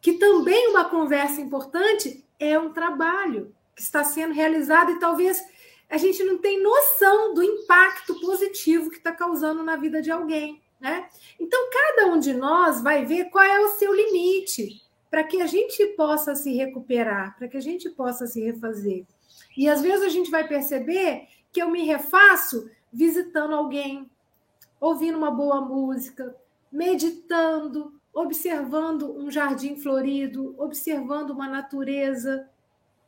que 0.00 0.14
também 0.14 0.68
uma 0.68 0.84
conversa 0.84 1.40
importante 1.40 2.24
é 2.38 2.58
um 2.58 2.72
trabalho 2.72 3.54
que 3.74 3.82
está 3.82 4.02
sendo 4.02 4.32
realizado 4.32 4.92
e 4.92 4.98
talvez 4.98 5.42
a 5.88 5.96
gente 5.96 6.22
não 6.24 6.38
tem 6.38 6.62
noção 6.62 7.34
do 7.34 7.42
impacto 7.42 8.18
positivo 8.20 8.90
que 8.90 8.96
está 8.96 9.12
causando 9.12 9.62
na 9.62 9.76
vida 9.76 10.00
de 10.00 10.10
alguém, 10.10 10.62
né? 10.78 11.08
Então 11.38 11.68
cada 11.70 12.06
um 12.06 12.18
de 12.18 12.32
nós 12.32 12.80
vai 12.80 13.04
ver 13.04 13.26
qual 13.26 13.44
é 13.44 13.60
o 13.60 13.70
seu 13.70 13.92
limite 13.92 14.80
para 15.10 15.24
que 15.24 15.42
a 15.42 15.46
gente 15.46 15.84
possa 15.96 16.34
se 16.36 16.52
recuperar, 16.52 17.36
para 17.36 17.48
que 17.48 17.56
a 17.56 17.60
gente 17.60 17.90
possa 17.90 18.26
se 18.26 18.40
refazer. 18.40 19.04
E 19.56 19.68
às 19.68 19.82
vezes 19.82 20.02
a 20.02 20.08
gente 20.08 20.30
vai 20.30 20.46
perceber 20.46 21.26
que 21.52 21.60
eu 21.60 21.68
me 21.68 21.84
refaço 21.84 22.70
visitando 22.92 23.54
alguém, 23.54 24.08
ouvindo 24.80 25.18
uma 25.18 25.30
boa 25.30 25.60
música, 25.60 26.34
meditando, 26.70 27.99
observando 28.12 29.16
um 29.16 29.30
jardim 29.30 29.76
florido, 29.76 30.54
observando 30.58 31.30
uma 31.30 31.48
natureza, 31.48 32.48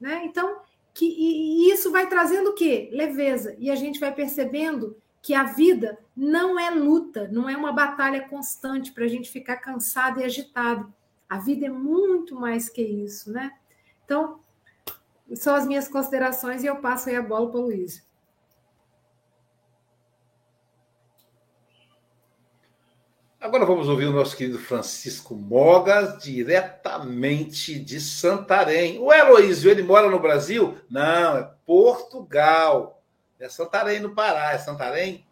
né? 0.01 0.23
Então, 0.25 0.61
que 0.95 1.07
e, 1.07 1.69
e 1.69 1.73
isso 1.73 1.91
vai 1.91 2.09
trazendo 2.09 2.51
o 2.51 2.55
quê? 2.55 2.89
Leveza. 2.93 3.57
E 3.59 3.71
a 3.71 3.75
gente 3.75 3.99
vai 3.99 4.15
percebendo 4.15 4.97
que 5.21 5.35
a 5.35 5.45
vida 5.45 5.99
não 6.17 6.59
é 6.59 6.71
luta, 6.71 7.29
não 7.29 7.49
é 7.49 7.57
uma 7.57 7.73
batalha 7.73 8.29
constante 8.29 8.93
para 8.93 9.05
a 9.05 9.09
gente 9.09 9.31
ficar 9.31 9.57
cansado 9.57 10.21
e 10.21 10.25
agitado. 10.25 10.93
A 11.29 11.39
vida 11.39 11.67
é 11.67 11.71
muito 11.71 12.35
mais 12.35 12.69
que 12.69 12.83
isso, 12.83 13.33
né? 13.33 13.53
Então, 14.05 14.41
são 15.35 15.55
as 15.55 15.67
minhas 15.67 15.89
considerações 15.89 16.63
e 16.63 16.67
eu 16.67 16.77
passo 16.77 17.09
aí 17.09 17.17
a 17.17 17.23
bola 17.23 17.51
para 17.51 17.61
o 17.61 17.63
Luiz. 17.63 18.05
Agora 23.43 23.67
vamos 23.67 23.89
ouvir 23.89 24.05
o 24.05 24.13
nosso 24.13 24.37
querido 24.37 24.57
Francisco 24.61 25.35
Mogas, 25.35 26.23
diretamente 26.23 27.77
de 27.77 28.01
Santarém. 28.01 29.01
O 29.01 29.13
Heloísio, 29.13 29.69
ele 29.69 29.83
mora 29.83 30.09
no 30.09 30.21
Brasil? 30.21 30.79
Não, 30.89 31.39
é 31.39 31.51
Portugal. 31.67 33.03
É 33.41 33.49
Santarém, 33.49 33.99
no 33.99 34.15
Pará. 34.15 34.53
É 34.53 34.59
Santarém, 34.59 35.27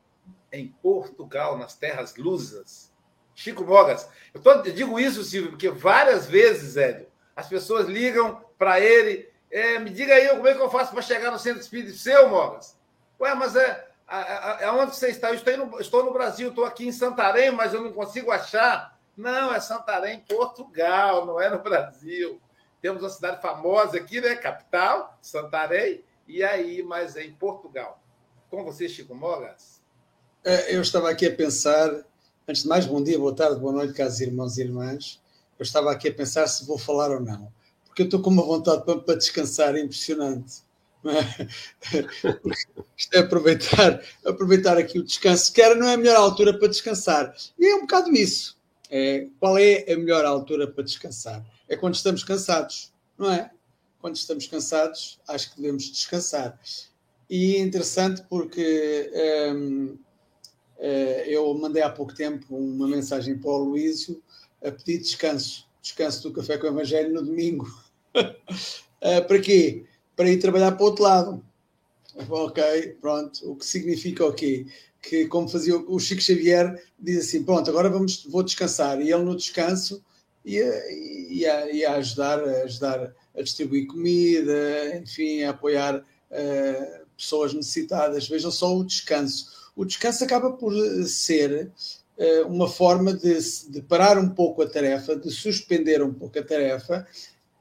em 0.53 0.67
Portugal, 0.83 1.57
nas 1.57 1.77
terras 1.77 2.17
lusas. 2.17 2.93
Chico 3.33 3.65
Mogas. 3.65 4.09
Eu, 4.35 4.41
tô, 4.41 4.51
eu 4.55 4.73
digo 4.73 4.99
isso, 4.99 5.23
Silvio, 5.23 5.51
porque 5.51 5.71
várias 5.71 6.27
vezes, 6.27 6.77
Hélio, 6.77 7.07
as 7.37 7.49
pessoas 7.49 7.87
ligam 7.87 8.45
para 8.59 8.81
ele. 8.81 9.31
É, 9.53 9.79
me 9.79 9.89
diga 9.89 10.15
aí 10.15 10.31
como 10.31 10.49
é 10.49 10.55
que 10.55 10.61
eu 10.61 10.69
faço 10.69 10.91
para 10.91 11.01
chegar 11.01 11.31
no 11.31 11.39
centro 11.39 11.61
espírita 11.61 11.97
seu, 11.97 12.29
Mogas. 12.29 12.77
Ué, 13.21 13.33
mas 13.37 13.55
é, 13.55 13.89
Aonde 14.11 14.97
você 14.97 15.11
está? 15.11 15.29
Eu 15.29 15.37
estou 15.37 15.57
no, 15.57 15.81
estou 15.81 16.05
no 16.05 16.13
Brasil, 16.13 16.49
estou 16.49 16.65
aqui 16.65 16.87
em 16.87 16.93
Santarém, 16.93 17.53
mas 17.53 17.73
eu 17.73 17.83
não 17.83 17.93
consigo 17.93 18.31
achar. 18.31 18.99
Não, 19.17 19.55
é 19.55 19.61
Santarém, 19.61 20.25
Portugal, 20.29 21.25
não 21.25 21.41
é 21.41 21.49
no 21.49 21.63
Brasil. 21.63 22.41
Temos 22.83 23.03
uma 23.03 23.11
cidade 23.11 23.41
famosa 23.41 23.99
aqui, 23.99 24.21
né? 24.21 24.35
Capital, 24.35 25.17
Santarém, 25.23 26.03
e 26.27 26.43
aí, 26.43 26.83
mas 26.83 27.17
é 27.17 27.25
em 27.25 27.33
Portugal. 27.33 28.03
Com 28.51 28.65
você, 28.65 28.89
Chico 28.89 29.15
Mogas? 29.15 29.81
É, 30.43 30.75
eu 30.75 30.81
estava 30.81 31.11
aqui 31.11 31.27
a 31.27 31.35
pensar, 31.35 32.05
antes 32.49 32.63
de 32.63 32.69
mais, 32.69 32.87
bom 32.87 33.03
dia, 33.03 33.19
boa 33.19 33.35
tarde, 33.35 33.61
boa 33.61 33.73
noite, 33.73 33.93
caros 33.93 34.21
irmãos 34.21 34.57
e 34.57 34.63
irmãs. 34.63 35.21
Eu 35.59 35.63
estava 35.63 35.93
aqui 35.93 36.09
a 36.09 36.15
pensar 36.15 36.47
se 36.47 36.67
vou 36.67 36.79
falar 36.79 37.11
ou 37.11 37.21
não, 37.21 37.53
porque 37.85 38.03
eu 38.03 38.07
estou 38.07 38.23
com 38.23 38.31
uma 38.31 38.43
vontade 38.43 38.83
para, 38.83 39.17
descansar 39.17 39.77
impressionante. 39.77 40.63
Isto 42.97 43.15
é 43.15 43.19
aproveitar, 43.19 44.03
aproveitar 44.25 44.77
aqui 44.77 44.99
o 44.99 45.05
descanso, 45.05 45.53
que 45.53 45.63
era 45.63 45.75
não 45.75 45.89
é 45.89 45.95
a 45.95 45.97
melhor 45.97 46.17
altura 46.17 46.59
para 46.59 46.69
descansar. 46.69 47.35
E 47.59 47.67
é 47.67 47.75
um 47.77 47.83
bocado 47.83 48.13
isso. 48.13 48.59
É, 48.91 49.29
qual 49.39 49.57
é 49.57 49.85
a 49.93 49.97
melhor 49.97 50.25
altura 50.25 50.67
para 50.67 50.85
descansar? 50.85 51.45
É 51.69 51.77
quando 51.77 51.95
estamos 51.95 52.25
cansados, 52.25 52.93
não 53.17 53.33
é? 53.33 53.51
Quando 54.01 54.17
estamos 54.17 54.47
cansados, 54.47 55.21
acho 55.29 55.51
que 55.51 55.61
devemos 55.61 55.91
descansar. 55.91 56.59
E 57.29 57.57
é 57.57 57.61
interessante 57.61 58.23
porque 58.29 59.11
hum, 59.55 59.97
eh, 60.81 61.25
eu 61.29 61.53
mandei 61.55 61.83
há 61.83 61.91
pouco 61.91 62.15
tempo 62.15 62.57
uma 62.57 62.89
mensagem 62.89 63.39
para 63.39 63.51
o 63.51 63.65
Luísio 63.65 64.23
a 64.65 64.73
pedir 64.73 64.99
descanso, 64.99 65.69
descanso 65.83 66.23
do 66.23 66.33
Café 66.33 66.57
com 66.57 66.67
o 66.67 66.71
Evangelho 66.71 67.13
no 67.13 67.23
domingo. 67.23 67.67
uh, 68.17 69.23
para 69.29 69.41
quê? 69.41 69.85
Para 70.21 70.29
ir 70.29 70.39
trabalhar 70.39 70.73
para 70.73 70.83
o 70.83 70.87
outro 70.87 71.03
lado. 71.03 71.43
Ok, 72.29 72.63
pronto. 73.01 73.51
O 73.51 73.57
que 73.57 73.65
significa 73.65 74.23
o 74.27 74.35
quê? 74.35 74.67
Que, 75.01 75.25
como 75.25 75.49
fazia 75.49 75.75
o 75.75 75.99
Chico 75.99 76.21
Xavier, 76.21 76.79
diz 76.99 77.27
assim: 77.27 77.43
pronto, 77.43 77.71
agora 77.71 77.89
vamos, 77.89 78.27
vou 78.27 78.43
descansar. 78.43 79.01
E 79.01 79.11
ele, 79.11 79.25
no 79.25 79.35
descanso, 79.35 80.05
ia, 80.45 80.71
ia, 81.31 81.73
ia 81.73 81.93
ajudar, 81.95 82.39
a 82.39 82.65
ajudar 82.65 83.15
a 83.35 83.41
distribuir 83.41 83.87
comida, 83.87 84.95
enfim, 84.99 85.43
a 85.43 85.51
apoiar 85.51 85.97
uh, 85.97 87.07
pessoas 87.17 87.55
necessitadas. 87.55 88.29
Vejam 88.29 88.51
só 88.51 88.77
o 88.77 88.85
descanso. 88.85 89.71
O 89.75 89.87
descanso 89.87 90.23
acaba 90.23 90.53
por 90.53 90.75
ser 91.07 91.73
uh, 92.19 92.47
uma 92.47 92.69
forma 92.69 93.15
de, 93.15 93.39
de 93.71 93.81
parar 93.81 94.19
um 94.19 94.29
pouco 94.29 94.61
a 94.61 94.69
tarefa, 94.69 95.17
de 95.17 95.31
suspender 95.31 96.03
um 96.03 96.13
pouco 96.13 96.39
a 96.39 96.45
tarefa 96.45 97.09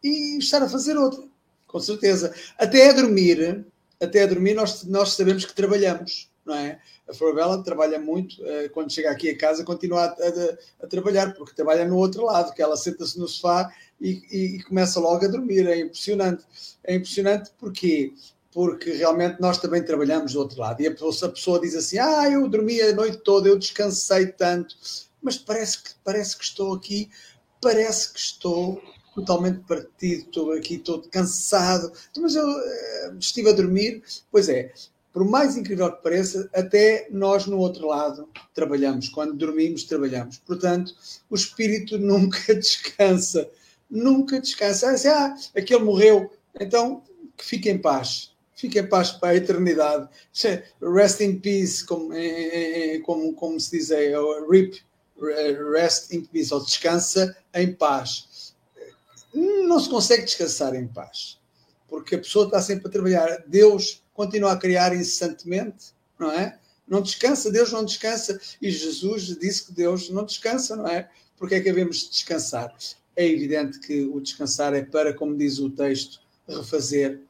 e 0.04 0.38
estar 0.40 0.62
a 0.62 0.68
fazer 0.68 0.98
outra 0.98 1.29
com 1.70 1.80
certeza. 1.80 2.34
Até 2.58 2.90
a 2.90 2.94
dormir, 2.94 3.66
até 4.02 4.24
a 4.24 4.28
dormir 4.28 4.56
nós, 4.56 4.84
nós 4.84 5.14
sabemos 5.14 5.46
que 5.46 5.54
trabalhamos, 5.54 6.30
não 6.46 6.56
é? 6.56 6.80
A 7.08 7.14
Florabella 7.14 7.64
trabalha 7.64 8.00
muito, 8.00 8.34
uh, 8.42 8.70
quando 8.72 8.92
chega 8.92 9.10
aqui 9.10 9.30
a 9.30 9.38
casa 9.38 9.64
continua 9.64 10.06
a, 10.06 10.08
a, 10.08 10.86
a, 10.86 10.88
trabalhar, 10.88 11.34
porque 11.34 11.56
trabalha 11.56 11.86
no 11.86 11.98
outro 11.98 12.24
lado, 12.26 12.54
que 12.54 12.62
ela 12.62 12.78
senta-se 12.78 13.18
no 13.18 13.28
sofá 13.28 13.72
e, 14.00 14.22
e, 14.32 14.56
e, 14.58 14.64
começa 14.64 15.00
logo 15.00 15.26
a 15.26 15.28
dormir, 15.28 15.68
é 15.68 15.80
impressionante. 15.80 16.44
É 16.84 16.96
impressionante 16.96 17.52
porque 17.58 18.14
porque 18.52 18.94
realmente 18.94 19.40
nós 19.40 19.60
também 19.60 19.84
trabalhamos 19.84 20.34
do 20.34 20.40
outro 20.40 20.60
lado. 20.60 20.82
E 20.82 20.88
a 20.88 20.92
pessoa, 20.92 21.30
a 21.30 21.34
pessoa 21.34 21.62
diz 21.62 21.76
assim: 21.76 22.00
Ah, 22.00 22.30
eu 22.30 22.48
dormi 22.48 22.82
a 22.82 22.94
noite 22.94 23.18
toda, 23.18 23.48
eu 23.48 23.58
descansei 23.58 24.28
tanto, 24.28 24.76
mas 25.22 25.38
parece 25.38 25.84
que, 25.84 25.90
parece 26.04 26.36
que 26.36 26.44
estou 26.44 26.74
aqui, 26.74 27.10
parece 27.62 28.12
que 28.12 28.20
estou 28.20 28.82
totalmente 29.20 29.60
partido, 29.68 30.22
estou 30.22 30.52
aqui 30.54 30.78
todo 30.78 31.08
cansado, 31.10 31.92
mas 32.18 32.36
eu 32.36 32.48
uh, 32.48 33.18
estive 33.20 33.50
a 33.50 33.54
dormir. 33.54 34.02
Pois 34.32 34.50
é, 34.50 34.72
por 35.12 35.26
mais 35.26 35.58
incrível 35.58 35.92
que 35.92 36.04
pareça, 36.04 36.50
até 36.54 37.08
nós 37.12 37.46
no 37.46 37.58
outro 37.58 37.88
lado 37.88 38.30
trabalhamos, 38.54 39.10
quando 39.10 39.34
dormimos, 39.34 39.84
trabalhamos. 39.84 40.38
Portanto, 40.40 40.94
o 41.30 41.36
espírito 41.36 41.98
nunca 42.00 42.56
descansa, 42.56 43.50
nunca 43.90 44.40
descansa. 44.40 44.92
Ah, 44.92 45.36
ah 45.36 45.36
aquele 45.56 45.84
morreu, 45.84 46.32
então 46.60 47.04
que 47.36 47.46
fique 47.46 47.70
em 47.70 47.78
paz. 47.78 48.32
Fique 48.56 48.78
em 48.78 48.88
paz 48.88 49.12
para 49.12 49.30
a 49.30 49.36
eternidade. 49.36 50.10
Rest 50.82 51.22
in 51.22 51.40
peace, 51.40 51.86
como, 51.86 52.10
como, 53.04 53.34
como 53.34 53.60
se 53.60 53.78
diz 53.78 53.90
aí, 53.90 54.12
RIP, 54.50 54.82
rest 55.72 56.12
in 56.14 56.26
peace, 56.26 56.54
ou 56.54 56.64
descansa 56.64 57.36
em 57.54 57.74
paz 57.74 58.29
não 59.34 59.80
se 59.80 59.90
consegue 59.90 60.24
descansar 60.24 60.76
em 60.76 60.88
paz, 60.88 61.40
porque 61.88 62.16
a 62.16 62.20
pessoa 62.20 62.46
está 62.46 62.62
sempre 62.62 62.88
a 62.88 62.92
trabalhar. 62.92 63.44
Deus 63.48 64.02
continua 64.14 64.54
a 64.54 64.58
criar 64.58 64.96
incessantemente, 64.96 65.94
não 66.20 66.32
é? 66.32 66.58
Não 66.88 67.02
descansa, 67.02 67.52
Deus 67.52 67.72
não 67.72 67.86
descansa. 67.86 68.40
E 68.62 68.72
Jesus 68.72 69.38
disse 69.38 69.68
que 69.68 69.74
Deus 69.74 70.10
não 70.10 70.26
descansa, 70.26 70.76
não 70.76 70.88
é? 70.88 71.10
Porque 71.38 71.56
é 71.56 71.60
que 71.60 71.66
devemos 71.66 72.10
descansar? 72.10 72.76
É 73.16 73.26
evidente 73.26 73.80
que 73.80 74.04
o 74.06 74.20
descansar 74.20 74.74
é 74.74 74.82
para, 74.82 75.14
como 75.14 75.38
diz 75.38 75.60
o 75.60 75.70
texto, 75.70 76.20
refazer 76.48 77.22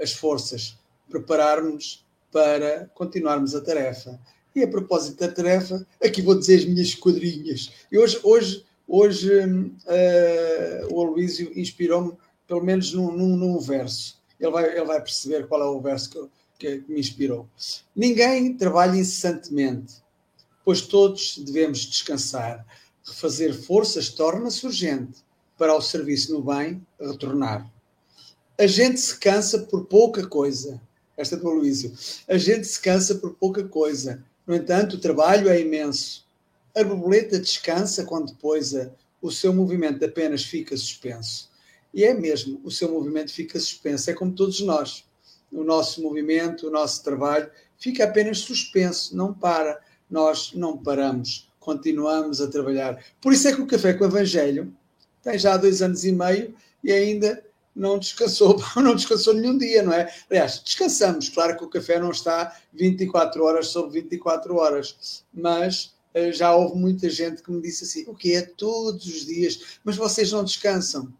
as 0.00 0.12
forças, 0.12 0.78
prepararmos 1.08 2.04
para 2.32 2.90
continuarmos 2.94 3.54
a 3.54 3.60
tarefa. 3.60 4.18
E 4.54 4.62
a 4.62 4.68
propósito 4.68 5.18
da 5.18 5.30
tarefa, 5.30 5.86
aqui 6.02 6.22
vou 6.22 6.38
dizer 6.38 6.58
as 6.58 6.64
minhas 6.64 6.88
esquadrinhas. 6.88 7.70
E 7.90 7.98
hoje, 7.98 8.18
hoje 8.22 8.64
Hoje 8.94 9.40
uh, 9.40 10.94
o 10.94 11.00
Aloísio 11.00 11.50
inspirou-me, 11.58 12.12
pelo 12.46 12.62
menos 12.62 12.92
num, 12.92 13.10
num, 13.10 13.38
num, 13.38 13.58
verso. 13.58 14.20
Ele 14.38 14.50
vai, 14.50 14.70
ele 14.70 14.84
vai 14.84 15.00
perceber 15.00 15.48
qual 15.48 15.62
é 15.62 15.64
o 15.64 15.80
verso 15.80 16.10
que, 16.10 16.28
que, 16.58 16.82
que 16.82 16.92
me 16.92 17.00
inspirou. 17.00 17.48
Ninguém 17.96 18.54
trabalha 18.54 18.98
incessantemente, 18.98 19.94
pois 20.62 20.82
todos 20.82 21.38
devemos 21.38 21.78
descansar. 21.78 22.66
Refazer 23.02 23.58
forças 23.62 24.10
torna-se 24.10 24.66
urgente 24.66 25.24
para 25.56 25.74
o 25.74 25.80
serviço 25.80 26.34
no 26.34 26.42
bem 26.42 26.86
retornar. 27.00 27.66
A 28.58 28.66
gente 28.66 29.00
se 29.00 29.18
cansa 29.18 29.60
por 29.60 29.86
pouca 29.86 30.26
coisa. 30.26 30.78
Esta 31.16 31.36
é 31.36 31.38
do 31.38 31.48
Aloísio. 31.48 31.94
A 32.28 32.36
gente 32.36 32.66
se 32.66 32.78
cansa 32.78 33.14
por 33.14 33.32
pouca 33.36 33.64
coisa. 33.64 34.22
No 34.46 34.54
entanto, 34.54 34.96
o 34.96 35.00
trabalho 35.00 35.48
é 35.48 35.58
imenso 35.58 36.21
a 36.74 36.84
borboleta 36.84 37.38
descansa 37.38 38.04
quando 38.04 38.32
depois 38.32 38.74
a, 38.74 38.90
o 39.20 39.30
seu 39.30 39.52
movimento 39.52 40.04
apenas 40.04 40.44
fica 40.44 40.76
suspenso. 40.76 41.50
E 41.92 42.04
é 42.04 42.14
mesmo, 42.14 42.60
o 42.64 42.70
seu 42.70 42.90
movimento 42.90 43.32
fica 43.32 43.58
suspenso. 43.60 44.10
É 44.10 44.14
como 44.14 44.32
todos 44.32 44.60
nós. 44.60 45.04
O 45.50 45.62
nosso 45.62 46.02
movimento, 46.02 46.66
o 46.66 46.70
nosso 46.70 47.04
trabalho 47.04 47.50
fica 47.76 48.04
apenas 48.04 48.38
suspenso, 48.38 49.14
não 49.14 49.34
para. 49.34 49.80
Nós 50.10 50.52
não 50.54 50.78
paramos, 50.78 51.50
continuamos 51.60 52.40
a 52.40 52.48
trabalhar. 52.48 53.02
Por 53.20 53.32
isso 53.32 53.48
é 53.48 53.54
que 53.54 53.60
o 53.60 53.66
Café 53.66 53.92
com 53.92 54.04
o 54.04 54.06
Evangelho 54.06 54.74
tem 55.22 55.38
já 55.38 55.56
dois 55.56 55.82
anos 55.82 56.04
e 56.04 56.12
meio 56.12 56.54
e 56.82 56.92
ainda 56.92 57.42
não 57.74 57.98
descansou, 57.98 58.60
não 58.76 58.94
descansou 58.94 59.34
nenhum 59.34 59.56
dia, 59.56 59.82
não 59.82 59.92
é? 59.92 60.12
Aliás, 60.30 60.60
descansamos. 60.62 61.28
Claro 61.28 61.56
que 61.56 61.64
o 61.64 61.68
café 61.68 61.98
não 61.98 62.10
está 62.10 62.56
24 62.72 63.42
horas 63.42 63.68
sobre 63.68 64.00
24 64.00 64.56
horas, 64.56 65.24
mas 65.32 65.91
já 66.32 66.54
houve 66.54 66.76
muita 66.76 67.08
gente 67.08 67.42
que 67.42 67.50
me 67.50 67.60
disse 67.60 67.84
assim: 67.84 68.04
o 68.08 68.14
que 68.14 68.34
é 68.34 68.42
todos 68.42 69.06
os 69.06 69.26
dias, 69.26 69.78
mas 69.84 69.96
vocês 69.96 70.30
não 70.32 70.44
descansam? 70.44 71.12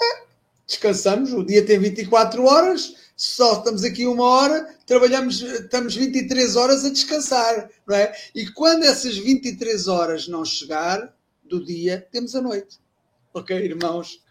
É, 0.00 0.22
descansamos, 0.66 1.32
o 1.32 1.44
dia 1.44 1.64
tem 1.64 1.78
24 1.78 2.44
horas, 2.44 2.94
só 3.16 3.58
estamos 3.58 3.84
aqui 3.84 4.06
uma 4.06 4.24
hora, 4.24 4.74
trabalhamos, 4.86 5.42
estamos 5.42 5.94
23 5.94 6.56
horas 6.56 6.84
a 6.84 6.90
descansar, 6.90 7.70
não 7.86 7.96
é? 7.96 8.14
E 8.34 8.46
quando 8.50 8.84
essas 8.84 9.16
23 9.16 9.88
horas 9.88 10.28
não 10.28 10.44
chegar 10.44 11.14
do 11.44 11.64
dia, 11.64 12.06
temos 12.10 12.34
a 12.34 12.40
noite. 12.40 12.78
Ok, 13.34 13.56
irmãos? 13.56 14.22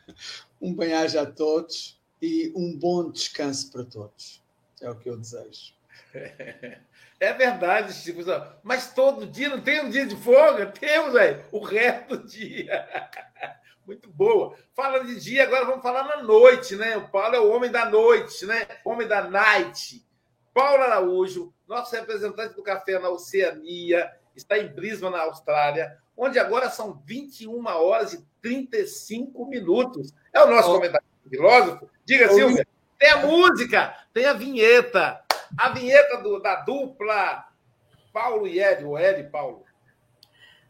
Um 0.61 0.73
bem-aja 0.73 1.21
a 1.21 1.25
todos 1.25 1.99
e 2.21 2.51
um 2.55 2.75
bom 2.75 3.11
descanso 3.11 3.71
para 3.71 3.83
todos. 3.83 4.43
É 4.81 4.89
o 4.89 4.95
que 4.95 5.09
eu 5.09 5.17
desejo. 5.17 5.73
É 7.19 7.33
verdade, 7.33 7.93
Chico. 7.93 8.21
Mas 8.63 8.93
todo 8.93 9.27
dia 9.27 9.49
não 9.49 9.59
tem 9.59 9.83
um 9.83 9.89
dia 9.89 10.05
de 10.05 10.15
folga? 10.15 10.67
Temos, 10.67 11.13
velho, 11.13 11.43
o 11.51 11.59
resto 11.59 12.17
do 12.17 12.27
dia. 12.27 12.87
Muito 13.85 14.09
boa. 14.09 14.55
Fala 14.73 15.03
de 15.03 15.19
dia, 15.19 15.43
agora 15.43 15.65
vamos 15.65 15.81
falar 15.81 16.03
na 16.03 16.23
noite, 16.23 16.75
né? 16.75 16.95
O 16.95 17.09
Paulo 17.09 17.35
é 17.35 17.39
o 17.39 17.49
homem 17.49 17.71
da 17.71 17.89
noite, 17.89 18.45
né? 18.45 18.67
Homem 18.85 19.07
da 19.07 19.27
night. 19.27 20.05
Paulo 20.53 20.83
Araújo, 20.83 21.53
nosso 21.67 21.95
representante 21.95 22.55
do 22.55 22.63
café 22.63 22.99
na 22.99 23.09
Oceania, 23.09 24.11
está 24.35 24.57
em 24.57 24.67
Brisbane, 24.67 25.15
na 25.15 25.23
Austrália, 25.23 25.97
onde 26.15 26.37
agora 26.37 26.69
são 26.69 27.01
21 27.05 27.65
horas 27.65 28.13
e 28.13 28.25
35 28.41 29.45
minutos. 29.45 30.13
É 30.33 30.41
o 30.43 30.49
nosso 30.49 30.69
oh. 30.69 30.75
comentário 30.75 31.05
filósofo. 31.29 31.89
Diga, 32.05 32.27
oh. 32.31 32.35
Silvia. 32.35 32.67
Tem 32.97 33.09
a 33.09 33.25
música, 33.25 33.95
tem 34.13 34.25
a 34.25 34.33
vinheta. 34.33 35.23
A 35.57 35.69
vinheta 35.69 36.17
do, 36.17 36.39
da 36.39 36.57
dupla 36.57 37.49
Paulo 38.13 38.47
e 38.47 38.59
Hélio, 38.59 38.89
ou 38.89 38.97
Hélio 38.97 39.25
e 39.25 39.29
Paulo. 39.29 39.63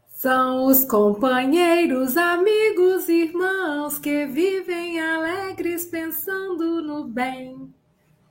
São 0.08 0.66
os 0.66 0.84
companheiros, 0.84 2.16
amigos, 2.16 3.08
irmãos 3.08 3.98
que 3.98 4.26
vivem 4.26 5.00
alegres 5.00 5.86
pensando 5.86 6.82
no 6.82 7.04
bem. 7.04 7.72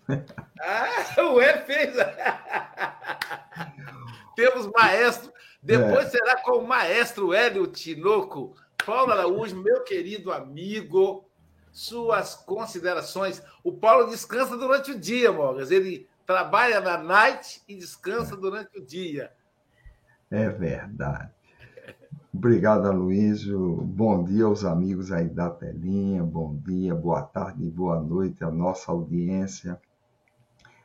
Ah, 0.62 1.24
o 1.24 1.40
Hélio 1.40 1.66
fez. 1.66 1.96
Temos 4.36 4.68
maestro. 4.68 5.32
Depois 5.64 6.08
é. 6.08 6.10
será 6.10 6.36
com 6.42 6.58
o 6.58 6.68
maestro 6.68 7.34
Hélio 7.34 7.66
Tinoco. 7.66 8.58
Paulo 8.86 9.14
Araújo, 9.14 9.56
meu 9.56 9.86
querido 9.86 10.34
amigo, 10.34 11.32
suas 11.72 12.36
considerações. 12.36 13.42
O 13.64 13.72
Paulo 13.72 14.10
descansa 14.10 14.58
durante 14.58 14.92
o 14.92 15.00
dia, 15.00 15.32
Mogas. 15.32 15.72
Ele 15.72 16.09
trabalha 16.30 16.80
na 16.80 16.96
night 16.96 17.64
e 17.68 17.76
descansa 17.76 18.38
durante 18.38 18.78
o 18.78 18.86
dia. 18.86 19.32
É 20.30 20.48
verdade. 20.48 21.32
Obrigado, 22.32 22.86
Aloysio. 22.86 23.78
Bom 23.78 24.24
dia 24.24 24.46
aos 24.46 24.64
amigos 24.64 25.12
aí 25.12 25.28
da 25.28 25.50
telinha. 25.50 26.24
Bom 26.24 26.56
dia, 26.58 26.94
boa 26.94 27.24
tarde 27.24 27.66
e 27.66 27.72
boa 27.72 28.00
noite 28.00 28.44
à 28.44 28.52
nossa 28.52 28.92
audiência. 28.92 29.82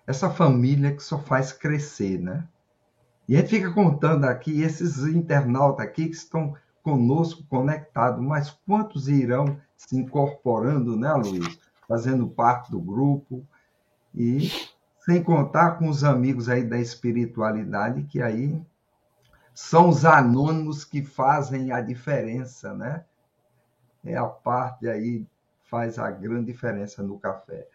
Essa 0.06 0.30
família 0.30 0.96
que 0.96 1.02
só 1.02 1.18
faz 1.18 1.52
crescer, 1.52 2.18
né? 2.18 2.48
E 3.28 3.36
a 3.36 3.40
gente 3.40 3.50
fica 3.50 3.70
contando 3.70 4.24
aqui 4.24 4.62
esses 4.62 5.00
internautas 5.00 5.84
aqui 5.84 6.06
que 6.06 6.16
estão 6.16 6.56
conosco 6.82 7.44
conectados, 7.50 8.24
mas 8.24 8.48
quantos 8.66 9.08
irão 9.08 9.60
se 9.76 9.94
incorporando, 9.94 10.96
né, 10.96 11.12
Luiz? 11.12 11.58
Fazendo 11.86 12.28
parte 12.28 12.70
do 12.70 12.80
grupo 12.80 13.46
e 14.14 14.48
sem 15.04 15.22
contar 15.22 15.72
com 15.72 15.88
os 15.90 16.02
amigos 16.02 16.48
aí 16.48 16.64
da 16.64 16.78
espiritualidade 16.78 18.04
que 18.04 18.22
aí 18.22 18.64
são 19.52 19.90
os 19.90 20.06
anônimos 20.06 20.82
que 20.82 21.04
fazem 21.04 21.70
a 21.72 21.82
diferença, 21.82 22.72
né? 22.72 23.04
É 24.02 24.16
a 24.16 24.24
parte 24.24 24.88
aí 24.88 25.26
faz 25.64 25.98
a 25.98 26.10
grande 26.10 26.46
diferença 26.46 27.02
no 27.02 27.18
café. 27.18 27.68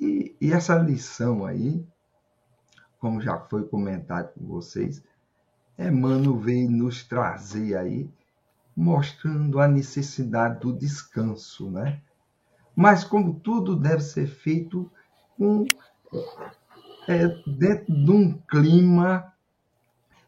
E, 0.00 0.34
e 0.40 0.50
essa 0.50 0.74
lição 0.76 1.44
aí, 1.44 1.86
como 2.98 3.20
já 3.20 3.38
foi 3.38 3.64
comentado 3.64 4.32
com 4.32 4.46
vocês, 4.46 5.02
Emmanuel 5.78 6.38
veio 6.38 6.70
nos 6.70 7.04
trazer 7.04 7.76
aí 7.76 8.10
mostrando 8.74 9.60
a 9.60 9.68
necessidade 9.68 10.60
do 10.60 10.72
descanso, 10.72 11.70
né? 11.70 12.00
Mas 12.74 13.04
como 13.04 13.38
tudo 13.40 13.76
deve 13.76 14.00
ser 14.00 14.26
feito 14.26 14.90
com, 15.36 15.66
é, 17.08 17.28
dentro 17.46 17.92
de 17.92 18.10
um 18.10 18.38
clima 18.38 19.32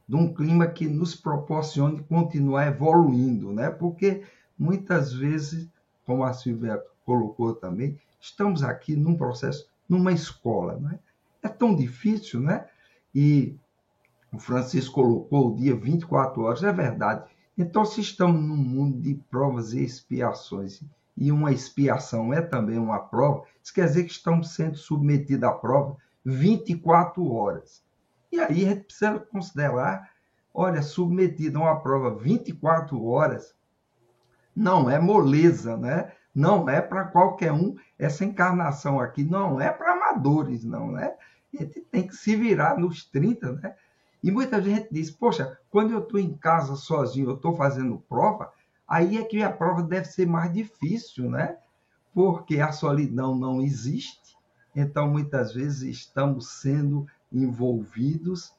de 0.06 0.16
um 0.16 0.32
clima 0.32 0.66
que 0.66 0.86
nos 0.86 1.14
proporcione 1.14 2.02
continuar 2.04 2.66
evoluindo, 2.66 3.52
né? 3.52 3.70
Porque 3.70 4.22
muitas 4.58 5.12
vezes, 5.12 5.68
como 6.04 6.24
a 6.24 6.32
Silvia 6.32 6.80
colocou 7.04 7.54
também, 7.54 7.98
estamos 8.20 8.62
aqui 8.62 8.94
num 8.94 9.16
processo, 9.16 9.66
numa 9.88 10.12
escola, 10.12 10.78
né? 10.78 10.98
É 11.42 11.48
tão 11.48 11.74
difícil, 11.74 12.40
né? 12.40 12.66
E 13.14 13.56
o 14.32 14.38
Francisco 14.38 14.94
colocou 14.94 15.52
o 15.52 15.56
dia 15.56 15.74
24 15.74 16.42
horas, 16.42 16.62
é 16.62 16.72
verdade. 16.72 17.24
Então, 17.56 17.84
se 17.84 18.00
estamos 18.00 18.42
num 18.42 18.56
mundo 18.56 19.00
de 19.00 19.14
provas 19.30 19.72
e 19.72 19.82
expiações, 19.82 20.82
e 21.16 21.30
uma 21.30 21.52
expiação 21.52 22.34
é 22.34 22.42
também 22.42 22.76
uma 22.76 22.98
prova, 22.98 23.44
isso 23.62 23.72
quer 23.72 23.86
dizer 23.86 24.04
que 24.04 24.10
estamos 24.10 24.50
sendo 24.54 24.76
submetidos 24.76 25.48
à 25.48 25.52
prova 25.52 25.96
24 26.24 27.32
horas. 27.32 27.82
E 28.32 28.40
aí 28.40 28.64
a 28.64 28.70
gente 28.70 28.84
precisa 28.84 29.18
considerar, 29.18 30.10
olha, 30.52 30.82
submetido 30.82 31.58
a 31.58 31.62
uma 31.62 31.80
prova 31.80 32.14
24 32.14 33.04
horas, 33.04 33.54
não 34.54 34.88
é 34.88 34.98
moleza, 34.98 35.76
né? 35.76 36.12
Não 36.34 36.68
é 36.68 36.80
para 36.80 37.04
qualquer 37.04 37.52
um. 37.52 37.76
Essa 37.98 38.24
encarnação 38.24 38.98
aqui 39.00 39.22
não 39.22 39.60
é 39.60 39.70
para 39.70 39.92
amadores, 39.92 40.64
não 40.64 40.98
é? 40.98 41.16
A 41.52 41.62
gente 41.62 41.80
tem 41.82 42.06
que 42.06 42.16
se 42.16 42.34
virar 42.34 42.78
nos 42.78 43.04
30, 43.04 43.52
né? 43.52 43.74
E 44.22 44.30
muita 44.30 44.60
gente 44.62 44.88
diz, 44.90 45.10
poxa, 45.10 45.58
quando 45.70 45.92
eu 45.92 45.98
estou 45.98 46.18
em 46.18 46.34
casa 46.34 46.76
sozinho, 46.76 47.28
eu 47.28 47.34
estou 47.34 47.54
fazendo 47.54 48.02
prova, 48.08 48.52
aí 48.88 49.18
é 49.18 49.24
que 49.24 49.42
a 49.42 49.52
prova 49.52 49.82
deve 49.82 50.06
ser 50.06 50.26
mais 50.26 50.52
difícil, 50.52 51.30
né? 51.30 51.58
Porque 52.14 52.58
a 52.58 52.72
solidão 52.72 53.36
não 53.36 53.60
existe. 53.60 54.23
Então, 54.74 55.08
muitas 55.08 55.52
vezes, 55.52 55.82
estamos 55.82 56.48
sendo 56.60 57.06
envolvidos, 57.32 58.52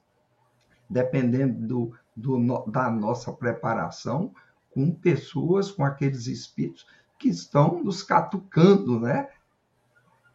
dependendo 0.90 1.68
do, 1.68 1.94
do, 2.16 2.72
da 2.72 2.90
nossa 2.90 3.32
preparação, 3.32 4.34
com 4.72 4.92
pessoas, 4.92 5.72
com 5.72 5.84
aqueles 5.84 6.28
espíritos 6.28 6.86
que 7.18 7.30
estão 7.30 7.84
nos 7.84 8.04
catucando, 8.04 9.00
né? 9.00 9.30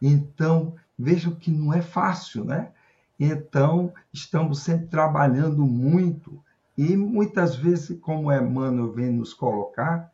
Então, 0.01 0.75
vejam 0.97 1.33
que 1.33 1.51
não 1.51 1.73
é 1.73 1.81
fácil, 1.81 2.43
né? 2.43 2.71
Então, 3.19 3.93
estamos 4.11 4.63
sempre 4.63 4.87
trabalhando 4.87 5.65
muito 5.65 6.43
e 6.77 6.95
muitas 6.95 7.55
vezes, 7.55 7.99
como 7.99 8.31
Emmanuel 8.31 8.91
vem 8.91 9.11
nos 9.11 9.33
colocar, 9.33 10.11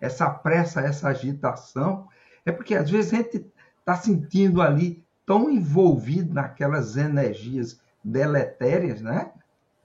essa 0.00 0.28
pressa, 0.28 0.80
essa 0.80 1.08
agitação, 1.08 2.08
é 2.44 2.52
porque 2.52 2.74
às 2.74 2.90
vezes 2.90 3.12
a 3.12 3.16
gente 3.16 3.46
está 3.80 3.96
sentindo 3.96 4.62
ali 4.62 5.04
tão 5.26 5.50
envolvido 5.50 6.32
naquelas 6.32 6.96
energias 6.96 7.80
deletérias, 8.02 9.00
né? 9.00 9.32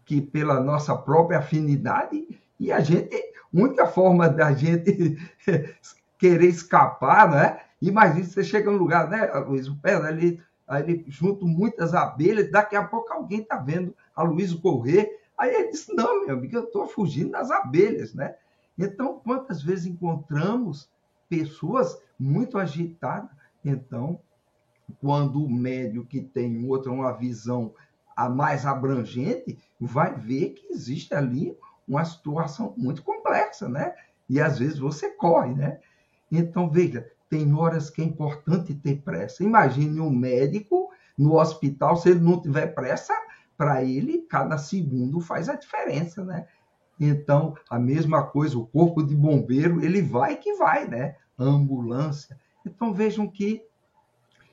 Que 0.06 0.22
pela 0.22 0.60
nossa 0.60 0.96
própria 0.96 1.40
afinidade, 1.40 2.40
e 2.60 2.72
a 2.72 2.80
gente, 2.80 3.10
única 3.54 3.88
forma 3.88 4.30
da 4.30 4.54
gente 4.54 5.18
querer 6.18 6.48
escapar, 6.48 7.30
né? 7.30 7.60
Imagina 7.82 8.26
você 8.26 8.44
chega 8.44 8.72
num 8.72 8.78
lugar, 8.78 9.10
né, 9.10 9.26
Luiz? 9.40 9.68
O 9.68 9.76
pé 9.76 9.96
ali 9.96 10.42
ele 10.80 11.06
junto 11.08 11.48
muitas 11.48 11.94
abelhas, 11.94 12.50
daqui 12.50 12.76
a 12.76 12.84
pouco 12.84 13.14
alguém 13.14 13.42
está 13.42 13.58
vendo 13.58 13.96
a 14.16 14.24
Luiz 14.24 14.54
correr, 14.54 15.22
aí 15.38 15.54
ele 15.54 15.70
disse, 15.70 15.94
não, 15.94 16.26
meu 16.26 16.36
amigo, 16.36 16.56
eu 16.56 16.64
estou 16.64 16.88
fugindo 16.88 17.32
das 17.32 17.52
abelhas, 17.52 18.14
né? 18.14 18.36
Então, 18.78 19.20
quantas 19.24 19.62
vezes 19.62 19.86
encontramos 19.86 20.90
pessoas 21.30 22.02
muito 22.20 22.58
agitadas? 22.58 23.30
Então, 23.66 24.20
quando 25.02 25.44
o 25.44 25.50
médio 25.50 26.06
que 26.06 26.22
tem 26.22 26.68
outra, 26.70 26.92
uma 26.92 27.12
visão 27.12 27.74
a 28.16 28.30
mais 28.30 28.66
abrangente, 28.66 29.58
vai 29.80 30.16
ver 30.16 30.52
que 30.52 30.68
existe 30.72 31.14
ali 31.14 31.58
uma 31.88 32.06
situação 32.06 32.74
muito 32.78 33.04
complexa, 33.04 33.68
né? 33.68 33.94
E 34.30 34.40
às 34.40 34.60
vezes 34.60 34.78
você 34.80 35.10
corre, 35.10 35.54
né? 35.54 35.80
Então, 36.32 36.70
veja, 36.70 37.10
tem 37.30 37.54
horas 37.54 37.90
que 37.90 38.02
é 38.02 38.06
importante 38.06 38.74
ter 38.74 39.02
pressa. 39.02 39.44
Imagine 39.44 40.00
um 40.00 40.10
médico 40.10 40.90
no 41.18 41.36
hospital, 41.40 41.98
se 41.98 42.10
ele 42.10 42.20
não 42.20 42.42
tiver 42.42 42.68
pressa, 42.68 43.14
para 43.58 43.84
ele, 43.84 44.26
cada 44.30 44.58
segundo 44.58 45.20
faz 45.20 45.48
a 45.50 45.56
diferença, 45.56 46.24
né? 46.24 46.46
Então, 47.00 47.56
a 47.70 47.80
mesma 47.80 48.24
coisa, 48.24 48.58
o 48.58 48.68
corpo 48.68 49.04
de 49.04 49.16
bombeiro, 49.16 49.84
ele 49.84 50.02
vai 50.02 50.38
que 50.38 50.54
vai, 50.56 50.88
né? 50.88 51.16
Ambulância. 51.38 52.40
Então, 52.66 52.94
vejam 52.94 53.28
que 53.28 53.64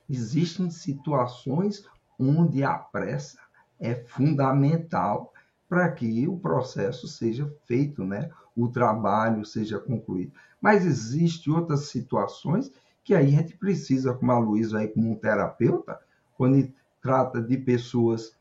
existem 0.08 0.70
situações 0.70 1.86
onde 2.18 2.62
a 2.62 2.74
pressa 2.74 3.38
é 3.80 3.94
fundamental 3.94 5.32
para 5.68 5.90
que 5.90 6.28
o 6.28 6.38
processo 6.38 7.08
seja 7.08 7.50
feito, 7.64 8.04
né? 8.04 8.30
O 8.54 8.68
trabalho 8.68 9.44
seja 9.44 9.78
concluído. 9.78 10.32
Mas 10.60 10.84
existem 10.84 11.52
outras 11.52 11.86
situações 11.86 12.70
que 13.02 13.14
aí 13.14 13.34
a 13.34 13.38
gente 13.40 13.56
precisa, 13.56 14.14
como 14.14 14.30
a 14.30 14.38
Luísa 14.38 14.78
aí, 14.78 14.88
como 14.88 15.10
um 15.10 15.16
terapeuta, 15.16 15.98
quando 16.36 16.72
trata 17.00 17.40
de 17.40 17.56
pessoas 17.56 18.36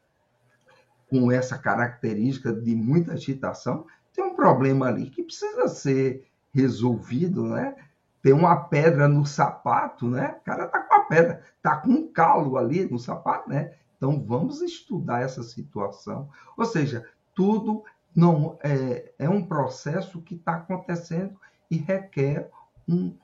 com 1.10 1.32
essa 1.32 1.58
característica 1.58 2.54
de 2.54 2.76
muita 2.76 3.14
agitação, 3.14 3.86
tem 4.14 4.24
um 4.24 4.36
problema 4.36 4.88
ali 4.88 5.10
que 5.10 5.24
precisa 5.24 5.68
ser 5.68 6.28
resolvido, 6.54 7.44
né? 7.44 7.76
Tem 8.22 8.34
uma 8.34 8.56
pedra 8.56 9.08
no 9.08 9.26
sapato, 9.26 10.08
né? 10.08 10.36
O 10.42 10.44
cara 10.46 10.68
tá 10.68 10.80
com 10.80 10.94
a 10.94 11.00
pedra, 11.02 11.42
tá 11.62 11.78
com 11.78 11.90
um 11.90 12.12
calo 12.12 12.58
ali 12.58 12.90
no 12.90 13.00
sapato, 13.00 13.50
né? 13.50 13.74
Então 13.98 14.24
vamos 14.24 14.62
estudar 14.62 15.22
essa 15.22 15.44
situação. 15.44 16.30
Ou 16.58 16.66
seja, 16.66 17.06
tudo 17.34 17.84
não 18.16 18.58
é, 18.64 19.12
é 19.18 19.30
um 19.30 19.46
processo 19.46 20.22
que 20.22 20.36
está 20.36 20.56
acontecendo 20.56 21.40
e 21.70 21.78
requer 21.78 22.50
um, 22.88 23.16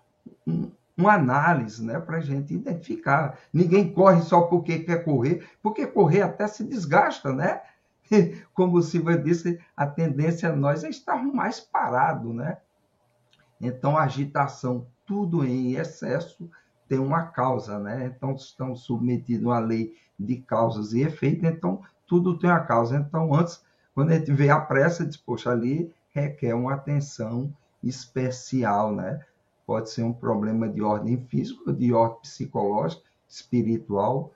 um, 0.45 0.71
uma 0.95 1.13
análise 1.13 1.83
né, 1.83 1.99
para 1.99 2.17
a 2.17 2.21
gente 2.21 2.53
identificar. 2.53 3.37
Ninguém 3.53 3.91
corre 3.93 4.21
só 4.21 4.41
porque 4.41 4.79
quer 4.79 5.03
correr, 5.03 5.47
porque 5.61 5.85
correr 5.85 6.21
até 6.21 6.47
se 6.47 6.63
desgasta, 6.63 7.33
né? 7.33 7.61
Como 8.53 8.77
o 8.77 8.81
Silva 8.81 9.17
disse, 9.17 9.59
a 9.75 9.85
tendência 9.85 10.55
nós 10.55 10.83
é 10.83 10.89
estar 10.89 11.17
mais 11.23 11.59
parado, 11.59 12.33
né? 12.33 12.57
Então, 13.59 13.97
agitação, 13.97 14.87
tudo 15.05 15.43
em 15.43 15.73
excesso, 15.75 16.49
tem 16.87 16.99
uma 16.99 17.23
causa, 17.23 17.79
né? 17.79 18.13
Então, 18.15 18.33
estamos 18.35 18.81
submetidos 18.81 19.51
à 19.51 19.59
lei 19.59 19.95
de 20.19 20.37
causas 20.37 20.93
e 20.93 21.01
efeitos, 21.01 21.43
então, 21.43 21.81
tudo 22.05 22.37
tem 22.37 22.49
uma 22.49 22.61
causa. 22.61 22.97
Então, 22.97 23.33
antes, 23.33 23.61
quando 23.93 24.11
a 24.11 24.15
gente 24.15 24.31
vê 24.31 24.49
a 24.49 24.59
pressa, 24.59 25.05
diz, 25.05 25.17
poxa, 25.17 25.51
ali 25.51 25.91
requer 26.13 26.53
uma 26.53 26.73
atenção 26.73 27.53
especial, 27.83 28.95
né? 28.95 29.23
Pode 29.65 29.89
ser 29.89 30.03
um 30.03 30.13
problema 30.13 30.69
de 30.69 30.81
ordem 30.81 31.17
física, 31.25 31.73
de 31.73 31.91
ordem 31.93 32.21
psicológica, 32.21 33.03
espiritual, 33.27 34.33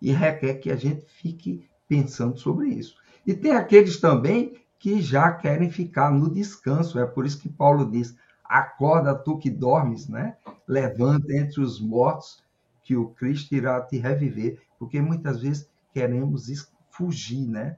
e 0.00 0.10
requer 0.10 0.54
que 0.54 0.70
a 0.70 0.76
gente 0.76 1.04
fique 1.06 1.68
pensando 1.86 2.38
sobre 2.38 2.68
isso. 2.68 2.96
E 3.26 3.34
tem 3.34 3.52
aqueles 3.52 4.00
também 4.00 4.61
que 4.82 5.00
já 5.00 5.30
querem 5.30 5.70
ficar 5.70 6.10
no 6.10 6.28
descanso. 6.28 6.98
É 6.98 7.06
por 7.06 7.24
isso 7.24 7.38
que 7.38 7.48
Paulo 7.48 7.88
diz: 7.88 8.16
acorda 8.44 9.14
tu 9.14 9.38
que 9.38 9.48
dormes, 9.48 10.08
né? 10.08 10.36
Levanta 10.66 11.32
entre 11.36 11.60
os 11.60 11.80
mortos, 11.80 12.42
que 12.82 12.96
o 12.96 13.10
Cristo 13.10 13.54
irá 13.54 13.80
te 13.80 13.96
reviver. 13.96 14.60
Porque 14.80 15.00
muitas 15.00 15.40
vezes 15.40 15.70
queremos 15.94 16.48
fugir, 16.90 17.46
né? 17.46 17.76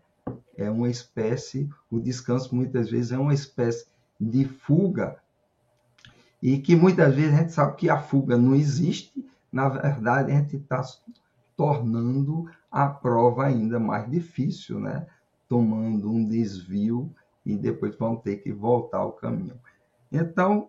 É 0.57 0.71
uma 0.71 0.89
espécie, 0.89 1.69
o 1.91 2.01
descanso 2.01 2.57
muitas 2.57 2.91
vezes 2.91 3.13
é 3.13 3.19
uma 3.19 3.35
espécie 3.35 3.87
de 4.19 4.47
fuga. 4.47 5.19
E 6.43 6.57
que 6.57 6.75
muitas 6.75 7.15
vezes 7.15 7.35
a 7.35 7.37
gente 7.37 7.53
sabe 7.53 7.77
que 7.77 7.91
a 7.91 8.01
fuga 8.01 8.39
não 8.39 8.55
existe, 8.55 9.29
na 9.53 9.69
verdade 9.69 10.33
a 10.33 10.37
gente 10.37 10.57
está 10.57 10.83
tornando 11.55 12.51
a 12.71 12.89
prova 12.89 13.45
ainda 13.45 13.79
mais 13.79 14.11
difícil, 14.11 14.81
né? 14.81 15.07
Tomando 15.55 16.11
um 16.11 16.25
desvio 16.29 17.15
e 17.47 17.57
depois 17.57 17.95
vão 17.95 18.17
ter 18.17 18.39
que 18.39 18.53
voltar 18.53 18.99
ao 18.99 19.13
caminho. 19.13 19.55
Então, 20.11 20.69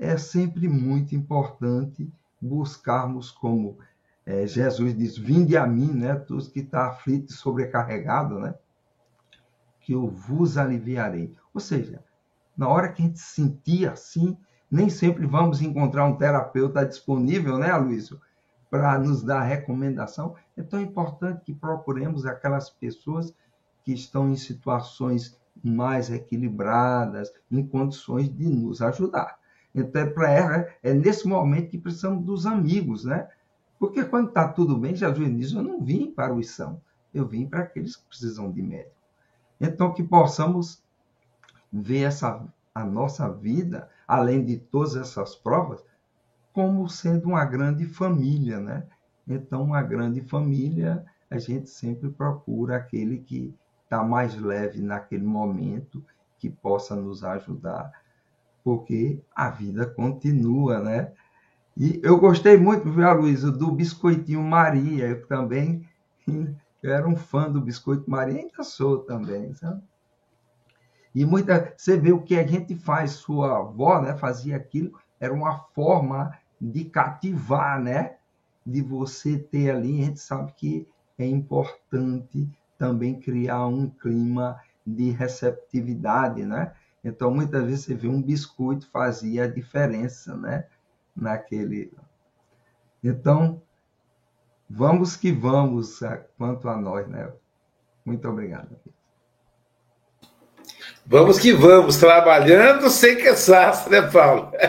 é 0.00 0.16
sempre 0.16 0.66
muito 0.68 1.14
importante 1.14 2.10
buscarmos, 2.40 3.30
como 3.30 3.76
é, 4.24 4.46
Jesus 4.46 4.96
diz, 4.96 5.18
vinde 5.18 5.54
a 5.54 5.66
mim, 5.66 5.92
né, 5.92 6.14
todos 6.14 6.48
que 6.48 6.60
estão 6.60 6.80
tá 6.80 6.86
aflitos 6.86 7.34
e 7.34 7.38
sobrecarregados, 7.38 8.40
né, 8.40 8.54
que 9.82 9.92
eu 9.92 10.08
vos 10.08 10.56
aliviarei. 10.56 11.36
Ou 11.52 11.60
seja, 11.60 12.02
na 12.56 12.68
hora 12.68 12.90
que 12.90 13.02
a 13.02 13.04
gente 13.04 13.20
sentir 13.20 13.86
assim, 13.86 14.34
nem 14.70 14.88
sempre 14.88 15.26
vamos 15.26 15.60
encontrar 15.60 16.06
um 16.06 16.16
terapeuta 16.16 16.86
disponível, 16.86 17.58
né, 17.58 17.76
Luísio, 17.76 18.18
para 18.70 18.98
nos 18.98 19.22
dar 19.22 19.42
recomendação. 19.42 20.34
É 20.56 20.62
tão 20.62 20.80
importante 20.80 21.44
que 21.44 21.52
procuremos 21.52 22.24
aquelas 22.24 22.70
pessoas 22.70 23.34
que 23.84 23.92
estão 23.92 24.30
em 24.30 24.36
situações 24.36 25.38
mais 25.62 26.10
equilibradas, 26.10 27.32
em 27.50 27.66
condições 27.66 28.34
de 28.34 28.48
nos 28.48 28.80
ajudar. 28.80 29.38
Então, 29.74 30.02
é 30.02 30.38
ela, 30.38 30.68
é 30.82 30.92
nesse 30.92 31.26
momento 31.26 31.70
que 31.70 31.78
precisamos 31.78 32.24
dos 32.24 32.46
amigos, 32.46 33.04
né? 33.04 33.28
Porque 33.78 34.04
quando 34.04 34.28
está 34.28 34.46
tudo 34.48 34.76
bem, 34.76 34.94
Jesus 34.94 35.36
diz: 35.36 35.52
Eu 35.52 35.62
não 35.62 35.80
vim 35.82 36.10
para 36.10 36.34
os 36.34 36.50
são, 36.50 36.80
eu 37.12 37.26
vim 37.26 37.46
para 37.46 37.60
aqueles 37.60 37.96
que 37.96 38.06
precisam 38.06 38.50
de 38.50 38.62
médico. 38.62 38.94
Então, 39.60 39.92
que 39.92 40.02
possamos 40.02 40.82
ver 41.72 42.02
essa, 42.02 42.46
a 42.74 42.84
nossa 42.84 43.28
vida, 43.30 43.88
além 44.06 44.44
de 44.44 44.58
todas 44.58 44.96
essas 44.96 45.34
provas, 45.34 45.82
como 46.52 46.88
sendo 46.88 47.28
uma 47.30 47.44
grande 47.44 47.86
família, 47.86 48.60
né? 48.60 48.86
Então, 49.26 49.62
uma 49.62 49.82
grande 49.82 50.20
família, 50.20 51.04
a 51.30 51.38
gente 51.38 51.70
sempre 51.70 52.10
procura 52.10 52.76
aquele 52.76 53.18
que 53.18 53.54
está 53.92 54.02
mais 54.02 54.34
leve 54.34 54.80
naquele 54.80 55.24
momento, 55.24 56.02
que 56.38 56.48
possa 56.48 56.96
nos 56.96 57.22
ajudar, 57.22 57.92
porque 58.64 59.22
a 59.36 59.50
vida 59.50 59.84
continua, 59.86 60.80
né? 60.80 61.12
E 61.76 62.00
eu 62.02 62.18
gostei 62.18 62.56
muito, 62.56 62.90
viu, 62.90 63.12
Luísa, 63.12 63.52
do 63.52 63.70
Biscoitinho 63.70 64.42
Maria. 64.42 65.08
Eu 65.08 65.26
também 65.26 65.86
eu 66.26 66.56
era 66.90 67.06
um 67.06 67.16
fã 67.16 67.50
do 67.50 67.60
Biscoito 67.60 68.10
Maria, 68.10 68.40
ainda 68.40 68.62
sou 68.62 68.98
também, 69.00 69.52
sabe? 69.52 69.82
E 71.14 71.24
muita, 71.26 71.74
você 71.76 71.96
vê 71.96 72.12
o 72.12 72.22
que 72.22 72.38
a 72.38 72.46
gente 72.46 72.74
faz, 72.74 73.12
sua 73.12 73.58
avó, 73.58 74.00
né, 74.00 74.16
fazia 74.16 74.56
aquilo, 74.56 74.98
era 75.20 75.32
uma 75.32 75.58
forma 75.74 76.32
de 76.58 76.86
cativar, 76.86 77.80
né? 77.80 78.16
De 78.64 78.80
você 78.80 79.38
ter 79.38 79.70
ali, 79.70 80.00
a 80.00 80.04
gente 80.06 80.20
sabe 80.20 80.52
que 80.52 80.88
é 81.18 81.26
importante 81.26 82.48
também 82.82 83.14
criar 83.14 83.64
um 83.68 83.88
clima 83.88 84.60
de 84.84 85.10
receptividade, 85.10 86.44
né? 86.44 86.72
Então, 87.04 87.30
muitas 87.30 87.64
vezes 87.64 87.84
você 87.84 87.94
vê 87.94 88.08
um 88.08 88.20
biscoito 88.20 88.88
fazia 88.90 89.44
a 89.44 89.46
diferença, 89.46 90.36
né? 90.36 90.66
Naquele. 91.14 91.92
Então, 93.02 93.62
vamos 94.68 95.14
que 95.14 95.30
vamos 95.30 96.00
quanto 96.36 96.68
a 96.68 96.76
nós, 96.76 97.06
né? 97.06 97.32
Muito 98.04 98.28
obrigado. 98.28 98.76
Vamos 101.06 101.38
que 101.38 101.52
vamos, 101.52 101.98
trabalhando 101.98 102.90
sem 102.90 103.22
cansaço, 103.22 103.88
né, 103.88 104.02
Paulo? 104.02 104.50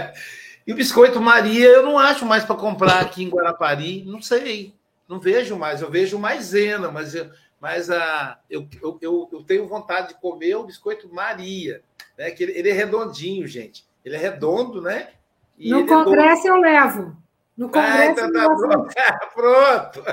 E 0.66 0.72
o 0.72 0.78
biscoito 0.78 1.20
Maria 1.20 1.68
eu 1.68 1.84
não 1.84 2.00
acho 2.00 2.26
mais 2.26 2.46
para 2.46 2.56
comprar 2.56 3.02
aqui 3.02 3.22
em 3.22 3.28
Guarapari, 3.28 4.06
não 4.06 4.22
sei, 4.22 4.74
não 5.10 5.20
vejo 5.20 5.58
mais, 5.58 5.82
eu 5.82 5.92
vejo 5.92 6.18
maisena, 6.18 6.90
mas 6.90 7.14
eu, 7.14 7.30
mas 7.64 7.90
a, 7.90 8.38
eu, 8.50 8.68
eu, 8.82 9.30
eu, 9.32 9.42
tenho 9.42 9.66
vontade 9.66 10.10
de 10.10 10.20
comer 10.20 10.54
o 10.56 10.66
biscoito 10.66 11.08
Maria, 11.08 11.82
né? 12.18 12.30
Que 12.30 12.44
ele, 12.44 12.60
ele 12.60 12.70
é 12.70 12.74
redondinho, 12.74 13.48
gente. 13.48 13.88
Ele 14.04 14.18
é 14.18 14.20
redondo, 14.20 14.82
né? 14.82 15.12
E 15.58 15.70
no 15.70 15.80
é 15.80 15.88
congresso 15.88 16.46
é 16.46 16.50
eu 16.50 16.58
levo. 16.58 17.16
No 17.56 17.70
congresso 17.70 18.20
ah, 18.20 18.28
então 18.28 18.34
tá 18.34 18.54
pronto. 18.54 18.94
pronto. 19.34 20.04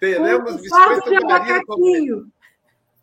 Teremos 0.00 0.60
biscoito 0.60 1.08
de 1.08 1.24
Maria. 1.24 1.62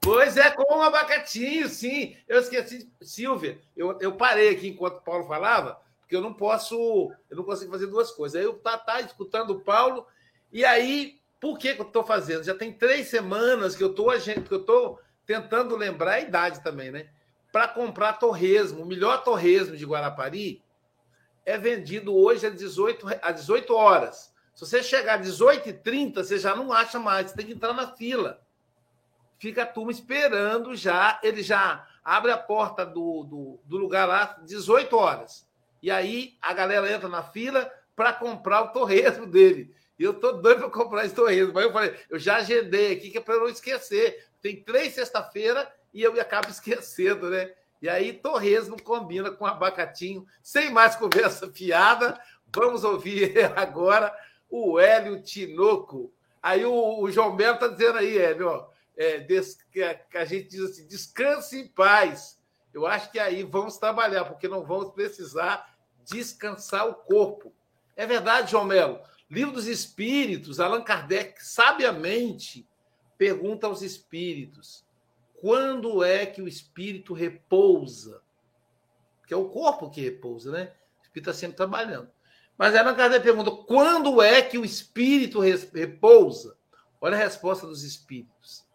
Pois 0.01 0.35
é, 0.35 0.51
com 0.51 0.79
um 0.79 0.81
abacatinho, 0.81 1.69
sim. 1.69 2.17
Eu 2.27 2.41
esqueci, 2.41 2.91
Silvia, 3.01 3.61
eu, 3.77 3.97
eu 4.01 4.11
parei 4.17 4.49
aqui 4.49 4.67
enquanto 4.67 4.97
o 4.97 5.03
Paulo 5.03 5.25
falava, 5.25 5.79
porque 6.01 6.17
eu 6.17 6.21
não 6.21 6.33
posso, 6.33 6.75
eu 7.29 7.37
não 7.37 7.45
consigo 7.45 7.71
fazer 7.71 7.87
duas 7.87 8.11
coisas. 8.11 8.41
Aí 8.41 8.45
eu 8.45 8.55
tá, 8.59 8.77
tá 8.77 8.99
escutando 8.99 9.51
o 9.51 9.61
Paulo, 9.61 10.05
e 10.51 10.65
aí 10.65 11.16
por 11.39 11.57
que, 11.57 11.75
que 11.75 11.81
eu 11.81 11.87
estou 11.87 12.03
fazendo? 12.03 12.43
Já 12.43 12.55
tem 12.55 12.71
três 12.71 13.07
semanas 13.07 13.75
que 13.75 13.83
eu 13.83 13.91
estou 13.91 14.99
tentando 15.25 15.75
lembrar 15.75 16.13
a 16.13 16.19
idade 16.21 16.63
também, 16.63 16.91
né? 16.91 17.09
Para 17.51 17.67
comprar 17.67 18.13
torresmo. 18.13 18.83
O 18.83 18.85
melhor 18.85 19.23
torresmo 19.23 19.75
de 19.75 19.85
Guarapari 19.85 20.63
é 21.45 21.57
vendido 21.57 22.15
hoje 22.15 22.47
às 22.47 22.55
18, 22.55 23.07
às 23.21 23.35
18 23.35 23.73
horas. 23.73 24.33
Se 24.53 24.65
você 24.65 24.81
chegar 24.81 25.19
às 25.19 25.27
18h30, 25.27 26.15
você 26.15 26.39
já 26.39 26.55
não 26.55 26.73
acha 26.73 26.99
mais, 26.99 27.29
você 27.29 27.37
tem 27.37 27.45
que 27.45 27.53
entrar 27.53 27.73
na 27.73 27.95
fila. 27.95 28.41
Fica 29.37 29.63
a 29.63 29.67
turma 29.67 29.91
esperando 29.91 30.75
já, 30.75 31.19
ele 31.21 31.43
já 31.43 31.87
abre 32.03 32.31
a 32.31 32.37
porta 32.37 32.83
do, 32.83 33.23
do, 33.23 33.59
do 33.65 33.77
lugar 33.77 34.07
lá 34.07 34.37
18 34.43 34.97
horas. 34.97 35.47
E 35.81 35.91
aí 35.91 36.35
a 36.41 36.53
galera 36.53 36.91
entra 36.91 37.07
na 37.07 37.21
fila 37.21 37.71
para 37.95 38.13
comprar 38.13 38.61
o 38.61 38.69
torresmo 38.69 39.27
dele. 39.27 39.75
E 39.97 40.03
eu 40.03 40.13
tô 40.13 40.33
doido 40.33 40.59
para 40.59 40.69
comprar 40.69 41.05
esse 41.05 41.15
torresmo. 41.15 41.53
Mas 41.53 41.65
eu 41.65 41.73
falei, 41.73 41.95
eu 42.09 42.19
já 42.19 42.37
agendei 42.37 42.93
aqui 42.93 43.09
que 43.09 43.17
é 43.17 43.21
para 43.21 43.35
eu 43.35 43.41
não 43.41 43.49
esquecer. 43.49 44.25
Tem 44.41 44.61
três 44.61 44.93
sexta-feira 44.93 45.71
e 45.93 46.03
eu 46.03 46.19
acabo 46.19 46.49
esquecendo, 46.51 47.29
né? 47.29 47.51
E 47.81 47.87
aí, 47.87 48.13
torresmo 48.13 48.81
combina 48.81 49.29
com 49.29 49.45
abacatinho. 49.45 50.25
Sem 50.41 50.71
mais 50.71 50.95
conversa 50.95 51.49
fiada, 51.53 52.19
vamos 52.55 52.83
ouvir 52.83 53.33
agora 53.55 54.15
o 54.49 54.79
Hélio 54.79 55.21
Tinoco. 55.21 56.11
Aí 56.41 56.65
o, 56.65 57.01
o 57.01 57.11
João 57.11 57.35
Melo 57.35 57.55
está 57.55 57.67
dizendo 57.67 57.97
aí, 57.97 58.17
Hélio, 58.17 58.47
ó, 58.47 58.69
é, 58.95 59.19
des, 59.19 59.55
que, 59.71 59.83
a, 59.83 59.93
que 59.93 60.17
a 60.17 60.25
gente 60.25 60.49
diz 60.49 60.61
assim, 60.61 60.87
descanse 60.87 61.59
em 61.59 61.67
paz. 61.67 62.39
Eu 62.73 62.85
acho 62.85 63.11
que 63.11 63.19
aí 63.19 63.43
vamos 63.43 63.77
trabalhar, 63.77 64.25
porque 64.25 64.47
não 64.47 64.63
vamos 64.63 64.93
precisar 64.93 65.75
descansar 66.03 66.87
o 66.87 66.93
corpo. 66.93 67.53
É 67.95 68.05
verdade, 68.05 68.51
João 68.51 68.65
Melo. 68.65 68.99
Livro 69.29 69.53
dos 69.53 69.67
Espíritos, 69.67 70.59
Allan 70.59 70.83
Kardec 70.83 71.43
sabiamente 71.43 72.67
pergunta 73.17 73.67
aos 73.67 73.81
espíritos: 73.81 74.85
quando 75.41 76.03
é 76.03 76.25
que 76.25 76.41
o 76.41 76.47
espírito 76.47 77.13
repousa? 77.13 78.21
Que 79.27 79.33
é 79.33 79.37
o 79.37 79.49
corpo 79.49 79.89
que 79.89 79.99
repousa, 79.99 80.51
né? 80.51 80.73
O 80.99 81.03
espírito 81.03 81.29
está 81.29 81.33
sempre 81.33 81.57
trabalhando. 81.57 82.09
Mas 82.57 82.73
Allan 82.73 82.95
Kardec 82.95 83.23
pergunta: 83.23 83.51
quando 83.51 84.21
é 84.21 84.41
que 84.41 84.57
o 84.57 84.63
espírito 84.63 85.41
repousa? 85.41 86.57
Olha 87.01 87.15
a 87.15 87.19
resposta 87.19 87.67
dos 87.67 87.83
espíritos: 87.83 88.65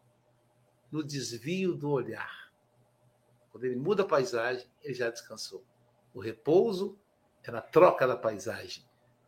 no 0.91 1.03
desvio 1.03 1.75
do 1.75 1.91
olhar. 1.91 2.53
Quando 3.51 3.65
ele 3.65 3.77
muda 3.77 4.03
a 4.03 4.07
paisagem, 4.07 4.67
ele 4.83 4.95
já 4.95 5.11
descansou. 5.11 5.65
O 6.15 6.21
repouso 6.21 6.99
é 7.43 7.51
na 7.51 7.61
troca 7.61 8.07
da 8.07 8.17
paisagem. 8.17 8.85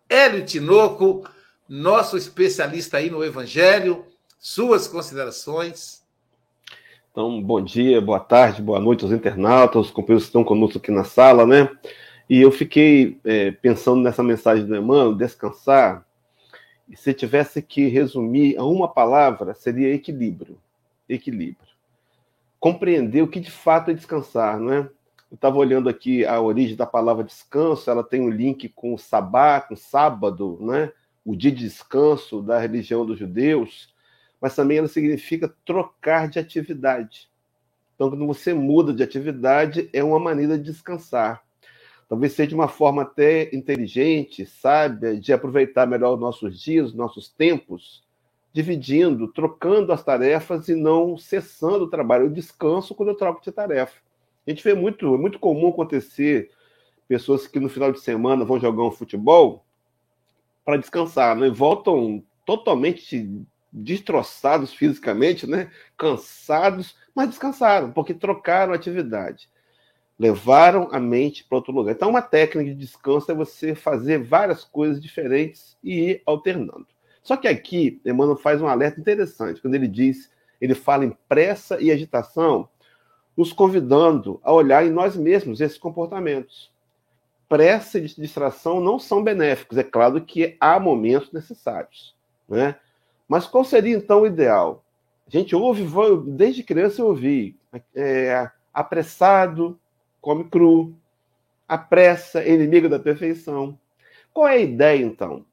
Hélio 0.08 0.44
Tinoco, 0.44 1.24
nosso 1.68 2.16
especialista 2.16 2.98
aí 2.98 3.10
no 3.10 3.24
Evangelho, 3.24 4.04
suas 4.38 4.86
considerações. 4.86 6.02
Então, 7.10 7.42
bom 7.42 7.62
dia, 7.62 8.00
boa 8.00 8.20
tarde, 8.20 8.60
boa 8.60 8.80
noite 8.80 9.04
aos 9.04 9.12
internautas, 9.12 9.86
os 9.86 9.90
companheiros 9.90 10.24
que 10.24 10.28
estão 10.28 10.44
conosco 10.44 10.78
aqui 10.78 10.90
na 10.90 11.04
sala, 11.04 11.46
né? 11.46 11.70
E 12.28 12.40
eu 12.40 12.50
fiquei 12.50 13.18
é, 13.24 13.50
pensando 13.52 14.02
nessa 14.02 14.22
mensagem 14.22 14.66
do 14.66 14.76
Emmanuel, 14.76 15.14
descansar, 15.14 16.04
e 16.88 16.96
se 16.96 17.14
tivesse 17.14 17.62
que 17.62 17.88
resumir 17.88 18.56
a 18.58 18.64
uma 18.64 18.88
palavra, 18.88 19.54
seria 19.54 19.94
equilíbrio. 19.94 20.58
Equilíbrio. 21.08 21.72
Compreender 22.60 23.22
o 23.22 23.28
que 23.28 23.40
de 23.40 23.50
fato 23.50 23.90
é 23.90 23.94
descansar, 23.94 24.58
não 24.58 24.72
é? 24.72 24.88
Eu 25.30 25.34
estava 25.34 25.56
olhando 25.56 25.88
aqui 25.88 26.24
a 26.24 26.40
origem 26.40 26.76
da 26.76 26.86
palavra 26.86 27.24
descanso, 27.24 27.90
ela 27.90 28.04
tem 28.04 28.20
um 28.20 28.30
link 28.30 28.68
com 28.68 28.94
o 28.94 28.98
sabá, 28.98 29.60
com 29.60 29.74
o 29.74 29.76
sábado, 29.76 30.58
né? 30.60 30.92
o 31.24 31.34
dia 31.34 31.50
de 31.50 31.64
descanso 31.64 32.42
da 32.42 32.58
religião 32.58 33.06
dos 33.06 33.18
judeus, 33.18 33.92
mas 34.40 34.54
também 34.54 34.78
ela 34.78 34.88
significa 34.88 35.52
trocar 35.64 36.28
de 36.28 36.38
atividade. 36.38 37.30
Então, 37.94 38.10
quando 38.10 38.26
você 38.26 38.52
muda 38.52 38.92
de 38.92 39.02
atividade, 39.02 39.88
é 39.92 40.04
uma 40.04 40.18
maneira 40.18 40.58
de 40.58 40.64
descansar. 40.64 41.42
Talvez 42.08 42.32
seja 42.34 42.54
uma 42.54 42.68
forma 42.68 43.02
até 43.02 43.54
inteligente, 43.54 44.44
sábia, 44.44 45.18
de 45.18 45.32
aproveitar 45.32 45.86
melhor 45.86 46.14
os 46.14 46.20
nossos 46.20 46.60
dias, 46.60 46.88
os 46.88 46.94
nossos 46.94 47.30
tempos, 47.30 48.04
dividindo, 48.52 49.32
trocando 49.32 49.92
as 49.92 50.04
tarefas 50.04 50.68
e 50.68 50.74
não 50.74 51.16
cessando 51.16 51.84
o 51.84 51.90
trabalho. 51.90 52.26
Eu 52.26 52.30
descanso 52.30 52.94
quando 52.94 53.10
eu 53.10 53.16
troco 53.16 53.42
de 53.42 53.50
tarefa. 53.50 54.03
A 54.46 54.50
gente 54.50 54.62
vê 54.62 54.74
muito, 54.74 55.14
é 55.14 55.18
muito 55.18 55.38
comum 55.38 55.68
acontecer 55.68 56.50
pessoas 57.08 57.46
que 57.46 57.60
no 57.60 57.68
final 57.68 57.92
de 57.92 58.00
semana 58.00 58.44
vão 58.44 58.58
jogar 58.58 58.84
um 58.84 58.90
futebol 58.90 59.64
para 60.64 60.76
descansar, 60.76 61.36
né? 61.36 61.48
Voltam 61.50 62.22
totalmente 62.44 63.44
destroçados 63.72 64.72
fisicamente, 64.72 65.46
né? 65.46 65.70
Cansados, 65.96 66.96
mas 67.14 67.28
descansaram, 67.28 67.92
porque 67.92 68.14
trocaram 68.14 68.72
a 68.72 68.76
atividade 68.76 69.48
levaram 70.18 70.88
a 70.92 71.00
mente 71.00 71.44
para 71.44 71.58
outro 71.58 71.72
lugar. 71.72 71.92
Então, 71.92 72.10
uma 72.10 72.22
técnica 72.22 72.70
de 72.70 72.74
descanso 72.74 73.30
é 73.30 73.34
você 73.34 73.74
fazer 73.74 74.22
várias 74.22 74.64
coisas 74.64 75.02
diferentes 75.02 75.76
e 75.82 76.10
ir 76.10 76.22
alternando. 76.24 76.86
Só 77.22 77.36
que 77.36 77.48
aqui, 77.48 78.00
Emmanuel 78.04 78.36
faz 78.36 78.60
um 78.60 78.68
alerta 78.68 79.00
interessante, 79.00 79.60
quando 79.60 79.74
ele 79.74 79.88
diz, 79.88 80.30
ele 80.60 80.74
fala 80.74 81.04
em 81.04 81.16
pressa 81.28 81.80
e 81.80 81.90
agitação, 81.90 82.68
nos 83.36 83.52
convidando 83.52 84.40
a 84.42 84.52
olhar 84.52 84.86
em 84.86 84.90
nós 84.90 85.16
mesmos 85.16 85.60
esses 85.60 85.78
comportamentos. 85.78 86.72
Pressa 87.48 87.98
e 87.98 88.02
distração 88.02 88.80
não 88.80 88.98
são 88.98 89.22
benéficos, 89.22 89.76
é 89.78 89.82
claro 89.82 90.20
que 90.20 90.56
há 90.60 90.80
momentos 90.80 91.32
necessários, 91.32 92.14
né? 92.48 92.76
Mas 93.28 93.46
qual 93.46 93.64
seria 93.64 93.96
então 93.96 94.22
o 94.22 94.26
ideal? 94.26 94.84
A 95.26 95.30
gente 95.30 95.54
ouve, 95.56 95.84
desde 96.26 96.62
criança 96.62 97.00
eu 97.00 97.06
ouvi, 97.06 97.56
é, 97.94 98.50
apressado, 98.72 99.78
come 100.20 100.44
cru. 100.44 100.94
A 101.66 101.78
pressa 101.78 102.46
inimigo 102.46 102.90
da 102.90 102.98
perfeição. 102.98 103.78
Qual 104.32 104.46
é 104.46 104.52
a 104.52 104.58
ideia, 104.58 105.02
então? 105.02 105.46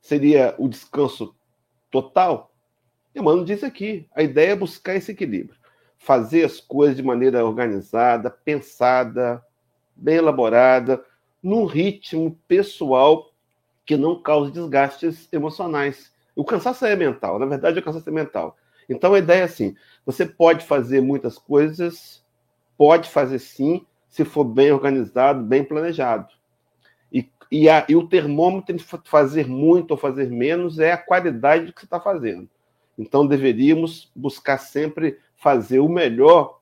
Seria 0.00 0.54
o 0.56 0.68
descanso 0.68 1.34
total? 1.90 2.52
Emmanuel 3.14 3.44
diz 3.44 3.64
aqui: 3.64 4.06
a 4.14 4.22
ideia 4.22 4.52
é 4.52 4.56
buscar 4.56 4.94
esse 4.94 5.10
equilíbrio. 5.10 5.57
Fazer 5.98 6.44
as 6.44 6.60
coisas 6.60 6.96
de 6.96 7.02
maneira 7.02 7.44
organizada, 7.44 8.30
pensada, 8.30 9.44
bem 9.94 10.16
elaborada, 10.16 11.04
num 11.42 11.64
ritmo 11.64 12.38
pessoal 12.46 13.32
que 13.84 13.96
não 13.96 14.20
cause 14.22 14.52
desgastes 14.52 15.28
emocionais. 15.32 16.12
O 16.36 16.44
cansaço 16.44 16.86
é 16.86 16.94
mental, 16.94 17.38
na 17.38 17.46
verdade, 17.46 17.78
o 17.78 17.82
cansaço 17.82 18.08
é 18.08 18.12
mental. 18.12 18.56
Então 18.88 19.14
a 19.14 19.18
ideia 19.18 19.40
é 19.40 19.44
assim: 19.44 19.74
você 20.06 20.24
pode 20.24 20.64
fazer 20.64 21.00
muitas 21.00 21.36
coisas, 21.38 22.24
pode 22.76 23.08
fazer 23.08 23.38
sim, 23.38 23.84
se 24.08 24.24
for 24.24 24.44
bem 24.44 24.72
organizado, 24.72 25.42
bem 25.42 25.62
planejado. 25.62 26.28
E, 27.12 27.28
e, 27.50 27.68
a, 27.68 27.84
e 27.88 27.96
o 27.96 28.06
termômetro 28.06 28.76
de 28.76 28.84
fazer 29.04 29.46
muito 29.46 29.92
ou 29.92 29.96
fazer 29.96 30.30
menos 30.30 30.78
é 30.78 30.92
a 30.92 30.98
qualidade 30.98 31.66
do 31.66 31.72
que 31.72 31.80
você 31.80 31.86
está 31.86 32.00
fazendo. 32.00 32.48
Então 32.98 33.26
deveríamos 33.26 34.10
buscar 34.14 34.58
sempre 34.58 35.18
fazer 35.38 35.78
o 35.78 35.88
melhor 35.88 36.60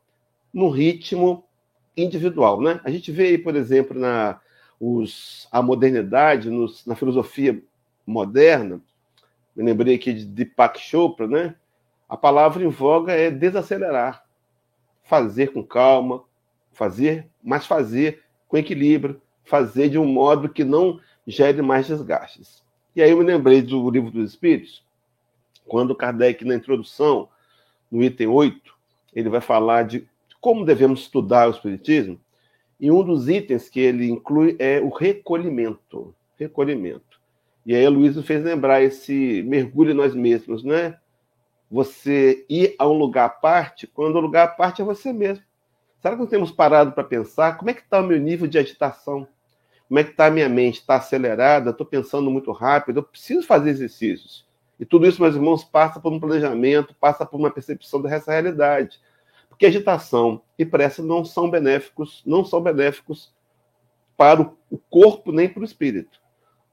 no 0.53 0.69
ritmo 0.69 1.45
individual. 1.97 2.61
Né? 2.61 2.81
A 2.85 2.91
gente 2.91 3.11
vê 3.11 3.29
aí, 3.29 3.39
por 3.39 3.57
exemplo, 3.57 3.99
na 3.99 4.41
os, 4.79 5.49
a 5.51 5.63
modernidade, 5.63 6.51
nos, 6.51 6.85
na 6.85 6.95
filosofia 6.95 7.63
moderna, 8.07 8.81
me 9.57 9.65
lembrei 9.65 9.95
aqui 9.95 10.13
de 10.13 10.27
Deepak 10.27 10.79
Chopra, 10.79 11.27
né? 11.27 11.55
a 12.07 12.17
palavra 12.17 12.63
em 12.63 12.69
voga 12.69 13.13
é 13.13 13.31
desacelerar, 13.31 14.25
fazer 15.03 15.53
com 15.53 15.65
calma, 15.65 16.23
fazer, 16.73 17.27
mas 17.43 17.65
fazer 17.65 18.23
com 18.47 18.59
equilíbrio, 18.59 19.21
fazer 19.45 19.89
de 19.89 19.99
um 19.99 20.05
modo 20.05 20.51
que 20.51 20.63
não 20.63 21.01
gere 21.27 21.63
mais 21.63 21.87
desgastes. 21.87 22.63
E 22.95 23.03
aí 23.03 23.11
eu 23.11 23.17
me 23.17 23.25
lembrei 23.25 23.63
do 23.63 23.91
Livro 23.91 24.11
dos 24.11 24.31
Espíritos, 24.31 24.85
quando 25.67 25.97
Kardec, 25.97 26.45
na 26.45 26.55
introdução, 26.55 27.31
no 27.91 28.03
item 28.03 28.27
8, 28.27 28.75
ele 29.15 29.29
vai 29.29 29.41
falar 29.41 29.85
de 29.85 30.09
como 30.41 30.65
devemos 30.65 31.01
estudar 31.01 31.49
o 31.49 31.51
Espiritismo, 31.51 32.21
e 32.79 32.91
um 32.91 33.03
dos 33.03 33.29
itens 33.29 33.69
que 33.69 33.81
ele 33.81 34.09
inclui 34.09 34.55
é 34.59 34.81
o 34.81 34.91
recolhimento. 34.91 36.15
Recolhimento. 36.39 37.21
E 37.65 37.75
aí 37.75 37.85
a 37.85 37.91
Luísa 37.91 38.23
fez 38.23 38.45
lembrar 38.45 38.83
esse 38.83 39.43
mergulho 39.47 39.91
em 39.91 39.95
nós 39.95 40.15
mesmos, 40.15 40.63
né? 40.63 40.97
Você 41.69 42.45
ir 42.49 42.77
a 42.79 42.87
um 42.87 42.93
lugar 42.93 43.25
à 43.25 43.29
parte, 43.29 43.89
quando 43.89 44.15
o 44.17 44.21
lugar 44.21 44.45
à 44.45 44.49
parte 44.49 44.83
é 44.83 44.85
você 44.85 45.13
mesmo. 45.13 45.43
Será 46.01 46.15
que 46.15 46.21
não 46.21 46.29
temos 46.29 46.53
parado 46.53 46.93
para 46.93 47.03
pensar 47.03 47.57
como 47.57 47.71
é 47.71 47.75
que 47.75 47.81
está 47.81 48.01
o 48.01 48.07
meu 48.07 48.21
nível 48.21 48.47
de 48.47 48.59
agitação? 48.59 49.27
Como 49.89 49.99
é 49.99 50.05
que 50.05 50.11
está 50.11 50.27
a 50.27 50.31
minha 50.31 50.49
mente? 50.49 50.79
Está 50.79 50.95
acelerada? 50.95 51.71
Estou 51.71 51.85
pensando 51.85 52.31
muito 52.31 52.53
rápido? 52.53 53.01
Eu 53.01 53.03
preciso 53.03 53.45
fazer 53.45 53.71
exercícios. 53.71 54.46
E 54.79 54.85
tudo 54.85 55.07
isso, 55.07 55.23
meus 55.23 55.35
irmãos, 55.35 55.65
passa 55.65 55.99
por 55.99 56.13
um 56.13 56.21
planejamento, 56.21 56.95
passa 57.01 57.25
por 57.25 57.39
uma 57.39 57.51
percepção 57.51 58.01
dessa 58.01 58.33
realidade. 58.33 59.01
Porque 59.49 59.67
agitação 59.67 60.43
e 60.59 60.67
pressa 60.67 61.03
não 61.03 61.25
são 61.25 61.51
benéficos, 61.51 62.23
não 62.27 62.45
são 62.45 62.61
benéficos 62.61 63.33
para 64.17 64.43
o 64.43 64.79
corpo 64.91 65.33
nem 65.33 65.49
para 65.49 65.63
o 65.63 65.65
espírito. 65.65 66.19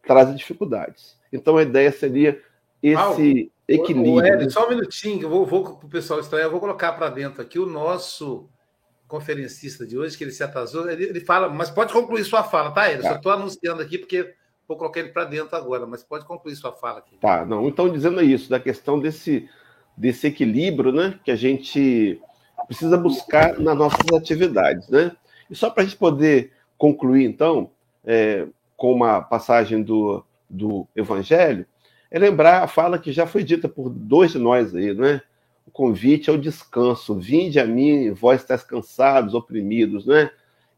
Trazem 0.05 0.35
dificuldades. 0.35 1.17
Então 1.31 1.57
a 1.57 1.63
ideia 1.63 1.91
seria 1.91 2.41
esse 2.81 3.51
equilíbrio. 3.67 4.15
O, 4.15 4.17
o 4.17 4.25
Ed, 4.25 4.51
só 4.51 4.65
um 4.65 4.69
minutinho, 4.69 5.23
eu 5.23 5.29
vou, 5.29 5.45
vou 5.45 5.77
para 5.77 5.85
o 5.87 5.89
pessoal 5.89 6.19
estranhar, 6.19 6.47
eu 6.47 6.51
vou 6.51 6.59
colocar 6.59 6.91
para 6.93 7.09
dentro 7.09 7.41
aqui 7.41 7.57
o 7.57 7.65
nosso 7.65 8.49
conferencista 9.07 9.85
de 9.85 9.97
hoje, 9.97 10.17
que 10.17 10.23
ele 10.23 10.31
se 10.31 10.43
atrasou, 10.43 10.89
ele, 10.89 11.03
ele 11.03 11.19
fala, 11.19 11.47
mas 11.47 11.69
pode 11.69 11.93
concluir 11.93 12.23
sua 12.23 12.43
fala, 12.43 12.71
tá, 12.71 12.91
Ele? 12.91 13.03
Tá. 13.03 13.09
Só 13.09 13.15
estou 13.15 13.31
anunciando 13.31 13.81
aqui 13.81 13.97
porque 13.97 14.33
vou 14.67 14.77
colocar 14.77 14.99
ele 14.99 15.09
para 15.09 15.25
dentro 15.25 15.55
agora, 15.55 15.85
mas 15.85 16.03
pode 16.03 16.25
concluir 16.25 16.55
sua 16.55 16.71
fala 16.71 16.99
aqui. 16.99 17.17
Tá, 17.17 17.45
não, 17.45 17.67
então 17.67 17.89
dizendo 17.89 18.21
isso, 18.21 18.49
da 18.49 18.59
questão 18.59 18.99
desse, 18.99 19.49
desse 19.95 20.27
equilíbrio, 20.27 20.91
né, 20.91 21.19
que 21.23 21.31
a 21.31 21.35
gente 21.35 22.21
precisa 22.67 22.97
buscar 22.97 23.59
nas 23.59 23.77
nossas 23.77 24.05
atividades, 24.15 24.87
né? 24.89 25.15
E 25.49 25.55
só 25.55 25.69
para 25.69 25.83
a 25.83 25.85
gente 25.85 25.97
poder 25.97 26.53
concluir, 26.77 27.25
então, 27.25 27.69
é, 28.05 28.47
com 28.77 28.93
uma 28.93 29.21
passagem 29.21 29.83
do, 29.83 30.25
do 30.49 30.87
Evangelho, 30.95 31.65
é 32.09 32.17
lembrar 32.17 32.63
a 32.63 32.67
fala 32.67 32.97
que 32.97 33.11
já 33.11 33.27
foi 33.27 33.43
dita 33.43 33.67
por 33.67 33.89
dois 33.89 34.31
de 34.31 34.39
nós 34.39 34.73
aí, 34.73 34.93
né? 34.93 35.21
o 35.65 35.71
convite 35.71 36.29
ao 36.29 36.37
descanso. 36.37 37.15
Vinde 37.15 37.59
a 37.59 37.65
mim, 37.65 38.11
vós 38.11 38.41
estáis 38.41 38.63
cansados, 38.63 39.33
oprimidos, 39.33 40.05
né? 40.05 40.29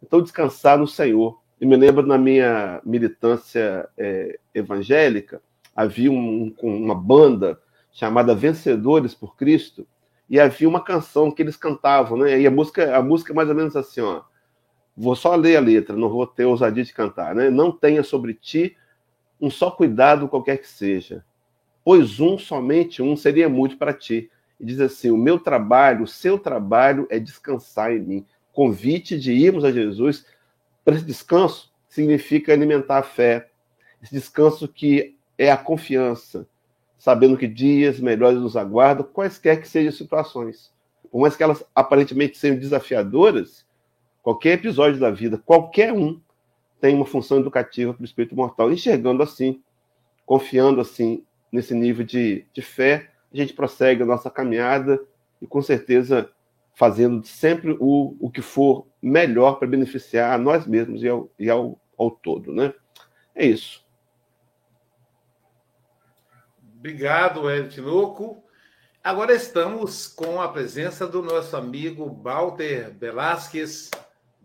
Então, 0.01 0.21
descansar 0.21 0.77
no 0.77 0.87
Senhor. 0.87 1.39
E 1.59 1.65
me 1.65 1.75
lembro 1.75 2.05
na 2.05 2.17
minha 2.17 2.81
militância 2.83 3.87
é, 3.97 4.39
evangélica, 4.53 5.41
havia 5.75 6.11
um, 6.11 6.53
uma 6.61 6.95
banda 6.95 7.59
chamada 7.91 8.35
Vencedores 8.35 9.13
por 9.13 9.35
Cristo, 9.35 9.87
e 10.29 10.39
havia 10.39 10.67
uma 10.67 10.83
canção 10.83 11.31
que 11.31 11.41
eles 11.41 11.55
cantavam, 11.55 12.17
né? 12.17 12.39
E 12.39 12.47
a 12.47 12.51
música, 12.51 12.95
a 12.95 13.01
música 13.01 13.31
é 13.31 13.35
mais 13.35 13.47
ou 13.47 13.55
menos 13.55 13.75
assim, 13.75 14.01
ó. 14.01 14.23
Vou 14.97 15.15
só 15.15 15.35
ler 15.35 15.57
a 15.57 15.61
letra, 15.61 15.95
não 15.95 16.09
vou 16.09 16.25
ter 16.25 16.45
ousadia 16.45 16.83
de 16.83 16.93
cantar, 16.93 17.35
né? 17.35 17.49
Não 17.49 17.71
tenha 17.71 18.01
sobre 18.03 18.33
ti 18.33 18.75
um 19.39 19.49
só 19.49 19.69
cuidado 19.69 20.27
qualquer 20.27 20.57
que 20.57 20.67
seja, 20.67 21.23
pois 21.83 22.19
um, 22.19 22.37
somente 22.37 23.01
um, 23.01 23.15
seria 23.15 23.49
muito 23.49 23.77
para 23.77 23.93
ti 23.93 24.31
e 24.59 24.65
diz 24.65 24.79
assim: 24.79 25.11
O 25.11 25.17
meu 25.17 25.37
trabalho, 25.37 26.03
o 26.03 26.07
seu 26.07 26.39
trabalho 26.39 27.05
é 27.09 27.19
descansar 27.19 27.91
em 27.91 27.99
mim. 27.99 28.25
Convite 28.53 29.19
de 29.19 29.33
irmos 29.33 29.65
a 29.65 29.71
Jesus 29.71 30.25
para 30.85 30.95
esse 30.95 31.03
descanso 31.03 31.73
significa 31.89 32.53
alimentar 32.53 32.99
a 32.99 33.03
fé. 33.03 33.49
Esse 34.01 34.13
descanso 34.13 34.67
que 34.67 35.17
é 35.35 35.51
a 35.51 35.57
confiança, 35.57 36.47
sabendo 36.97 37.35
que 37.35 37.47
dias 37.47 37.99
melhores 37.99 38.39
nos 38.39 38.55
aguardam, 38.55 39.03
quaisquer 39.03 39.59
que 39.59 39.67
sejam 39.67 39.89
as 39.89 39.97
situações. 39.97 40.71
Por 41.11 41.19
mais 41.19 41.35
que 41.35 41.41
elas 41.41 41.65
aparentemente 41.73 42.37
sejam 42.37 42.59
desafiadoras, 42.59 43.65
qualquer 44.21 44.53
episódio 44.53 44.99
da 44.99 45.09
vida, 45.09 45.41
qualquer 45.43 45.91
um, 45.91 46.21
tem 46.79 46.93
uma 46.93 47.05
função 47.05 47.39
educativa 47.39 47.93
para 47.93 48.01
o 48.03 48.05
espírito 48.05 48.35
mortal. 48.35 48.71
Enxergando 48.71 49.23
assim, 49.23 49.63
confiando 50.25 50.79
assim 50.79 51.23
nesse 51.51 51.73
nível 51.73 52.05
de, 52.05 52.45
de 52.53 52.61
fé, 52.61 53.09
a 53.33 53.37
gente 53.37 53.53
prossegue 53.53 54.03
a 54.03 54.05
nossa 54.05 54.29
caminhada 54.29 55.01
e 55.41 55.47
com 55.47 55.61
certeza 55.61 56.29
fazendo 56.75 57.25
sempre 57.25 57.75
o, 57.79 58.17
o 58.19 58.29
que 58.29 58.41
for 58.41 58.85
melhor 59.01 59.57
para 59.57 59.67
beneficiar 59.67 60.33
a 60.33 60.37
nós 60.37 60.67
mesmos 60.67 61.01
e 61.01 61.07
ao, 61.07 61.31
e 61.39 61.49
ao, 61.49 61.79
ao 61.97 62.11
todo, 62.11 62.53
né? 62.53 62.73
É 63.33 63.45
isso. 63.45 63.83
Obrigado, 66.77 67.49
Ed 67.49 67.79
Louco. 67.79 68.43
Agora 69.01 69.33
estamos 69.33 70.05
com 70.05 70.41
a 70.41 70.49
presença 70.49 71.07
do 71.07 71.21
nosso 71.21 71.55
amigo 71.55 72.13
Walter 72.21 72.91
Velázquez, 72.97 73.89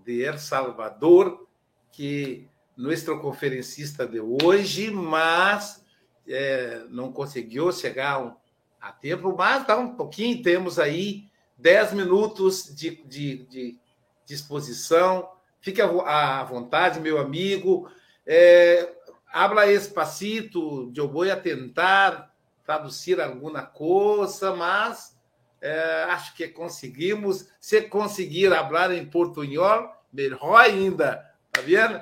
de 0.05 0.23
El 0.23 0.39
Salvador, 0.39 1.49
que 1.91 2.49
nosso 2.77 3.19
conferencista 3.19 4.07
de 4.07 4.21
hoje, 4.21 4.91
mas 4.91 5.85
é, 6.29 6.85
não 6.89 7.13
conseguiu 7.13 7.73
chegar 7.73 8.37
a 8.81 8.93
tempo, 8.93 9.35
mas 9.37 9.67
dá 9.67 9.77
um 9.77 9.97
pouquinho, 9.97 10.43
temos 10.43 10.79
aí 10.79 11.30
10 11.61 11.93
minutos 11.93 12.75
de, 12.75 13.03
de, 13.05 13.45
de 13.47 13.79
disposição. 14.25 15.31
Fique 15.61 15.81
à 15.81 16.43
vontade, 16.45 17.01
meu 17.01 17.19
amigo. 17.19 17.91
É, 18.27 18.95
habla 19.33 19.71
espacito, 19.71 20.93
eu 20.97 21.09
vou 21.09 21.25
tentar 21.37 22.33
traduzir 22.65 23.21
alguma 23.21 23.63
coisa, 23.63 24.55
mas 24.55 25.19
é, 25.61 26.05
acho 26.09 26.35
que 26.35 26.49
conseguimos. 26.49 27.49
Se 27.61 27.83
conseguir 27.83 28.51
falar 28.51 28.93
em 28.93 29.05
portunhol, 29.05 29.91
melhor 30.13 30.57
ainda, 30.57 31.31
tá 31.53 31.61
vendo? 31.61 32.01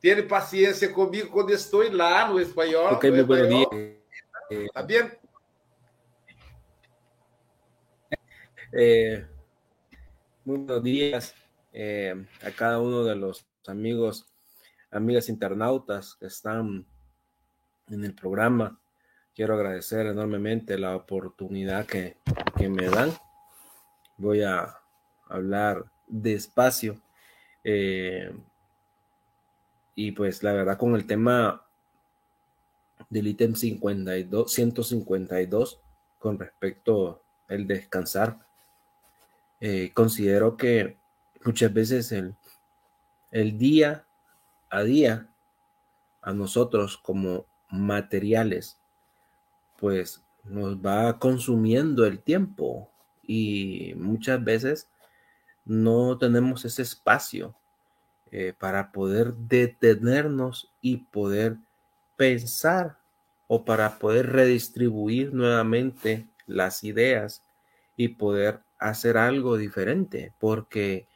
Ter 0.00 0.28
paciência 0.28 0.88
comigo 0.92 1.30
quando 1.30 1.50
estou 1.50 1.82
lá 1.90 2.28
no 2.28 2.38
espanhol. 2.38 2.92
Ok, 2.92 3.10
meu 3.10 3.26
bom 3.26 3.34
dia. 3.34 3.98
Tá 4.72 4.82
vendo? 4.82 5.23
Eh, 8.76 9.24
muy 10.44 10.56
buenos 10.56 10.82
días 10.82 11.32
eh, 11.72 12.26
a 12.42 12.50
cada 12.50 12.80
uno 12.80 13.04
de 13.04 13.14
los 13.14 13.46
amigos, 13.68 14.26
amigas 14.90 15.28
internautas 15.28 16.16
que 16.18 16.26
están 16.26 16.84
en 17.88 18.04
el 18.04 18.14
programa. 18.16 18.80
Quiero 19.32 19.54
agradecer 19.54 20.06
enormemente 20.06 20.76
la 20.76 20.96
oportunidad 20.96 21.86
que, 21.86 22.16
me 22.68 22.88
dan. 22.88 23.12
Voy 24.16 24.42
a 24.42 24.76
hablar 25.28 25.84
despacio. 26.08 27.00
Eh, 27.62 28.36
y 29.94 30.10
pues 30.10 30.42
la 30.42 30.52
verdad 30.52 30.78
con 30.78 30.96
el 30.96 31.06
tema 31.06 31.64
del 33.08 33.28
ítem 33.28 33.54
52, 33.54 34.52
152 34.52 35.80
con 36.18 36.40
respecto 36.40 37.22
al 37.48 37.68
descansar, 37.68 38.44
eh, 39.66 39.92
considero 39.94 40.58
que 40.58 40.98
muchas 41.42 41.72
veces 41.72 42.12
el, 42.12 42.34
el 43.30 43.56
día 43.56 44.04
a 44.68 44.82
día 44.82 45.30
a 46.20 46.34
nosotros 46.34 46.98
como 46.98 47.46
materiales, 47.70 48.78
pues 49.78 50.22
nos 50.44 50.76
va 50.76 51.18
consumiendo 51.18 52.04
el 52.04 52.20
tiempo 52.20 52.90
y 53.22 53.94
muchas 53.96 54.44
veces 54.44 54.90
no 55.64 56.18
tenemos 56.18 56.66
ese 56.66 56.82
espacio 56.82 57.56
eh, 58.32 58.52
para 58.52 58.92
poder 58.92 59.32
detenernos 59.32 60.70
y 60.82 60.98
poder 60.98 61.56
pensar 62.16 62.98
o 63.48 63.64
para 63.64 63.98
poder 63.98 64.30
redistribuir 64.30 65.32
nuevamente 65.32 66.28
las 66.46 66.84
ideas 66.84 67.42
y 67.96 68.08
poder 68.08 68.63
hacer 68.78 69.16
algo 69.16 69.56
diferente, 69.56 70.32
porque 70.38 71.06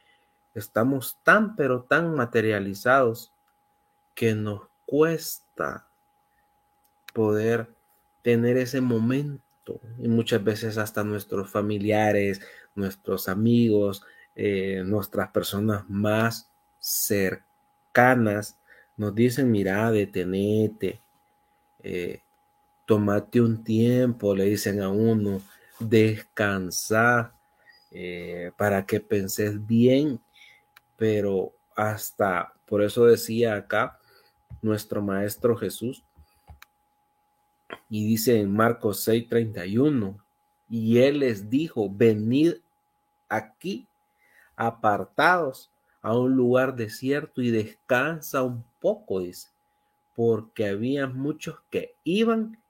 estamos 0.55 1.17
tan, 1.23 1.55
pero 1.55 1.83
tan 1.83 2.15
materializados 2.15 3.33
que 4.15 4.35
nos 4.35 4.63
cuesta 4.85 5.87
poder 7.13 7.69
tener 8.21 8.57
ese 8.57 8.81
momento. 8.81 9.79
Y 9.99 10.07
muchas 10.07 10.43
veces 10.43 10.77
hasta 10.77 11.03
nuestros 11.03 11.49
familiares, 11.49 12.41
nuestros 12.75 13.29
amigos, 13.29 14.03
eh, 14.35 14.83
nuestras 14.85 15.29
personas 15.31 15.87
más 15.89 16.49
cercanas 16.79 18.57
nos 18.97 19.15
dicen, 19.15 19.51
mira, 19.51 19.91
detenete, 19.91 21.01
eh, 21.83 22.21
tomate 22.85 23.41
un 23.41 23.63
tiempo, 23.63 24.35
le 24.35 24.45
dicen 24.45 24.81
a 24.81 24.89
uno, 24.89 25.41
descansar, 25.79 27.33
eh, 27.91 28.51
para 28.57 28.85
que 28.85 28.99
penses 28.99 29.65
bien, 29.65 30.19
pero 30.97 31.53
hasta, 31.75 32.53
por 32.65 32.83
eso 32.83 33.05
decía 33.05 33.55
acá 33.55 33.99
nuestro 34.61 35.01
Maestro 35.01 35.55
Jesús, 35.55 36.03
y 37.89 38.05
dice 38.05 38.39
en 38.39 38.53
Marcos 38.55 39.07
6:31, 39.07 40.17
y 40.69 40.99
él 40.99 41.19
les 41.19 41.49
dijo, 41.49 41.89
venid 41.89 42.55
aquí 43.27 43.87
apartados 44.55 45.71
a 46.01 46.15
un 46.17 46.35
lugar 46.35 46.75
desierto 46.75 47.41
y 47.41 47.49
descansa 47.49 48.43
un 48.43 48.63
poco, 48.79 49.21
dice, 49.21 49.49
porque 50.15 50.67
había 50.67 51.07
muchos 51.07 51.59
que 51.69 51.95
iban 52.03 52.61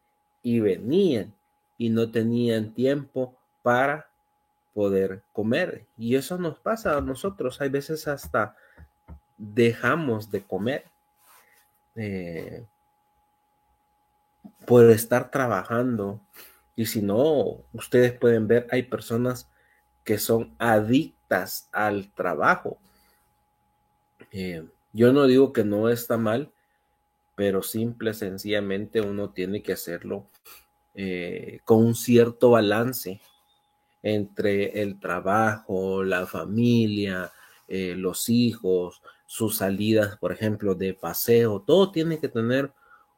y 0.43 0.59
venían 0.59 1.33
y 1.77 1.89
no 1.89 2.11
tenían 2.11 2.73
tiempo 2.73 3.35
para 3.61 4.08
poder 4.79 5.23
comer. 5.33 5.85
Y 5.97 6.15
eso 6.15 6.37
nos 6.37 6.57
pasa 6.57 6.97
a 6.97 7.01
nosotros. 7.01 7.59
Hay 7.59 7.67
veces 7.67 8.07
hasta 8.07 8.55
dejamos 9.37 10.31
de 10.31 10.41
comer 10.41 10.85
eh, 11.95 12.65
por 14.65 14.89
estar 14.89 15.31
trabajando. 15.31 16.21
Y 16.77 16.85
si 16.85 17.01
no, 17.01 17.65
ustedes 17.73 18.13
pueden 18.13 18.47
ver, 18.47 18.67
hay 18.71 18.83
personas 18.83 19.49
que 20.05 20.17
son 20.17 20.55
adictas 20.59 21.67
al 21.73 22.13
trabajo. 22.13 22.77
Eh, 24.31 24.65
yo 24.93 25.11
no 25.11 25.27
digo 25.27 25.51
que 25.51 25.65
no 25.65 25.89
está 25.89 26.15
mal, 26.15 26.53
pero 27.35 27.63
simple, 27.63 28.13
sencillamente 28.13 29.01
uno 29.01 29.31
tiene 29.31 29.61
que 29.61 29.73
hacerlo 29.73 30.29
eh, 30.95 31.59
con 31.65 31.79
un 31.79 31.95
cierto 31.95 32.51
balance 32.51 33.19
entre 34.01 34.81
el 34.81 34.99
trabajo, 34.99 36.03
la 36.03 36.25
familia, 36.25 37.31
eh, 37.67 37.95
los 37.95 38.29
hijos, 38.29 39.01
sus 39.25 39.57
salidas, 39.57 40.17
por 40.17 40.31
ejemplo, 40.31 40.75
de 40.75 40.93
paseo, 40.93 41.61
todo 41.61 41.91
tiene 41.91 42.19
que 42.19 42.29
tener 42.29 42.71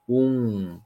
un, 0.07 0.83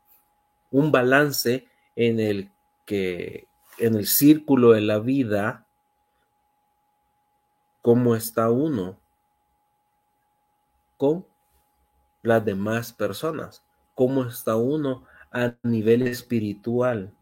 un 0.72 0.92
balance 0.92 1.68
en 1.96 2.20
el 2.20 2.52
que 2.86 3.48
en 3.78 3.96
el 3.96 4.08
círculo 4.08 4.72
de 4.72 4.82
la 4.82 5.00
vida, 5.00 5.66
cómo 7.82 8.16
está 8.16 8.50
uno 8.50 8.98
con 10.98 11.26
las 12.22 12.44
demás 12.44 12.94
personas, 12.94 13.64
cómo 13.94 14.24
está 14.26 14.56
uno 14.56 15.04
a 15.32 15.54
nivel 15.64 16.08
espiritual, 16.08 17.14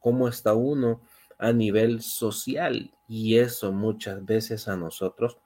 cómo 0.00 0.28
está 0.28 0.54
uno 0.54 1.00
a 1.38 1.52
nivel 1.52 2.00
social. 2.00 2.90
Y 3.08 3.36
eso 3.36 3.72
muchas 3.72 4.24
veces 4.24 4.68
a 4.68 4.76
nosotros, 4.76 5.36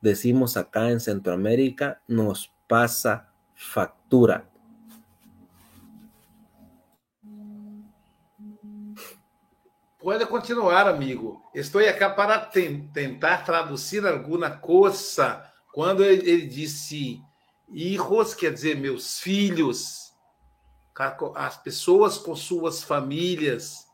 decimos 0.00 0.56
acá 0.56 0.90
en 0.90 1.00
Centroamérica, 1.00 2.00
nos 2.06 2.52
pasa 2.66 3.32
factura. 3.54 4.48
Pode 9.98 10.24
continuar, 10.26 10.88
amigo. 10.88 11.42
Estou 11.54 11.82
aqui 11.82 11.98
para 11.98 12.38
tentar 12.38 13.44
traduzir 13.44 14.06
alguma 14.06 14.50
coisa. 14.50 15.44
Quando 15.74 16.02
ele, 16.02 16.28
ele 16.28 16.46
disse 16.46 17.22
hijos, 17.68 18.34
quer 18.34 18.52
dizer 18.52 18.76
meus 18.76 19.20
filhos, 19.20 20.14
as 21.34 21.56
pessoas 21.58 22.16
com 22.16 22.34
suas 22.34 22.82
famílias, 22.82 23.86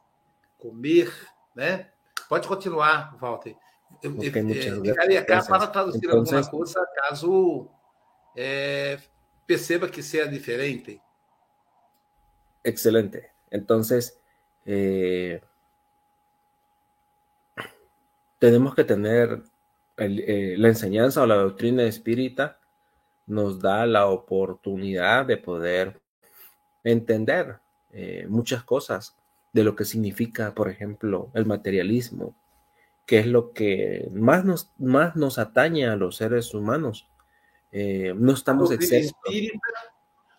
comer, 0.58 1.12
né? 1.56 1.88
Pode 2.28 2.46
continuar, 2.46 3.16
Walter. 3.18 3.56
Eu, 4.02 4.14
eu, 4.14 4.32
ficaria 4.84 5.24
cá 5.24 5.42
para 5.42 5.66
traduzir 5.66 6.04
então, 6.04 6.18
alguma 6.18 6.46
coisa 6.48 6.86
caso 6.94 7.70
perceba 9.46 9.88
que 9.88 10.02
seja 10.02 10.28
diferente. 10.28 11.00
Excelente. 12.62 13.30
Entonces, 13.50 14.20
eh, 14.66 15.40
tenemos 18.38 18.74
que 18.74 18.84
tener 18.84 19.42
el, 19.96 20.20
eh, 20.20 20.56
la 20.58 20.68
enseñanza 20.68 21.22
o 21.22 21.26
la 21.26 21.36
doctrina 21.36 21.84
espírita 21.84 22.58
nos 23.26 23.60
da 23.60 23.86
la 23.86 24.06
oportunidad 24.06 25.26
de 25.26 25.36
poder 25.36 26.00
entender 26.84 27.58
eh, 27.92 28.26
muchas 28.28 28.62
cosas 28.62 29.16
de 29.56 29.64
lo 29.64 29.74
que 29.74 29.86
significa, 29.86 30.54
por 30.54 30.68
ejemplo, 30.68 31.30
el 31.32 31.46
materialismo, 31.46 32.36
que 33.06 33.20
es 33.20 33.26
lo 33.26 33.54
que 33.54 34.06
más 34.12 34.44
nos, 34.44 34.70
más 34.76 35.16
nos 35.16 35.38
atañe 35.38 35.86
a 35.86 35.96
los 35.96 36.16
seres 36.16 36.52
humanos. 36.52 37.08
Eh, 37.72 38.12
no 38.14 38.32
estamos 38.34 38.70
exentos. 38.70 39.14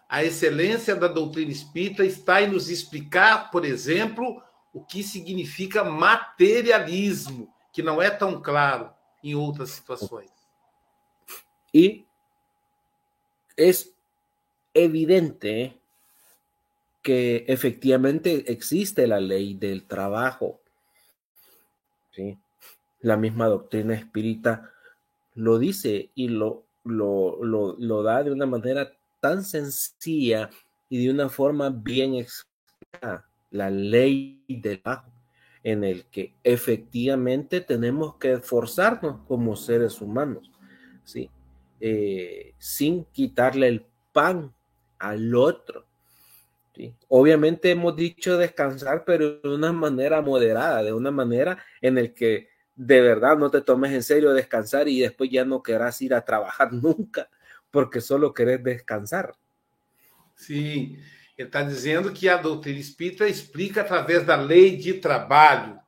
a 0.07 0.23
excelência 0.23 0.95
da 0.95 1.07
doutrina 1.07 1.51
espírita 1.51 2.05
está 2.05 2.43
em 2.43 2.47
nos 2.47 2.69
explicar, 2.69 3.49
por 3.49 3.65
exemplo, 3.65 4.41
o 4.71 4.85
que 4.85 5.01
significa 5.01 5.83
materialismo, 5.83 7.51
que 7.73 7.81
não 7.81 7.99
é 7.99 8.11
tão 8.11 8.39
claro 8.39 8.91
em 9.23 9.33
outras 9.33 9.71
situações. 9.71 10.31
E 11.73 12.05
é 13.57 13.71
evidente 14.75 15.76
que 17.07 17.45
efectivamente 17.47 18.51
existe 18.51 19.07
la 19.07 19.21
ley 19.21 19.53
del 19.53 19.85
trabajo. 19.85 20.59
¿sí? 22.11 22.37
La 22.99 23.15
misma 23.15 23.45
doctrina 23.45 23.93
espírita 23.93 24.73
lo 25.33 25.57
dice 25.57 26.11
y 26.15 26.27
lo, 26.27 26.65
lo, 26.83 27.41
lo, 27.45 27.77
lo 27.79 28.03
da 28.03 28.23
de 28.23 28.31
una 28.33 28.45
manera 28.45 28.91
tan 29.21 29.45
sencilla 29.45 30.49
y 30.89 31.05
de 31.05 31.13
una 31.13 31.29
forma 31.29 31.69
bien 31.69 32.15
explicada, 32.15 33.25
la 33.51 33.69
ley 33.69 34.43
del 34.49 34.81
trabajo, 34.81 35.09
en 35.63 35.85
el 35.85 36.07
que 36.07 36.35
efectivamente 36.43 37.61
tenemos 37.61 38.15
que 38.15 38.33
esforzarnos 38.33 39.25
como 39.29 39.55
seres 39.55 40.01
humanos, 40.01 40.51
¿sí? 41.05 41.29
Eh, 41.79 42.53
sin 42.57 43.05
quitarle 43.05 43.69
el 43.69 43.85
pan 44.11 44.53
al 44.99 45.33
otro. 45.35 45.86
¿Sí? 46.77 46.95
Obviamente 47.07 47.71
hemos 47.71 47.95
dicho 47.95 48.37
descansar, 48.37 49.03
pero 49.03 49.39
de 49.39 49.49
una 49.49 49.73
manera 49.73 50.21
moderada, 50.21 50.83
de 50.83 50.93
una 50.93 51.11
manera 51.11 51.57
en 51.81 51.97
el 51.97 52.13
que 52.13 52.49
de 52.75 53.01
verdad 53.01 53.37
no 53.37 53.49
te 53.49 53.61
tomes 53.61 53.91
en 53.91 54.03
serio 54.03 54.33
descansar 54.33 54.87
y 54.87 54.99
después 54.99 55.31
ya 55.31 55.43
no 55.43 55.63
querrás 55.63 56.01
ir 56.01 56.13
a 56.13 56.23
trabajar 56.23 56.71
nunca, 56.73 57.29
porque 57.71 57.99
solo 57.99 58.33
querés 58.33 58.63
descansar. 58.63 59.33
Ele 60.47 61.45
está 61.45 61.63
dizendo 61.63 62.13
que 62.13 62.29
a 62.29 62.37
doutrina 62.37 62.79
espírita 62.79 63.27
explica 63.27 63.81
através 63.81 64.25
da 64.25 64.35
lei 64.35 64.77
de 64.77 64.93
trabalho, 64.95 65.79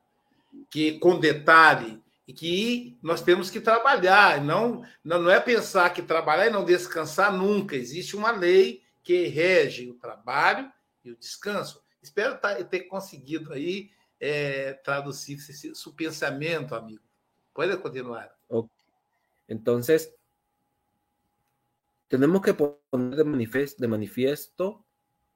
que 0.68 0.98
com 0.98 1.18
detalhe, 1.18 2.00
e 2.26 2.32
que 2.32 2.98
nós 3.02 3.22
temos 3.22 3.50
que 3.50 3.60
trabalhar, 3.60 4.42
não, 4.42 4.84
não 5.02 5.28
é 5.28 5.40
pensar 5.40 5.92
que 5.92 6.02
trabalhar 6.02 6.46
e 6.46 6.50
não 6.50 6.64
descansar 6.64 7.32
nunca. 7.32 7.74
Existe 7.74 8.16
uma 8.16 8.30
lei 8.30 8.82
que 9.02 9.26
rege 9.26 9.90
o 9.90 9.94
trabalho 9.94 10.70
e 11.04 11.10
o 11.10 11.16
descanso. 11.16 11.82
Espero 12.02 12.38
ter 12.68 12.80
conseguido 12.84 13.52
aí 13.52 13.90
é, 14.18 14.74
traduzir 14.74 15.36
esse, 15.36 15.70
esse 15.70 15.92
pensamento, 15.92 16.74
amigo. 16.74 17.02
Pode 17.52 17.76
continuar. 17.78 18.36
Okay. 18.48 18.70
Entonces, 19.48 20.14
tenemos 22.08 22.42
que 22.42 22.54
poner 22.54 23.16
de 23.16 23.24
manifiesto, 23.88 24.84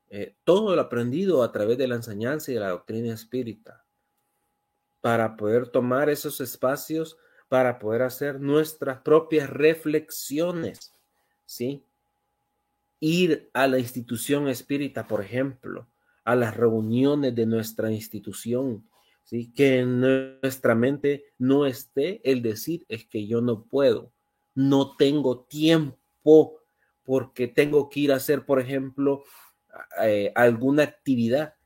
de 0.09 0.23
eh, 0.23 0.37
todo 0.45 0.75
lo 0.75 0.81
aprendido 0.81 1.43
a 1.43 1.53
través 1.53 1.79
de 1.79 1.89
la 1.89 1.97
enseñanza 1.97 2.51
y 2.51 2.55
de 2.55 2.61
la 2.61 2.71
doctrina 2.71 3.13
espírita 3.13 3.85
para 5.01 5.37
poder 5.37 5.69
tomar 5.69 6.09
esos 6.09 6.41
espacios, 6.41 7.19
para 7.49 7.79
poder 7.79 8.03
hacer 8.03 8.41
nuestras 8.41 9.03
propias 9.03 9.51
reflexiones, 9.51 10.95
¿sí? 11.45 11.85
Ir 13.07 13.51
a 13.53 13.67
la 13.67 13.79
institución 13.79 14.49
espírita, 14.49 15.07
por 15.07 15.23
ejemplo, 15.23 15.87
a 16.25 16.35
las 16.35 16.57
reuniones 16.57 17.35
de 17.35 17.45
nuestra 17.45 17.93
institución, 17.93 18.89
¿sí? 19.25 19.53
Que 19.53 19.81
en 19.81 20.01
nuestra 20.01 20.75
mente 20.75 21.27
no 21.37 21.67
esté 21.67 22.23
el 22.25 22.41
decir 22.41 22.87
es 22.89 23.05
que 23.05 23.27
yo 23.27 23.43
no 23.43 23.65
puedo, 23.65 24.11
no 24.55 24.97
tengo 24.97 25.41
tiempo 25.41 26.61
porque 27.03 27.47
tengo 27.47 27.91
que 27.91 28.01
ir 28.01 28.13
a 28.13 28.17
hacer, 28.17 28.47
por 28.47 28.59
ejemplo, 28.59 29.25
eh, 30.03 30.33
alguna 30.35 30.85
actividad. 30.85 31.57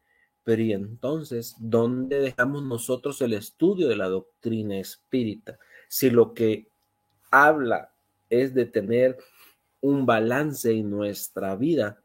Pero 0.42 0.62
y 0.62 0.72
entonces, 0.72 1.54
¿dónde 1.60 2.18
dejamos 2.18 2.64
nosotros 2.64 3.20
el 3.20 3.34
estudio 3.34 3.86
de 3.86 3.94
la 3.94 4.08
doctrina 4.08 4.76
espírita? 4.80 5.56
Si 5.88 6.10
lo 6.10 6.34
que 6.34 6.68
habla 7.30 7.92
es 8.28 8.54
de 8.54 8.66
tener 8.66 9.18
un 9.80 10.06
balance 10.06 10.70
en 10.70 10.90
nuestra 10.90 11.54
vida 11.56 12.02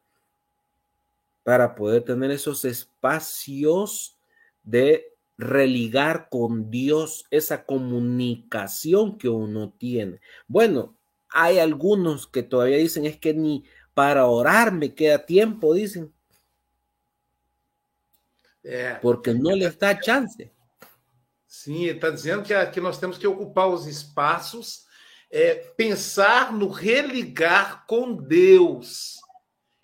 para 1.43 1.76
poder 1.76 2.03
tener 2.03 2.32
esos 2.32 2.63
espacios 2.65 4.17
de 4.63 5.13
religar 5.38 6.30
con 6.30 6.69
Dios 6.69 7.26
esa 7.32 7.65
comunicación 7.65 9.17
que 9.17 9.30
uno 9.30 9.74
tiene. 9.78 10.21
Bueno, 10.47 10.95
hay 11.30 11.59
algunos 11.59 12.28
que 12.28 12.43
todavía 12.43 12.78
dicen 12.78 13.05
es 13.05 13.17
que 13.17 13.34
ni 13.34 13.65
para 13.93 14.26
orar 14.28 14.71
me 14.71 14.93
queda 14.93 15.26
tiempo, 15.26 15.74
dicen. 15.74 16.11
É, 18.63 18.95
porque 18.95 19.34
não 19.34 19.55
lhes 19.55 19.76
dá 19.76 19.99
chance. 20.01 20.49
Sim, 21.45 21.84
ele 21.84 21.97
está 21.97 22.09
dizendo 22.09 22.43
que, 22.43 22.65
que 22.67 22.80
nós 22.80 22.97
temos 22.97 23.17
que 23.17 23.28
ocupar 23.28 23.67
os 23.67 23.86
espaços, 23.86 24.83
é, 25.34 25.56
pensar 25.56 26.54
no 26.54 26.70
religar 26.70 27.88
com 27.88 28.14
Deus. 28.14 29.16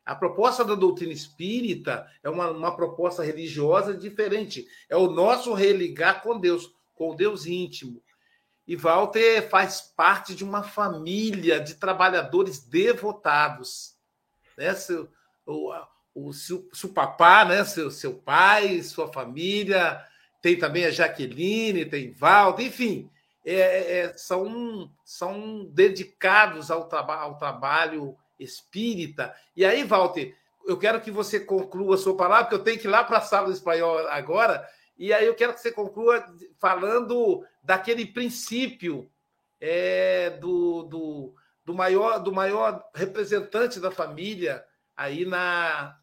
A 0.06 0.14
proposta 0.14 0.64
da 0.64 0.76
doutrina 0.76 1.12
espírita 1.12 2.08
é 2.24 2.30
uma, 2.30 2.52
uma 2.52 2.76
proposta 2.76 3.24
religiosa 3.24 3.98
diferente. 3.98 4.68
É 4.88 4.96
o 4.96 5.10
nosso 5.10 5.52
religar 5.56 6.22
com 6.22 6.40
Deus, 6.40 6.72
com 6.94 7.16
Deus 7.16 7.48
íntimo. 7.48 8.00
E 8.68 8.76
Walter 8.76 9.50
faz 9.50 9.82
parte 9.82 10.36
de 10.36 10.44
uma 10.44 10.62
família 10.62 11.60
de 11.60 11.74
trabalhadores 11.74 12.60
devotados. 12.60 13.96
Né? 14.56 14.76
Seu, 14.76 15.10
o, 15.48 15.74
o, 16.14 16.32
seu, 16.32 16.70
seu 16.72 16.90
papá, 16.90 17.44
né? 17.44 17.66
seu, 17.66 17.90
seu 17.90 18.14
pai, 18.14 18.84
sua 18.84 19.12
família, 19.12 20.00
tem 20.44 20.60
também 20.60 20.86
a 20.86 20.92
Jaqueline, 20.92 21.86
tem 21.86 22.12
Walter, 22.12 22.68
enfim, 22.68 23.10
é, 23.56 24.00
é, 24.00 24.18
são, 24.18 24.92
são 25.04 25.66
dedicados 25.72 26.70
ao, 26.70 26.88
traba 26.88 27.16
ao 27.16 27.38
trabalho 27.38 28.18
espírita. 28.40 29.36
E 29.56 29.66
aí, 29.66 29.84
Walter, 29.84 30.36
eu 30.66 30.78
quero 30.78 31.02
que 31.02 31.12
você 31.12 31.40
conclua 31.40 31.96
a 31.96 31.98
sua 31.98 32.16
palavra, 32.16 32.46
porque 32.46 32.56
eu 32.56 32.64
tenho 32.64 32.80
que 32.80 32.88
ir 32.88 32.92
lá 32.92 33.04
para 33.04 33.18
a 33.18 33.22
sala 33.22 33.48
do 33.48 33.54
espanhol 33.54 34.08
agora, 34.10 34.68
e 34.98 35.14
aí 35.14 35.26
eu 35.26 35.34
quero 35.34 35.54
que 35.54 35.62
você 35.62 35.72
conclua 35.72 36.26
falando 36.58 37.46
daquele 37.64 38.06
princípio 38.06 39.10
é, 39.60 40.32
do, 40.32 40.84
do, 40.84 41.36
do, 41.64 41.74
maior, 41.74 42.20
do 42.20 42.34
maior 42.34 42.84
representante 42.94 43.80
da 43.80 43.92
família 43.92 44.64
aí 44.96 45.26
na. 45.26 45.98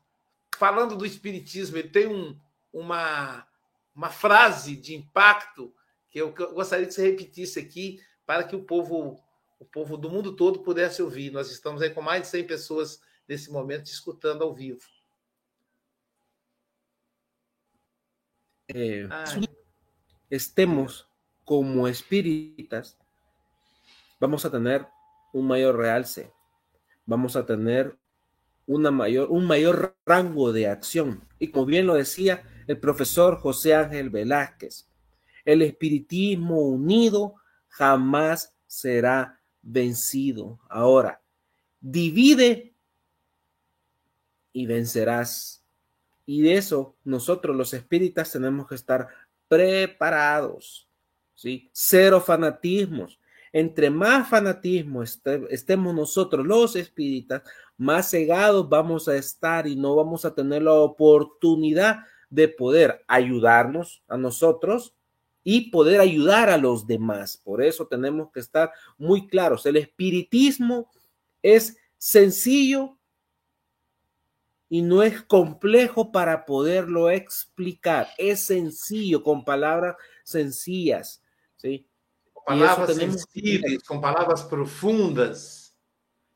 Falando 0.56 0.96
do 0.96 1.04
Espiritismo, 1.04 1.76
ele 1.76 1.90
tem 1.90 2.06
um, 2.06 2.34
uma, 2.72 3.46
uma 3.94 4.08
frase 4.08 4.74
de 4.74 4.94
impacto 4.94 5.74
que 6.16 6.22
eu, 6.22 6.32
que 6.32 6.42
eu 6.42 6.54
gostaria 6.54 6.86
que 6.86 6.94
você 6.94 7.10
repetisse 7.10 7.58
aqui 7.58 8.00
para 8.24 8.42
que 8.42 8.56
o 8.56 8.64
povo, 8.64 9.22
o 9.58 9.66
povo 9.66 9.98
do 9.98 10.08
mundo 10.08 10.34
todo 10.34 10.62
pudesse 10.62 11.02
ouvir. 11.02 11.30
Nós 11.30 11.50
estamos 11.50 11.82
aí 11.82 11.90
com 11.90 12.00
mais 12.00 12.22
de 12.22 12.28
100 12.28 12.46
pessoas 12.46 13.02
nesse 13.28 13.52
momento 13.52 13.84
escutando 13.90 14.42
ao 14.42 14.54
vivo. 14.54 14.80
eh, 18.68 19.06
estemos 20.30 21.06
como 21.44 21.86
espíritas, 21.86 22.96
vamos 24.18 24.42
a 24.46 24.50
tener 24.50 24.86
un 25.34 25.46
mayor 25.46 25.76
realce, 25.76 26.32
vamos 27.04 27.36
a 27.36 27.44
tener 27.44 27.94
una 28.66 28.90
mayor, 28.90 29.30
un 29.30 29.46
mayor 29.46 29.94
rango 30.06 30.50
de 30.54 30.66
acción. 30.66 31.28
Y 31.38 31.48
como 31.48 31.66
bien 31.66 31.86
lo 31.86 31.92
decía 31.92 32.42
el 32.66 32.80
profesor 32.80 33.38
José 33.38 33.74
Ángel 33.74 34.08
Velázquez, 34.08 34.88
el 35.46 35.62
espiritismo 35.62 36.60
unido 36.60 37.36
jamás 37.68 38.54
será 38.66 39.40
vencido. 39.62 40.58
Ahora, 40.68 41.22
divide 41.80 42.74
y 44.52 44.66
vencerás. 44.66 45.64
Y 46.26 46.42
de 46.42 46.56
eso 46.56 46.96
nosotros 47.04 47.56
los 47.56 47.72
espíritas 47.72 48.32
tenemos 48.32 48.66
que 48.66 48.74
estar 48.74 49.08
preparados, 49.48 50.88
¿sí? 51.34 51.70
Cero 51.72 52.20
fanatismos. 52.20 53.20
Entre 53.52 53.88
más 53.88 54.28
fanatismo 54.28 55.04
estemos 55.04 55.94
nosotros 55.94 56.44
los 56.44 56.74
espíritas, 56.74 57.42
más 57.76 58.10
cegados 58.10 58.68
vamos 58.68 59.06
a 59.06 59.16
estar 59.16 59.68
y 59.68 59.76
no 59.76 59.94
vamos 59.94 60.24
a 60.24 60.34
tener 60.34 60.62
la 60.62 60.72
oportunidad 60.72 62.00
de 62.28 62.48
poder 62.48 63.04
ayudarnos 63.06 64.02
a 64.08 64.16
nosotros 64.16 64.95
y 65.48 65.70
poder 65.70 66.00
ayudar 66.00 66.50
a 66.50 66.58
los 66.58 66.88
demás. 66.88 67.36
Por 67.36 67.62
eso 67.62 67.86
tenemos 67.86 68.32
que 68.32 68.40
estar 68.40 68.72
muy 68.98 69.28
claros. 69.28 69.64
El 69.64 69.76
espiritismo 69.76 70.90
es 71.40 71.76
sencillo 71.96 72.98
y 74.68 74.82
no 74.82 75.04
es 75.04 75.22
complejo 75.22 76.10
para 76.10 76.44
poderlo 76.44 77.10
explicar. 77.10 78.08
Es 78.18 78.40
sencillo, 78.40 79.22
con 79.22 79.44
palabras 79.44 79.94
sencillas. 80.24 81.22
¿sí? 81.54 81.86
Palavras 82.44 82.96
sensíveis, 82.96 83.84
com 83.84 84.00
palavras 84.00 84.42
profundas. 84.42 85.76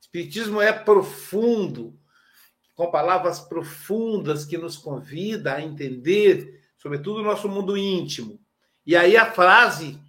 Espiritismo 0.01 0.63
é 0.63 0.73
profundo, 0.73 1.99
com 2.77 2.89
palavras 2.93 3.41
profundas 3.41 4.45
que 4.45 4.57
nos 4.57 4.77
convida 4.77 5.57
a 5.57 5.63
entender, 5.63 6.63
sobretudo 6.79 7.19
o 7.19 7.25
nosso 7.25 7.49
mundo 7.49 7.77
íntimo. 7.77 8.39
E 8.91 8.97
aí 8.97 9.17
a 9.17 9.31
frase, 9.31 10.03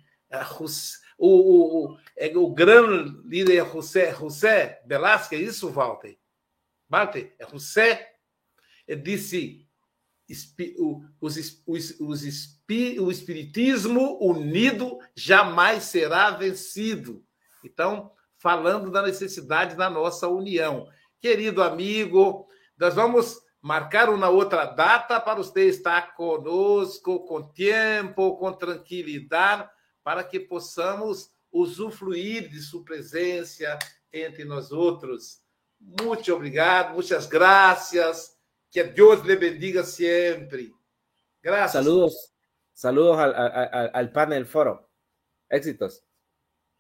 o, 1.16 1.28
o, 1.28 1.86
o, 1.86 1.98
é 2.18 2.36
o 2.36 2.52
grande 2.52 3.16
líder 3.28 3.64
José, 3.72 4.12
José 4.12 4.82
Velasquez, 4.88 5.40
é 5.40 5.46
isso, 5.46 5.70
Walter? 5.70 6.18
Walter, 6.90 7.32
é 7.38 7.48
José? 7.48 8.12
Ele 8.88 9.02
disse: 9.04 9.68
o, 10.80 11.06
os, 11.22 11.62
os, 11.68 12.00
os, 12.00 12.24
o 13.00 13.12
Espiritismo 13.12 14.18
unido 14.20 14.98
jamais 15.14 15.84
será 15.84 16.32
vencido. 16.32 17.24
Então, 17.64 18.12
falando 18.40 18.90
da 18.90 19.04
necessidade 19.04 19.76
da 19.76 19.92
nossa 19.92 20.28
união. 20.28 20.90
Querido 21.20 21.62
amigo, 21.62 22.48
nós 22.80 22.96
vamos 22.96 23.44
marcar 23.62 24.10
uma 24.10 24.30
outra 24.30 24.66
data 24.66 25.20
para 25.20 25.36
você 25.36 25.68
estar 25.68 26.16
conosco 26.16 27.26
com 27.26 27.44
tempo, 27.44 28.38
com 28.38 28.52
tranquilidade, 28.52 29.70
para 30.04 30.24
que 30.24 30.40
possamos 30.40 31.32
usufruir 31.52 32.50
de 32.50 32.60
sua 32.60 32.84
presença 32.84 33.78
entre 34.12 34.44
nós 34.44 34.72
outros. 34.72 35.42
Muito 35.80 36.34
obrigado, 36.34 36.94
muitas 36.94 37.26
graças. 37.28 38.36
Que 38.70 38.84
Deus 38.84 39.22
lhe 39.22 39.36
bendiga 39.36 39.84
sempre. 39.84 40.74
Graças. 41.44 41.84
Saludos, 41.84 42.14
saludos 42.74 43.20
al, 43.20 43.36
al, 43.36 43.92
al 43.94 44.12
panel 44.12 44.46
foro. 44.46 44.88
Éxitos. 45.50 46.02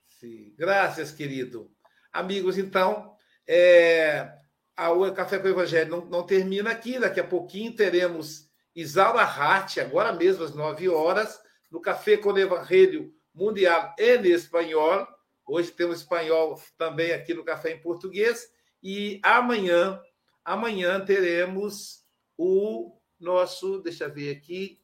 Sim, 0.07 0.53
graças, 0.57 1.11
querido. 1.11 1.69
Amigos, 2.13 2.57
então, 2.57 3.15
é, 3.45 4.40
o 4.89 5.11
Café 5.13 5.37
com 5.37 5.47
o 5.47 5.51
Evangelho 5.51 5.89
não, 5.89 6.05
não, 6.05 6.23
termina 6.23 6.71
aqui. 6.71 6.99
Daqui 6.99 7.19
a 7.19 7.27
pouquinho 7.27 7.75
teremos 7.75 8.49
Isaura 8.75 9.21
Hart, 9.21 9.77
agora 9.77 10.11
mesmo 10.13 10.43
às 10.43 10.55
9 10.55 10.89
horas, 10.89 11.39
no 11.71 11.81
Café 11.81 12.17
com 12.17 12.31
o 12.31 12.37
Evangelho 12.37 13.13
Mundial 13.33 13.93
em 13.99 14.27
espanhol. 14.27 15.07
Hoje 15.45 15.71
temos 15.71 15.99
espanhol 15.99 16.61
também 16.77 17.11
aqui 17.11 17.33
no 17.33 17.43
Café 17.43 17.71
em 17.71 17.81
Português. 17.81 18.47
E 18.81 19.19
amanhã, 19.23 20.01
amanhã 20.43 21.03
teremos 21.03 22.03
o 22.37 22.97
nosso, 23.19 23.79
deixa 23.81 24.05
eu 24.05 24.13
ver 24.13 24.35
aqui. 24.35 24.79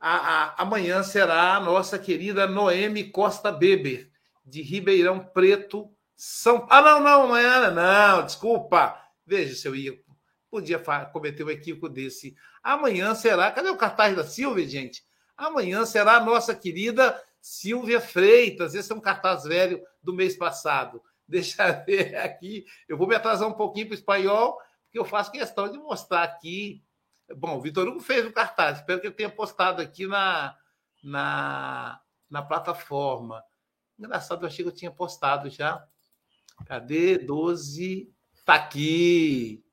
A, 0.00 0.16
a, 0.16 0.62
amanhã 0.62 1.02
será 1.02 1.54
a 1.54 1.60
nossa 1.60 1.98
querida 1.98 2.46
Noemi 2.46 3.04
Costa 3.04 3.50
Beber, 3.50 4.10
de 4.44 4.60
Ribeirão 4.60 5.20
Preto, 5.20 5.90
São 6.16 6.66
Ah, 6.70 6.80
não, 6.80 7.00
não, 7.00 7.22
amanhã 7.24 7.70
não, 7.70 8.24
desculpa. 8.24 9.00
Veja 9.26 9.54
se 9.54 9.66
eu 9.66 9.74
ia. 9.74 9.98
Podia 10.50 10.78
cometer 11.12 11.42
um 11.44 11.50
equívoco 11.50 11.88
desse. 11.88 12.36
Amanhã 12.62 13.14
será. 13.14 13.50
Cadê 13.50 13.68
o 13.68 13.76
cartaz 13.76 14.14
da 14.14 14.24
Silvia, 14.24 14.66
gente? 14.68 15.04
Amanhã 15.36 15.84
será 15.84 16.16
a 16.16 16.24
nossa 16.24 16.54
querida 16.54 17.20
Silvia 17.40 18.00
Freitas. 18.00 18.74
Esse 18.74 18.92
é 18.92 18.94
um 18.94 19.00
cartaz 19.00 19.44
velho 19.44 19.82
do 20.02 20.14
mês 20.14 20.36
passado. 20.36 21.02
Deixa 21.26 21.66
eu 21.66 21.84
ver 21.84 22.16
aqui. 22.16 22.64
Eu 22.88 22.96
vou 22.96 23.08
me 23.08 23.14
atrasar 23.14 23.48
um 23.48 23.54
pouquinho 23.54 23.86
para 23.86 23.94
o 23.94 23.98
espanhol, 23.98 24.58
porque 24.84 24.98
eu 24.98 25.04
faço 25.04 25.32
questão 25.32 25.68
de 25.70 25.78
mostrar 25.78 26.22
aqui. 26.22 26.84
Bom, 27.36 27.56
o 27.56 27.60
Vitor 27.60 27.88
Hugo 27.88 28.00
fez 28.00 28.24
o 28.24 28.32
cartaz. 28.32 28.78
Espero 28.78 29.00
que 29.00 29.08
ele 29.08 29.14
tenha 29.14 29.30
postado 29.30 29.82
aqui 29.82 30.06
na, 30.06 30.56
na, 31.02 32.00
na 32.30 32.42
plataforma. 32.42 33.42
Engraçado, 33.98 34.42
eu 34.42 34.46
achei 34.46 34.64
que 34.64 34.70
eu 34.70 34.74
tinha 34.74 34.90
postado 34.90 35.48
já. 35.50 35.86
Cadê? 36.66 37.18
12. 37.18 38.12
Tá 38.44 38.54
aqui. 38.54 39.64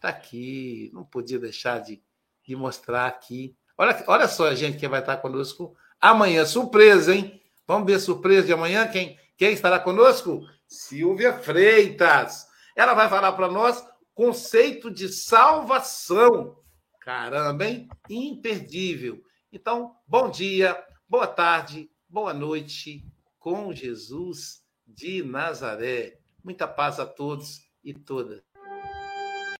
Tá 0.00 0.08
aqui. 0.08 0.90
Não 0.92 1.04
podia 1.04 1.38
deixar 1.38 1.80
de, 1.80 2.02
de 2.46 2.56
mostrar 2.56 3.06
aqui. 3.06 3.56
Olha, 3.78 4.04
olha 4.06 4.28
só 4.28 4.48
a 4.48 4.54
gente 4.54 4.78
que 4.78 4.88
vai 4.88 5.00
estar 5.00 5.18
conosco 5.18 5.76
amanhã. 6.00 6.44
Surpresa, 6.44 7.14
hein? 7.14 7.40
Vamos 7.66 7.86
ver 7.86 7.94
a 7.94 8.00
surpresa 8.00 8.46
de 8.46 8.52
amanhã. 8.52 8.86
Quem, 8.88 9.18
quem 9.36 9.52
estará 9.52 9.78
conosco? 9.78 10.40
Silvia 10.66 11.32
Freitas. 11.38 12.46
Ela 12.74 12.94
vai 12.94 13.08
falar 13.08 13.32
para 13.32 13.48
nós 13.48 13.84
conceito 14.14 14.90
de 14.90 15.08
salvação. 15.08 16.56
Caramba, 17.00 17.66
hein? 17.66 17.88
Imperdível. 18.08 19.22
Então, 19.52 19.94
bom 20.06 20.28
dia, 20.28 20.76
boa 21.08 21.26
tarde, 21.26 21.88
boa 22.08 22.34
noite 22.34 23.06
com 23.38 23.72
Jesus 23.72 24.65
de 24.86 25.22
Nazaré. 25.22 26.20
Muita 26.42 26.66
paz 26.66 27.00
a 27.00 27.06
todos 27.06 27.60
e 27.82 27.92
todas. 27.92 28.42